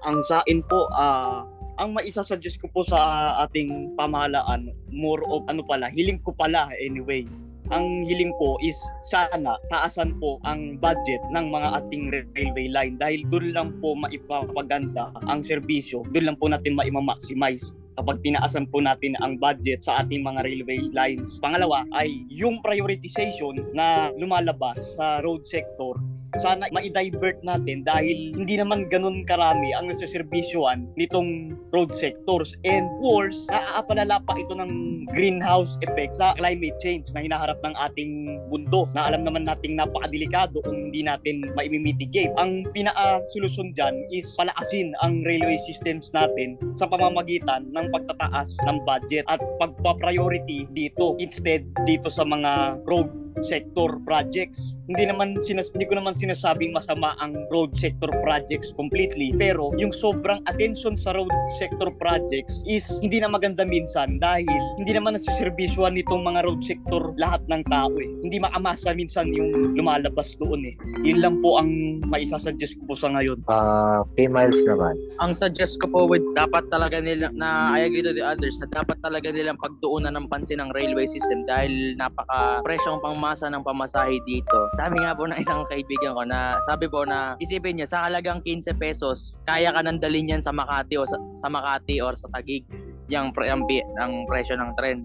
ang 0.04 0.20
sain 0.28 0.60
po 0.68 0.88
ah 1.00 1.48
ang 1.82 1.96
maisasuggest 1.98 2.62
ko 2.62 2.68
po 2.70 2.82
sa 2.86 3.34
ating 3.48 3.96
pamahalaan 3.98 4.70
more 4.94 5.24
of 5.32 5.42
ano 5.50 5.66
pala 5.66 5.90
hiling 5.90 6.22
ko 6.22 6.36
pala 6.36 6.70
anyway 6.78 7.26
ang 7.72 8.04
hiling 8.04 8.36
ko 8.36 8.60
is 8.60 8.76
sana 9.06 9.56
taasan 9.72 10.18
po 10.20 10.42
ang 10.44 10.76
budget 10.82 11.22
ng 11.32 11.48
mga 11.48 11.70
ating 11.80 12.04
railway 12.36 12.68
line 12.68 12.96
dahil 13.00 13.24
doon 13.32 13.56
lang 13.56 13.70
po 13.80 13.96
maipapaganda 13.96 15.14
ang 15.32 15.40
serbisyo 15.40 16.04
doon 16.12 16.34
lang 16.34 16.38
po 16.40 16.52
natin 16.52 16.76
maima-maximize 16.76 17.72
kapag 17.98 18.20
tinaasan 18.26 18.66
po 18.68 18.82
natin 18.82 19.14
ang 19.22 19.38
budget 19.38 19.86
sa 19.86 20.02
ating 20.02 20.26
mga 20.26 20.42
railway 20.42 20.82
lines. 20.92 21.38
Pangalawa 21.38 21.86
ay 21.94 22.26
yung 22.30 22.60
prioritization 22.66 23.62
na 23.74 24.10
lumalabas 24.18 24.98
sa 24.98 25.22
road 25.22 25.46
sector 25.46 25.98
sana 26.42 26.66
ma-divert 26.74 27.42
natin 27.46 27.86
dahil 27.86 28.34
hindi 28.34 28.58
naman 28.58 28.90
ganun 28.90 29.22
karami 29.28 29.76
ang 29.76 29.92
nagsiservisyoan 29.92 30.90
nitong 30.98 31.54
road 31.74 31.94
sectors 31.94 32.54
and 32.66 32.86
worse, 33.02 33.50
naaapalala 33.50 34.22
pa 34.26 34.38
ito 34.38 34.54
ng 34.54 35.04
greenhouse 35.14 35.78
effect 35.82 36.18
sa 36.18 36.38
climate 36.38 36.78
change 36.80 37.10
na 37.14 37.26
hinaharap 37.26 37.58
ng 37.66 37.76
ating 37.90 38.42
mundo 38.50 38.90
na 38.94 39.10
alam 39.10 39.26
naman 39.26 39.46
nating 39.46 39.78
napakadelikado 39.78 40.62
kung 40.62 40.90
hindi 40.90 41.02
natin 41.02 41.44
maimimitigate. 41.58 42.34
Ang 42.38 42.66
pinaka-solusyon 42.72 43.74
dyan 43.74 43.94
is 44.14 44.30
palakasin 44.38 44.94
ang 45.02 45.26
railway 45.26 45.58
systems 45.66 46.14
natin 46.14 46.56
sa 46.78 46.86
pamamagitan 46.86 47.70
ng 47.74 47.86
pagtataas 47.90 48.54
ng 48.70 48.78
budget 48.86 49.26
at 49.28 49.42
pagpa-priority 49.58 50.70
dito 50.72 51.18
instead 51.18 51.66
dito 51.86 52.08
sa 52.08 52.22
mga 52.22 52.82
road 52.86 53.10
sector 53.42 53.98
projects. 54.06 54.78
Hindi 54.86 55.10
naman 55.10 55.42
sinas 55.42 55.74
hindi 55.74 55.90
ko 55.90 55.98
naman 55.98 56.14
sinasabing 56.24 56.72
masama 56.72 57.20
ang 57.20 57.36
road 57.52 57.76
sector 57.76 58.08
projects 58.24 58.72
completely, 58.80 59.36
pero 59.36 59.76
yung 59.76 59.92
sobrang 59.92 60.40
attention 60.48 60.96
sa 60.96 61.12
road 61.12 61.28
sector 61.60 61.92
projects 62.00 62.64
is 62.64 62.88
hindi 63.04 63.20
na 63.20 63.28
maganda 63.28 63.68
minsan 63.68 64.24
dahil 64.24 64.62
hindi 64.80 64.96
naman 64.96 65.20
nasiservisyohan 65.20 66.00
nitong 66.00 66.24
mga 66.24 66.48
road 66.48 66.64
sector 66.64 67.12
lahat 67.20 67.44
ng 67.52 67.62
tao 67.68 67.92
eh. 68.00 68.08
Hindi 68.24 68.40
maamasa 68.40 68.96
minsan 68.96 69.36
yung 69.36 69.76
lumalabas 69.76 70.40
doon 70.40 70.64
eh. 70.72 70.76
Yun 71.04 71.20
lang 71.20 71.36
po 71.44 71.60
ang 71.60 72.00
maisasuggest 72.08 72.80
ko 72.80 72.94
po 72.94 72.96
sa 72.96 73.12
ngayon. 73.12 73.44
Ah, 73.52 74.08
kay 74.16 74.32
Miles 74.32 74.64
naman. 74.64 74.96
ang 75.20 75.36
suggest 75.36 75.76
ko 75.84 75.92
po 75.92 76.00
with 76.08 76.24
dapat 76.38 76.64
talaga 76.72 77.04
nila 77.04 77.28
na 77.36 77.76
I 77.76 77.90
agree 77.90 78.06
to 78.06 78.16
the 78.16 78.24
others 78.24 78.56
na 78.64 78.70
dapat 78.72 78.96
talaga 79.04 79.34
nilang 79.34 79.60
pagtuunan 79.60 80.16
ng 80.16 80.32
pansin 80.32 80.64
ng 80.64 80.72
railway 80.72 81.10
system 81.10 81.44
dahil 81.50 81.98
napaka 82.00 82.64
presyong 82.64 83.04
pangmasa 83.04 83.52
ng 83.52 83.66
pamasahe 83.66 84.22
dito. 84.24 84.58
Sabi 84.80 85.02
nga 85.04 85.18
po 85.18 85.28
ng 85.28 85.36
isang 85.36 85.68
kaibigan 85.68 86.13
ko 86.14 86.24
na 86.24 86.62
sabi 86.70 86.86
po 86.88 87.04
na 87.04 87.36
isipin 87.42 87.78
niyo 87.78 87.88
sa 87.90 88.08
halagang 88.08 88.40
15 88.46 88.78
pesos 88.78 89.42
kaya 89.50 89.74
ka 89.74 89.82
nang 89.82 90.00
dalhin 90.00 90.30
yan 90.30 90.42
sa 90.46 90.54
Makati 90.54 90.96
o 90.98 91.04
sa, 91.04 91.18
sa 91.36 91.50
Makati 91.50 92.00
or 92.00 92.14
sa 92.14 92.30
Taguig 92.32 92.64
yung, 93.12 93.36
ang, 93.36 93.62
pi- 93.68 93.86
ang 94.00 94.24
presyo 94.30 94.56
ng 94.56 94.72
tren 94.80 95.04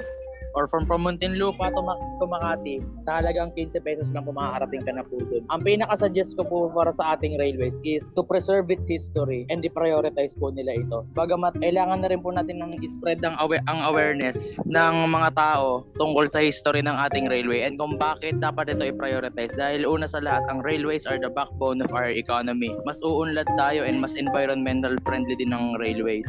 or 0.54 0.66
from, 0.68 0.88
Muntinlupa 0.88 1.70
to, 1.72 1.82
Mak- 1.82 2.04
to 2.20 2.26
Makati, 2.26 2.76
sa 3.04 3.20
halagang 3.20 3.52
15 3.56 3.80
pesos 3.84 4.08
lang 4.12 4.24
po 4.24 4.32
ka 4.32 4.92
na 4.92 5.04
po 5.04 5.20
dun. 5.20 5.44
Ang 5.52 5.62
pinaka-suggest 5.64 6.37
ko 6.37 6.42
po 6.44 6.56
para 6.72 6.92
sa 6.96 7.16
ating 7.16 7.37
railways 7.38 7.80
is 7.84 8.11
to 8.16 8.22
preserve 8.24 8.68
its 8.68 8.88
history 8.88 9.44
and 9.48 9.62
i-prioritize 9.64 10.34
po 10.37 10.50
nila 10.52 10.78
ito. 10.80 11.04
Bagamat 11.14 11.56
kailangan 11.61 12.02
na 12.02 12.08
rin 12.11 12.20
po 12.20 12.32
natin 12.34 12.61
ng 12.62 12.76
spread 12.88 13.20
ang, 13.24 13.37
awa- 13.38 13.62
ang 13.68 13.80
awareness 13.84 14.58
ng 14.64 14.94
mga 15.08 15.34
tao 15.37 15.84
tungkol 16.00 16.26
sa 16.30 16.40
history 16.42 16.80
ng 16.82 16.96
ating 17.08 17.28
railway 17.28 17.62
and 17.62 17.76
kung 17.78 17.96
bakit 17.96 18.36
dapat 18.42 18.72
ito 18.72 18.88
i-prioritize. 18.88 19.53
Dahil 19.55 19.84
una 19.84 20.09
sa 20.09 20.22
lahat, 20.22 20.46
ang 20.49 20.64
railways 20.64 21.05
are 21.05 21.20
the 21.20 21.30
backbone 21.30 21.80
of 21.84 21.92
our 21.92 22.11
economy. 22.11 22.72
Mas 22.88 22.99
uunlad 23.05 23.49
tayo 23.57 23.84
and 23.84 24.01
mas 24.01 24.18
environmental 24.18 24.96
friendly 25.05 25.36
din 25.38 25.53
ng 25.55 25.78
railways. 25.78 26.26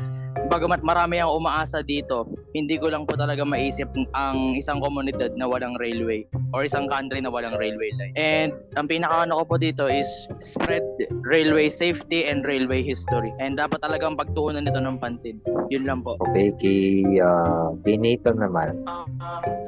Bagamat 0.50 0.82
marami 0.82 1.22
ang 1.22 1.30
umaasa 1.30 1.86
dito, 1.86 2.26
hindi 2.58 2.82
ko 2.82 2.90
lang 2.90 3.06
po 3.06 3.14
talaga 3.14 3.46
maisip 3.46 3.86
ang 4.18 4.58
isang 4.58 4.82
komunidad 4.82 5.38
na 5.38 5.46
walang 5.46 5.78
railway 5.78 6.26
or 6.58 6.66
isang 6.66 6.90
country 6.90 7.22
na 7.22 7.30
walang 7.30 7.54
railway 7.54 7.94
line. 8.02 8.14
And 8.18 8.50
ang 8.74 8.90
pinakaano 8.90 9.38
ko 9.38 9.44
po 9.46 9.56
dito 9.62 9.86
is 9.86 10.10
spread 10.42 10.82
railway 11.22 11.70
safety 11.70 12.26
and 12.26 12.42
railway 12.50 12.82
history. 12.82 13.30
And 13.38 13.62
dapat 13.62 13.86
talagang 13.86 14.18
pagtuunan 14.18 14.66
nito 14.66 14.82
ng 14.82 14.98
pansin. 14.98 15.38
Yun 15.70 15.86
lang 15.86 16.02
po. 16.02 16.18
Okay, 16.34 16.50
kay, 16.58 17.22
uh, 17.22 17.78
kay 17.86 18.02
Nathan 18.02 18.42
naman. 18.42 18.82
Um, 18.90 19.22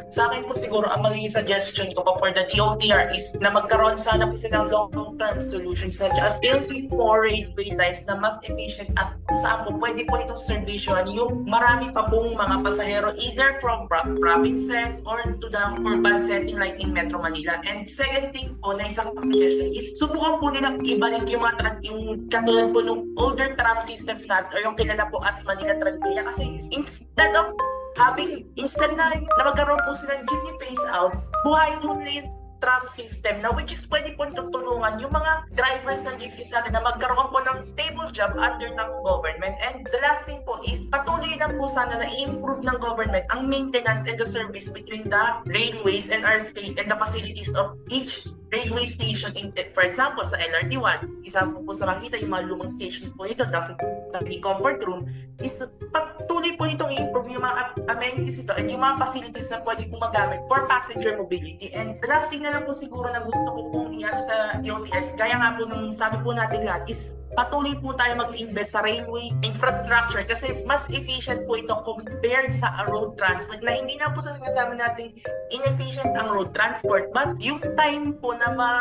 sa 0.10 0.34
akin 0.34 0.50
po 0.50 0.58
siguro, 0.58 0.90
ang 0.90 1.06
magiging 1.06 1.30
suggestion 1.30 1.88
ko 1.94 2.02
po 2.02 2.18
for 2.18 2.34
the 2.34 2.50
DOTR 2.50 3.14
is 3.14 3.38
na 3.38 3.54
magkaroon 3.54 4.02
sana 4.02 4.26
po 4.26 4.34
sila 4.34 4.66
ng 4.66 4.74
long-term 4.74 5.38
solutions 5.46 6.02
such 6.02 6.18
as 6.18 6.42
building 6.42 6.90
more 6.90 7.30
railway 7.30 7.70
lines 7.78 8.02
na 8.10 8.18
mas 8.18 8.42
efficient 8.50 8.90
at 8.98 9.14
kung 9.30 9.38
saan 9.38 9.62
po 9.62 9.78
pwede 9.78 10.10
po 10.10 10.18
itong 10.18 10.42
service 10.42 10.71
transportation 10.72 11.12
yung 11.12 11.44
marami 11.48 11.92
pa 11.92 12.08
pong 12.08 12.36
mga 12.36 12.56
pasahero 12.64 13.12
either 13.20 13.60
from 13.60 13.88
pro- 13.92 14.16
provinces 14.20 15.04
or 15.04 15.20
to 15.40 15.48
the 15.52 15.64
urban 15.84 16.20
setting 16.24 16.56
like 16.56 16.80
in 16.80 16.94
Metro 16.94 17.20
Manila. 17.20 17.60
And 17.68 17.88
second 17.88 18.32
thing 18.32 18.56
po 18.64 18.78
na 18.80 18.88
isang 18.88 19.12
suggestion 19.16 19.76
is 19.76 19.92
subukan 20.00 20.40
po 20.40 20.52
nilang 20.56 20.80
ibalik 20.86 21.28
yung 21.28 21.44
mga 21.44 21.56
tran- 21.60 21.84
yung 21.84 22.02
katulad 22.32 22.72
po 22.72 22.80
nung 22.84 23.12
older 23.20 23.52
tram 23.60 23.80
systems 23.84 24.24
natin 24.28 24.52
or 24.56 24.60
yung 24.64 24.76
kilala 24.80 25.08
po 25.12 25.20
as 25.28 25.44
Manila 25.44 25.76
Tranvia 25.80 26.24
kasi 26.32 26.44
instead 26.72 27.34
of 27.36 27.52
having 28.00 28.48
instead 28.56 28.96
na, 28.96 29.12
na 29.12 29.44
magkaroon 29.44 29.82
po 29.84 29.92
sila 30.00 30.24
ng 30.24 30.26
jeepney 30.28 30.56
phase 30.64 30.86
out, 30.96 31.12
buhayin 31.44 31.84
na 31.84 32.12
yung 32.24 32.32
tram 32.62 32.86
system 32.88 33.42
na 33.42 33.50
which 33.52 33.74
is 33.74 33.84
pwede 33.90 34.14
po 34.16 34.30
tutulungan 34.32 35.02
yung 35.02 35.12
mga 35.12 35.50
drivers 35.58 36.06
ng 36.06 36.16
jeepneys 36.22 36.54
natin 36.54 36.78
na 36.78 36.86
magkaroon 36.86 37.34
po 37.34 37.42
ng 37.42 37.60
stable 37.66 38.08
job 38.14 38.38
under 38.38 38.70
ng 38.70 38.90
government. 39.04 39.58
And 39.60 39.84
the 39.84 40.00
last 40.00 40.30
thing 40.30 40.46
po 40.46 40.62
is 40.64 40.86
patuloy 40.94 41.36
lang 41.42 41.58
po 41.58 41.68
sana 41.68 41.98
na 41.98 42.08
i-improve 42.08 42.62
ng 42.62 42.78
government 42.78 43.26
ang 43.34 43.50
maintenance 43.50 44.06
and 44.06 44.16
the 44.16 44.30
service 44.30 44.70
between 44.70 45.10
the 45.10 45.24
railways 45.50 46.08
and 46.14 46.24
our 46.24 46.38
state 46.38 46.78
and 46.78 46.88
the 46.88 46.98
facilities 46.98 47.52
of 47.58 47.76
each 47.90 48.30
railway 48.52 48.86
station. 48.86 49.32
In, 49.40 49.56
for 49.72 49.82
example, 49.88 50.28
sa 50.28 50.36
LRT1, 50.38 51.24
isa 51.24 51.48
po 51.48 51.64
po 51.64 51.72
sa 51.72 51.88
makita 51.88 52.20
yung 52.20 52.36
mga 52.36 52.46
lumang 52.52 52.70
stations 52.70 53.10
po 53.16 53.24
ito, 53.24 53.48
dahil 53.48 53.74
sa 54.12 54.20
comfort 54.44 54.84
room, 54.84 55.08
is 55.40 55.56
patuloy 55.96 56.54
po 56.60 56.68
itong 56.68 56.92
i-improve 56.92 57.32
yung 57.32 57.48
mga 57.48 57.80
amenities 57.88 58.44
ito 58.44 58.52
and 58.54 58.68
yung 58.68 58.84
mga 58.84 59.00
facilities 59.08 59.48
na 59.50 59.64
pwede 59.64 59.88
po 59.88 59.98
magamit 59.98 60.44
for 60.52 60.68
passenger 60.68 61.16
mobility. 61.16 61.72
And 61.72 61.98
the 62.04 62.08
last 62.12 62.30
thing 62.30 62.44
na 62.44 62.52
lang 62.54 62.68
po 62.68 62.76
siguro 62.76 63.08
na 63.10 63.24
gusto 63.24 63.48
ko 63.48 63.60
pong 63.72 63.96
i 63.96 64.04
sa 64.04 64.60
DOTS, 64.60 65.16
gaya 65.16 65.40
nga 65.40 65.56
po 65.56 65.66
nung 65.66 65.96
sabi 65.96 66.20
po 66.20 66.36
natin 66.36 66.68
lahat, 66.68 66.84
is 66.92 67.16
patuloy 67.36 67.76
po 67.80 67.96
tayo 67.96 68.20
mag-invest 68.20 68.76
sa 68.76 68.84
railway 68.84 69.32
infrastructure 69.48 70.24
kasi 70.28 70.64
mas 70.68 70.84
efficient 70.92 71.48
po 71.48 71.56
ito 71.56 71.74
compared 71.88 72.52
sa 72.52 72.84
road 72.92 73.16
transport 73.16 73.64
na 73.64 73.72
hindi 73.76 73.96
na 73.96 74.12
po 74.12 74.20
sa 74.20 74.36
sinasabi 74.36 74.76
natin 74.76 75.16
inefficient 75.52 76.12
ang 76.16 76.32
road 76.36 76.52
transport. 76.52 77.12
But 77.16 77.40
yung 77.40 77.64
time 77.80 78.20
po 78.20 78.36
na 78.36 78.52
ma 78.52 78.72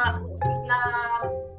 na 0.66 0.78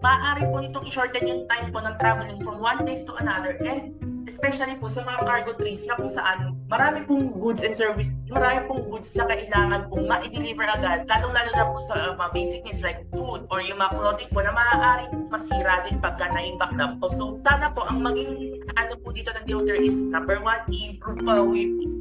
maaari 0.01 0.49
po 0.49 0.59
itong 0.65 0.85
i-shorten 0.89 1.23
yung 1.23 1.43
time 1.47 1.69
po 1.69 1.79
ng 1.79 1.95
traveling 2.01 2.41
from 2.41 2.57
one 2.59 2.81
place 2.83 3.05
to 3.05 3.13
another 3.21 3.55
and 3.61 3.93
especially 4.25 4.73
po 4.77 4.89
sa 4.89 5.05
mga 5.05 5.19
cargo 5.23 5.51
trains 5.57 5.85
na 5.85 5.95
kung 5.97 6.09
saan 6.09 6.57
marami 6.71 7.03
pong 7.03 7.35
goods 7.35 7.59
and 7.67 7.75
service, 7.75 8.07
marami 8.31 8.63
pong 8.71 8.87
goods 8.87 9.11
na 9.11 9.27
kailangan 9.27 9.91
pong 9.91 10.07
ma-deliver 10.07 10.63
agad, 10.63 11.03
lalong-lalo 11.03 11.51
na 11.51 11.67
po 11.67 11.77
sa 11.83 11.95
uh, 11.99 12.11
mga 12.15 12.31
basic 12.31 12.59
needs 12.63 12.79
like 12.79 13.03
food 13.11 13.43
or 13.51 13.59
yung 13.59 13.75
mga 13.75 13.91
clothing 13.99 14.31
po 14.31 14.39
na 14.39 14.55
maaari 14.55 15.11
masira 15.27 15.83
din 15.83 15.99
pagka 15.99 16.31
na-impact 16.31 16.79
lang 16.79 16.95
po. 17.03 17.11
So, 17.11 17.43
sana 17.43 17.75
po 17.75 17.83
ang 17.83 17.99
maging 17.99 18.55
ano 18.79 18.95
po 19.03 19.11
dito 19.11 19.35
ng 19.35 19.43
DOTR 19.43 19.83
is 19.83 19.99
number 20.07 20.39
one, 20.39 20.63
i-improve 20.71 21.19
pa, 21.27 21.43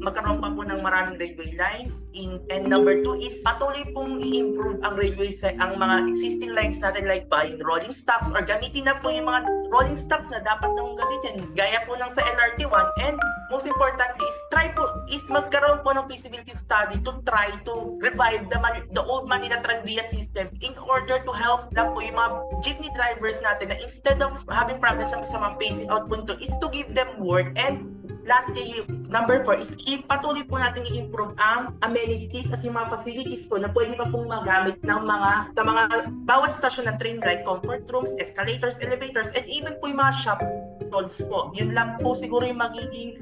magkaroon 0.07 0.39
pa 0.39 0.49
po 0.55 0.61
ng 0.63 0.79
maraming 0.79 1.19
railway 1.19 1.51
lines. 1.59 2.07
In, 2.15 2.39
and 2.47 2.71
number 2.71 3.03
two 3.03 3.19
is 3.19 3.43
patuloy 3.43 3.83
pong 3.91 4.23
i-improve 4.23 4.79
ang 4.87 4.95
railway 4.95 5.35
sa 5.35 5.51
ang 5.59 5.75
mga 5.75 6.15
existing 6.15 6.55
lines 6.55 6.79
natin 6.79 7.11
like 7.11 7.27
buying 7.27 7.59
rolling 7.59 7.91
stocks 7.91 8.31
or 8.31 8.39
gamitin 8.39 8.87
na 8.87 8.95
po 9.03 9.11
yung 9.11 9.27
mga 9.27 9.43
rolling 9.71 9.95
stocks 9.95 10.27
na 10.27 10.43
dapat 10.43 10.67
nang 10.75 10.99
gamitin. 10.99 11.47
Gaya 11.55 11.81
po 11.87 11.95
ng 11.95 12.11
sa 12.11 12.21
LRT1 12.21 12.85
and 13.07 13.15
most 13.47 13.63
importantly 13.63 14.27
is 14.27 14.37
try 14.51 14.67
po 14.75 14.83
is 15.07 15.23
magkaroon 15.31 15.79
po 15.81 15.95
ng 15.95 16.05
feasibility 16.11 16.51
study 16.53 16.99
to 17.07 17.15
try 17.23 17.47
to 17.63 17.95
revive 18.03 18.51
the, 18.51 18.59
Man- 18.59 18.87
the 18.91 19.03
old 19.07 19.31
Manila 19.31 19.63
Tranvia 19.63 20.03
system 20.11 20.51
in 20.59 20.75
order 20.83 21.23
to 21.23 21.31
help 21.31 21.71
na 21.71 21.87
po 21.87 22.03
yung 22.03 22.19
mga 22.19 22.29
jeepney 22.67 22.91
drivers 22.93 23.39
natin 23.39 23.71
na 23.71 23.77
instead 23.79 24.19
of 24.19 24.35
having 24.51 24.77
problems 24.83 25.09
sa 25.11 25.39
mga 25.39 25.55
pacing 25.57 25.87
out 25.87 26.11
punto 26.11 26.35
is 26.43 26.51
to 26.59 26.67
give 26.75 26.91
them 26.91 27.07
work 27.23 27.47
and 27.55 27.87
lastly, 28.25 28.83
number 29.09 29.41
four 29.45 29.57
is 29.57 29.73
ipatuloy 29.87 30.43
po 30.45 30.57
natin 30.59 30.85
i-improve 30.89 31.33
ang 31.41 31.77
amenities 31.85 32.49
at 32.51 32.61
yung 32.65 32.77
mga 32.77 32.99
facilities 32.99 33.45
po 33.47 33.57
na 33.57 33.69
pwede 33.71 33.97
pa 33.97 34.09
pong 34.09 34.27
magamit 34.29 34.77
ng 34.81 35.01
mga 35.01 35.31
sa 35.55 35.61
mga 35.63 35.83
bawat 36.25 36.51
stasyon 36.57 36.85
ng 36.91 36.97
train 36.97 37.17
like 37.23 37.45
comfort 37.45 37.85
rooms, 37.89 38.13
escalators, 38.17 38.77
elevators, 38.81 39.29
and 39.33 39.45
even 39.47 39.77
po 39.79 39.89
yung 39.89 40.01
mga 40.01 40.13
shops 40.21 40.47
stalls 40.91 41.15
po. 41.29 41.53
Yun 41.55 41.71
lang 41.71 41.95
po 42.03 42.17
siguro 42.17 42.43
yung 42.43 42.59
magiging 42.59 43.15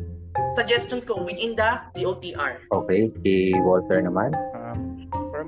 suggestions 0.58 1.06
ko 1.06 1.22
within 1.22 1.54
the 1.54 1.78
DOTR. 1.94 2.66
Okay, 2.74 3.14
si 3.22 3.54
Walter 3.62 4.02
naman. 4.02 4.34
Um, 4.58 4.89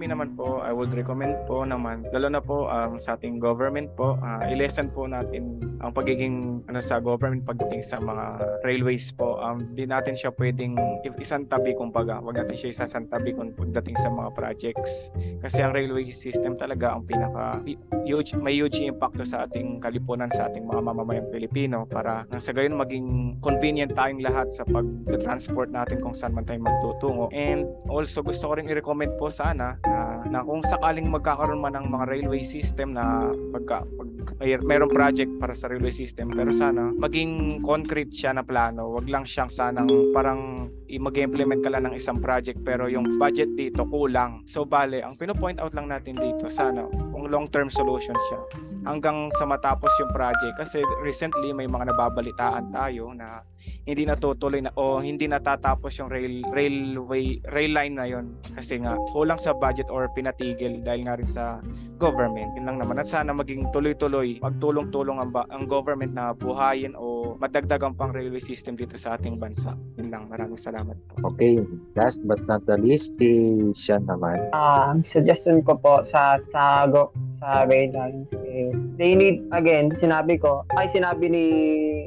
me 0.02 0.10
naman 0.10 0.34
po, 0.34 0.66
I 0.66 0.74
would 0.74 0.90
recommend 0.98 1.38
po 1.46 1.62
naman, 1.62 2.10
lalo 2.10 2.34
na 2.34 2.42
po 2.42 2.66
um, 2.66 2.98
sa 2.98 3.14
ating 3.14 3.38
government 3.38 3.94
po, 3.94 4.18
uh, 4.18 4.42
i-lesson 4.50 4.90
po 4.90 5.06
natin 5.06 5.62
ang 5.86 5.94
pagiging 5.94 6.66
ano 6.66 6.82
sa 6.82 6.98
government 6.98 7.46
pagdating 7.46 7.86
sa 7.86 8.02
mga 8.02 8.58
railways 8.66 9.14
po. 9.14 9.38
Um, 9.38 9.62
di 9.78 9.86
natin 9.86 10.18
siya 10.18 10.34
pwedeng 10.34 10.74
isang 11.22 11.46
tabi 11.46 11.78
kumbaga, 11.78 12.18
wag 12.18 12.42
natin 12.42 12.58
siya 12.58 12.74
isasantabi 12.74 13.38
kung 13.38 13.54
pagdating 13.54 13.94
sa 14.02 14.10
mga 14.10 14.34
projects. 14.34 15.14
Kasi 15.42 15.62
ang 15.62 15.78
railway 15.78 16.10
system 16.10 16.58
talaga 16.58 16.98
ang 16.98 17.06
pinaka 17.06 17.62
huge, 18.10 18.34
may 18.38 18.58
huge 18.58 18.82
impact 18.82 19.22
sa 19.22 19.46
ating 19.46 19.78
kalipunan 19.86 20.34
sa 20.34 20.50
ating 20.50 20.66
mga 20.66 20.82
mamamayang 20.82 21.30
Pilipino 21.30 21.86
para 21.86 22.26
nang 22.34 22.42
sa 22.42 22.58
gayon 22.58 22.74
maging 22.74 23.38
convenient 23.46 23.94
tayong 23.94 24.22
lahat 24.22 24.50
sa 24.50 24.66
pag-transport 24.66 25.70
natin 25.70 26.02
kung 26.02 26.18
saan 26.18 26.34
man 26.34 26.46
tayo 26.46 26.62
magtutungo. 26.66 27.30
And 27.34 27.70
also 27.86 28.26
gusto 28.26 28.50
ko 28.50 28.58
rin 28.58 28.66
i-recommend 28.66 29.18
po 29.22 29.30
sana 29.30 29.78
na, 29.92 30.24
na 30.32 30.40
kung 30.48 30.64
sakaling 30.64 31.12
magkakaroon 31.12 31.60
man 31.60 31.76
ng 31.76 31.92
mga 31.92 32.06
railway 32.08 32.40
system 32.40 32.96
na 32.96 33.36
pagka, 33.52 33.84
pag 33.84 34.10
may, 34.40 34.56
mayroong 34.56 34.94
project 34.96 35.32
para 35.38 35.52
sa 35.52 35.68
railway 35.68 35.92
system 35.92 36.32
pero 36.32 36.50
sana 36.56 36.96
maging 36.96 37.60
concrete 37.62 38.10
siya 38.10 38.32
na 38.34 38.44
plano. 38.46 38.96
Wag 38.96 39.12
lang 39.12 39.28
siyang 39.28 39.52
sanang 39.52 39.92
parang 40.16 40.72
mag-implement 40.88 41.62
ka 41.62 41.70
lang 41.72 41.92
ng 41.92 41.96
isang 42.00 42.24
project 42.24 42.64
pero 42.64 42.88
yung 42.88 43.20
budget 43.20 43.52
dito 43.60 43.84
kulang. 43.92 44.48
So 44.48 44.64
bale 44.64 45.04
ang 45.04 45.20
pino-point 45.20 45.60
out 45.60 45.76
lang 45.76 45.92
natin 45.92 46.16
dito 46.16 46.48
sana 46.48 46.88
kung 47.12 47.28
long 47.28 47.52
term 47.52 47.68
solution 47.68 48.16
siya 48.32 48.40
hanggang 48.86 49.30
sa 49.38 49.46
matapos 49.46 49.90
yung 50.02 50.12
project. 50.14 50.56
Kasi 50.58 50.82
recently 51.02 51.54
may 51.54 51.70
mga 51.70 51.94
nababalitaan 51.94 52.74
tayo 52.74 53.14
na 53.14 53.46
hindi 53.86 54.06
natutuloy 54.06 54.62
na 54.62 54.74
o 54.78 54.98
hindi 54.98 55.30
natatapos 55.30 56.02
yung 56.02 56.10
rail 56.10 56.42
railway 56.50 57.38
rail 57.54 57.72
line 57.74 57.94
na 57.94 58.10
yon 58.10 58.34
kasi 58.58 58.82
nga 58.82 58.98
kulang 59.14 59.38
sa 59.38 59.54
budget 59.54 59.86
or 59.94 60.10
pinatigil 60.18 60.82
dahil 60.82 61.06
nga 61.06 61.18
rin 61.18 61.30
sa 61.30 61.62
government. 62.02 62.50
Yun 62.58 62.66
lang 62.66 62.78
naman. 62.82 62.98
At 62.98 63.06
sana 63.06 63.30
maging 63.34 63.70
tuloy-tuloy 63.70 64.42
magtulong-tulong 64.42 65.22
ang, 65.22 65.30
ba- 65.30 65.50
ang 65.54 65.70
government 65.70 66.18
na 66.18 66.34
buhayin 66.34 66.98
o 66.98 67.38
madagdagan 67.38 67.94
pang 67.94 68.10
railway 68.10 68.42
system 68.42 68.74
dito 68.74 68.98
sa 68.98 69.18
ating 69.18 69.38
bansa. 69.38 69.78
Yun 70.02 70.10
lang. 70.10 70.26
Maraming 70.30 70.58
salamat 70.58 70.98
po. 71.06 71.34
Okay, 71.34 71.62
last 71.94 72.26
but 72.26 72.42
not 72.50 72.66
the 72.66 72.78
least, 72.78 73.14
si 73.22 73.62
Sean 73.78 74.10
naman. 74.10 74.42
Ah, 74.58 74.90
ang 74.90 75.06
suggestion 75.06 75.62
ko 75.62 75.78
po 75.78 76.02
sa 76.02 76.42
sa 76.50 76.90
go, 76.90 77.14
sa 77.42 77.66
lines 77.66 78.30
is 78.46 78.78
they 79.02 79.18
need 79.18 79.42
again 79.50 79.90
sinabi 79.98 80.38
ko 80.38 80.62
ay 80.78 80.86
sinabi 80.94 81.26
ni 81.26 81.46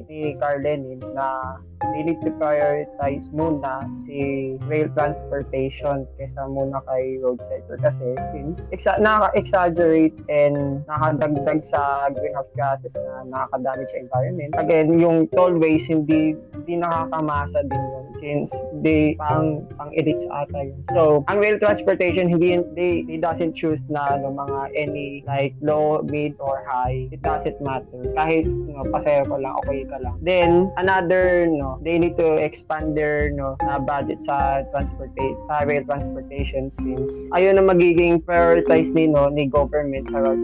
ni 0.07 0.39
Carl 0.39 0.63
Lenin 0.63 1.03
na 1.11 1.59
they 1.93 2.03
need 2.03 2.21
to 2.25 2.31
prioritize 2.41 3.27
muna 3.35 3.85
si 4.05 4.55
rail 4.71 4.89
transportation 4.97 6.09
kaysa 6.17 6.47
muna 6.49 6.81
kay 6.89 7.19
road 7.21 7.41
sector 7.51 7.77
kasi 7.83 8.17
since 8.33 8.65
exa- 8.73 9.01
nakaka-exaggerate 9.03 10.17
and 10.33 10.81
nakadagdag 10.89 11.61
sa 11.67 12.09
greenhouse 12.13 12.49
gases 12.57 12.93
na 12.97 13.27
nakakadami 13.29 13.85
sa 13.91 13.97
environment. 13.99 14.53
Again, 14.57 14.99
yung 14.99 15.29
tollways 15.35 15.85
hindi 15.85 16.39
hindi 16.55 16.75
nakakamasa 16.81 17.67
din 17.69 17.85
yun 17.93 18.07
since 18.25 18.49
they 18.81 19.13
pang 19.21 19.67
pang 19.77 19.93
edit 19.97 20.17
sa 20.25 20.49
ata 20.49 20.65
yun. 20.65 20.81
So, 20.97 21.25
ang 21.29 21.43
rail 21.43 21.59
transportation 21.61 22.31
hindi 22.31 22.57
they, 22.73 23.05
they 23.05 23.19
doesn't 23.19 23.53
choose 23.53 23.81
na 23.91 24.17
ano, 24.17 24.33
mga 24.33 24.61
any 24.75 25.25
like 25.27 25.53
low, 25.61 26.01
mid 26.05 26.35
or 26.41 26.65
high. 26.65 27.09
It 27.13 27.21
doesn't 27.21 27.61
matter. 27.61 28.01
Kahit 28.17 28.49
you 28.49 28.73
know, 28.73 28.87
pasero 28.89 29.29
ko 29.29 29.37
lang, 29.37 29.55
okay 29.65 29.85
ka 29.85 29.99
lang. 30.01 30.17
Then 30.23 30.73
another 30.77 31.47
no, 31.49 31.74
they 31.83 31.99
need 31.99 32.17
to 32.17 32.39
expand 32.39 32.97
their 32.97 33.31
no 33.31 33.57
na 33.65 33.79
budget 33.79 34.21
sa 34.23 34.63
transportation 34.71 35.39
sa 35.49 35.65
rail 35.67 35.85
transportation 35.85 36.71
since 36.71 37.11
ayun 37.35 37.59
ang 37.59 37.71
magiging 37.71 38.23
prioritize 38.23 38.91
ni 38.93 39.09
no 39.11 39.27
ni 39.33 39.49
government 39.49 40.07
sa 40.13 40.23
road 40.23 40.39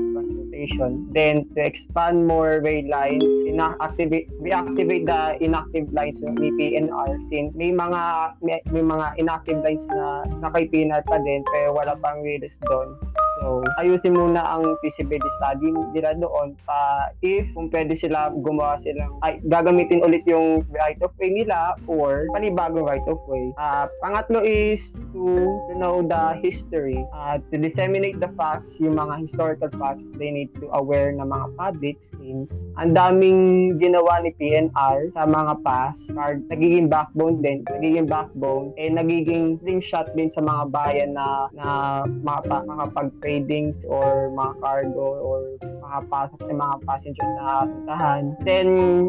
transportation. 0.60 1.08
Then 1.12 1.48
to 1.54 1.64
expand 1.64 2.26
more 2.26 2.60
rail 2.60 2.88
lines, 2.88 3.24
inactivate 3.46 4.28
reactivate 4.40 5.06
the 5.06 5.42
inactive 5.44 5.92
lines 5.92 6.20
ng 6.20 6.36
PNR 6.36 7.10
since 7.30 7.54
may 7.56 7.72
mga 7.72 8.34
may, 8.42 8.60
may 8.70 8.82
mga 8.82 9.18
inactive 9.18 9.62
lines 9.64 9.84
na 9.88 10.24
na 10.28 10.50
pa 10.50 10.60
din 10.68 11.42
pero 11.52 11.74
wala 11.74 11.96
pang 11.96 12.22
release 12.22 12.56
doon. 12.68 12.96
So, 13.40 13.64
ayusin 13.80 14.12
muna 14.12 14.44
ang 14.44 14.76
feasibility 14.84 15.30
study 15.40 15.72
nila 15.96 16.12
doon 16.20 16.52
pa 16.68 17.08
if 17.24 17.48
kung 17.56 17.72
pwede 17.72 17.96
sila 17.96 18.28
gumawa 18.36 18.76
silang, 18.84 19.16
ay, 19.24 19.40
gagamitin 19.48 20.04
ulit 20.04 20.20
yung 20.28 20.60
right 20.76 21.00
of 21.00 21.12
way 21.16 21.32
nila 21.32 21.72
or 21.88 22.28
panibagong 22.36 22.84
right 22.84 23.04
of 23.08 23.16
way. 23.24 23.48
Ah, 23.56 23.88
pangatlo 24.04 24.44
is 24.44 24.92
to, 25.16 25.24
to 25.68 25.72
know 25.80 26.04
the 26.04 26.36
history, 26.44 27.00
uh, 27.16 27.40
to 27.48 27.56
disseminate 27.56 28.20
the 28.20 28.28
facts, 28.36 28.76
yung 28.76 29.00
mga 29.00 29.24
historical 29.24 29.72
facts, 29.80 30.04
they 30.20 30.28
need 30.28 30.52
to 30.60 30.68
aware 30.76 31.08
ng 31.08 31.24
mga 31.24 31.46
public 31.56 31.96
since 32.20 32.52
ang 32.76 32.92
daming 32.92 33.74
ginawa 33.80 34.20
ni 34.20 34.36
PNR 34.36 35.16
sa 35.16 35.24
mga 35.24 35.64
past. 35.64 36.12
Card, 36.12 36.44
nagiging 36.52 36.92
backbone 36.92 37.40
din, 37.40 37.64
nagiging 37.72 38.04
backbone, 38.04 38.76
eh 38.76 38.92
nagiging 38.92 39.56
slingshot 39.64 40.12
din 40.12 40.28
sa 40.28 40.44
mga 40.44 40.62
bayan 40.68 41.10
na 41.16 41.48
na 41.56 41.66
mga, 42.04 42.92
pag-tradings 43.30 43.78
or 43.86 44.30
mga 44.34 44.60
cargo 44.60 45.06
or 45.22 45.40
mga 45.90 46.00
pasok 46.06 46.38
sa 46.46 46.54
mga 46.54 46.76
passengers 46.86 47.32
na 47.34 47.66
puntahan. 47.66 48.22
Then, 48.46 48.68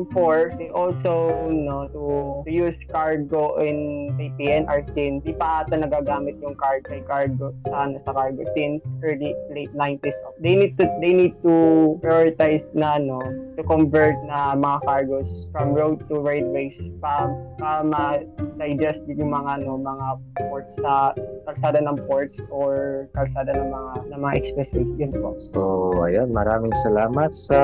four, 0.09 0.49
they 0.57 0.73
also, 0.73 1.29
no, 1.53 1.85
to, 1.93 2.41
to 2.41 2.49
use 2.49 2.75
cargo 2.89 3.61
in 3.61 4.09
kay 4.17 4.29
PNR 4.37 4.81
since 4.97 5.21
di 5.21 5.37
pa 5.37 5.61
ata 5.61 5.77
nagagamit 5.77 6.41
yung 6.41 6.57
card 6.57 6.89
kay 6.89 7.05
cargo 7.05 7.53
sa, 7.69 7.85
ano, 7.85 8.01
sa 8.01 8.11
cargo 8.17 8.41
since 8.57 8.81
early, 9.05 9.37
late 9.53 9.71
90s. 9.77 10.17
They 10.41 10.57
need 10.57 10.73
to, 10.81 10.89
they 10.97 11.13
need 11.13 11.37
to 11.45 11.55
prioritize 12.01 12.65
na, 12.73 12.97
no, 12.97 13.21
to 13.57 13.61
convert 13.63 14.17
na 14.25 14.57
mga 14.57 14.81
cargos 14.89 15.29
from 15.53 15.77
road 15.77 16.01
to 16.09 16.17
railways 16.17 16.73
pa, 16.97 17.29
pa 17.61 17.85
ma-digest 17.85 19.05
yung 19.05 19.29
mga, 19.29 19.61
no, 19.69 19.77
mga 19.77 20.07
ports 20.49 20.73
sa 20.81 21.13
kalsada 21.45 21.77
ng 21.83 21.97
ports 22.09 22.37
or 22.49 23.05
kalsada 23.13 23.53
ng 23.53 23.69
mga 23.69 23.91
ng 24.13 24.19
mga 24.19 24.33
expressways 24.39 24.91
yun 24.97 25.11
po. 25.13 25.35
So, 25.37 25.91
ayun, 26.01 26.33
maraming 26.71 26.87
salamat 26.87 27.31
sa 27.35 27.59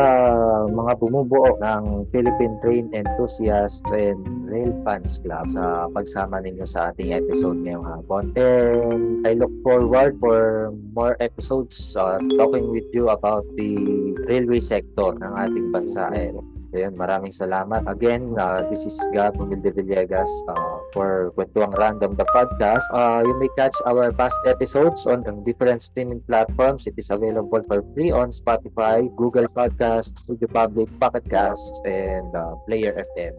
mga 0.68 0.91
bumubuo 0.99 1.55
ng 1.64 2.12
Philippine 2.12 2.60
Train 2.60 2.91
Enthusiasts 2.91 3.88
and 3.95 4.20
Rail 4.43 4.76
Fans 4.84 5.24
Club 5.24 5.47
sa 5.47 5.88
pagsama 5.95 6.43
ninyo 6.43 6.68
sa 6.68 6.91
ating 6.91 7.16
episode 7.16 7.55
ngayong 7.64 7.88
hapon. 7.88 8.36
And 8.36 9.24
I 9.24 9.39
look 9.39 9.55
forward 9.64 10.20
for 10.20 10.76
more 10.91 11.16
episodes 11.24 11.95
uh, 11.95 12.20
talking 12.36 12.68
with 12.68 12.84
you 12.91 13.08
about 13.08 13.47
the 13.55 13.80
railway 14.28 14.60
sector 14.60 15.16
ng 15.16 15.34
ating 15.39 15.72
bansa. 15.72 16.12
And 16.12 16.43
Ayun, 16.78 16.93
maraming 16.93 17.34
salamat. 17.34 17.89
Again, 17.89 18.38
uh, 18.38 18.61
this 18.69 18.86
is 18.86 18.93
Gab 19.09 19.34
Humilde 19.34 19.73
Villegas 19.73 20.30
uh, 20.45 20.78
for 20.93 21.34
Kwentuang 21.34 21.73
Random 21.73 22.13
the 22.13 22.21
podcast. 22.30 22.86
Uh, 22.93 23.25
you 23.25 23.34
may 23.41 23.49
catch 23.57 23.73
our 23.89 24.13
past 24.13 24.38
episodes 24.45 25.09
on 25.09 25.25
the 25.25 25.34
different 25.41 25.82
streaming 25.82 26.21
platforms. 26.30 26.86
It 26.86 26.93
is 27.01 27.09
available 27.09 27.65
for 27.65 27.82
free 27.97 28.13
on 28.13 28.30
Spotify, 28.30 29.09
Google 29.17 29.49
Podcast, 29.49 30.21
Radio 30.30 30.45
Public, 30.53 30.86
Pocket 31.01 31.25
Cast, 31.25 31.82
and 31.82 32.30
uh, 32.38 32.61
Player 32.69 32.93
FM. 33.17 33.34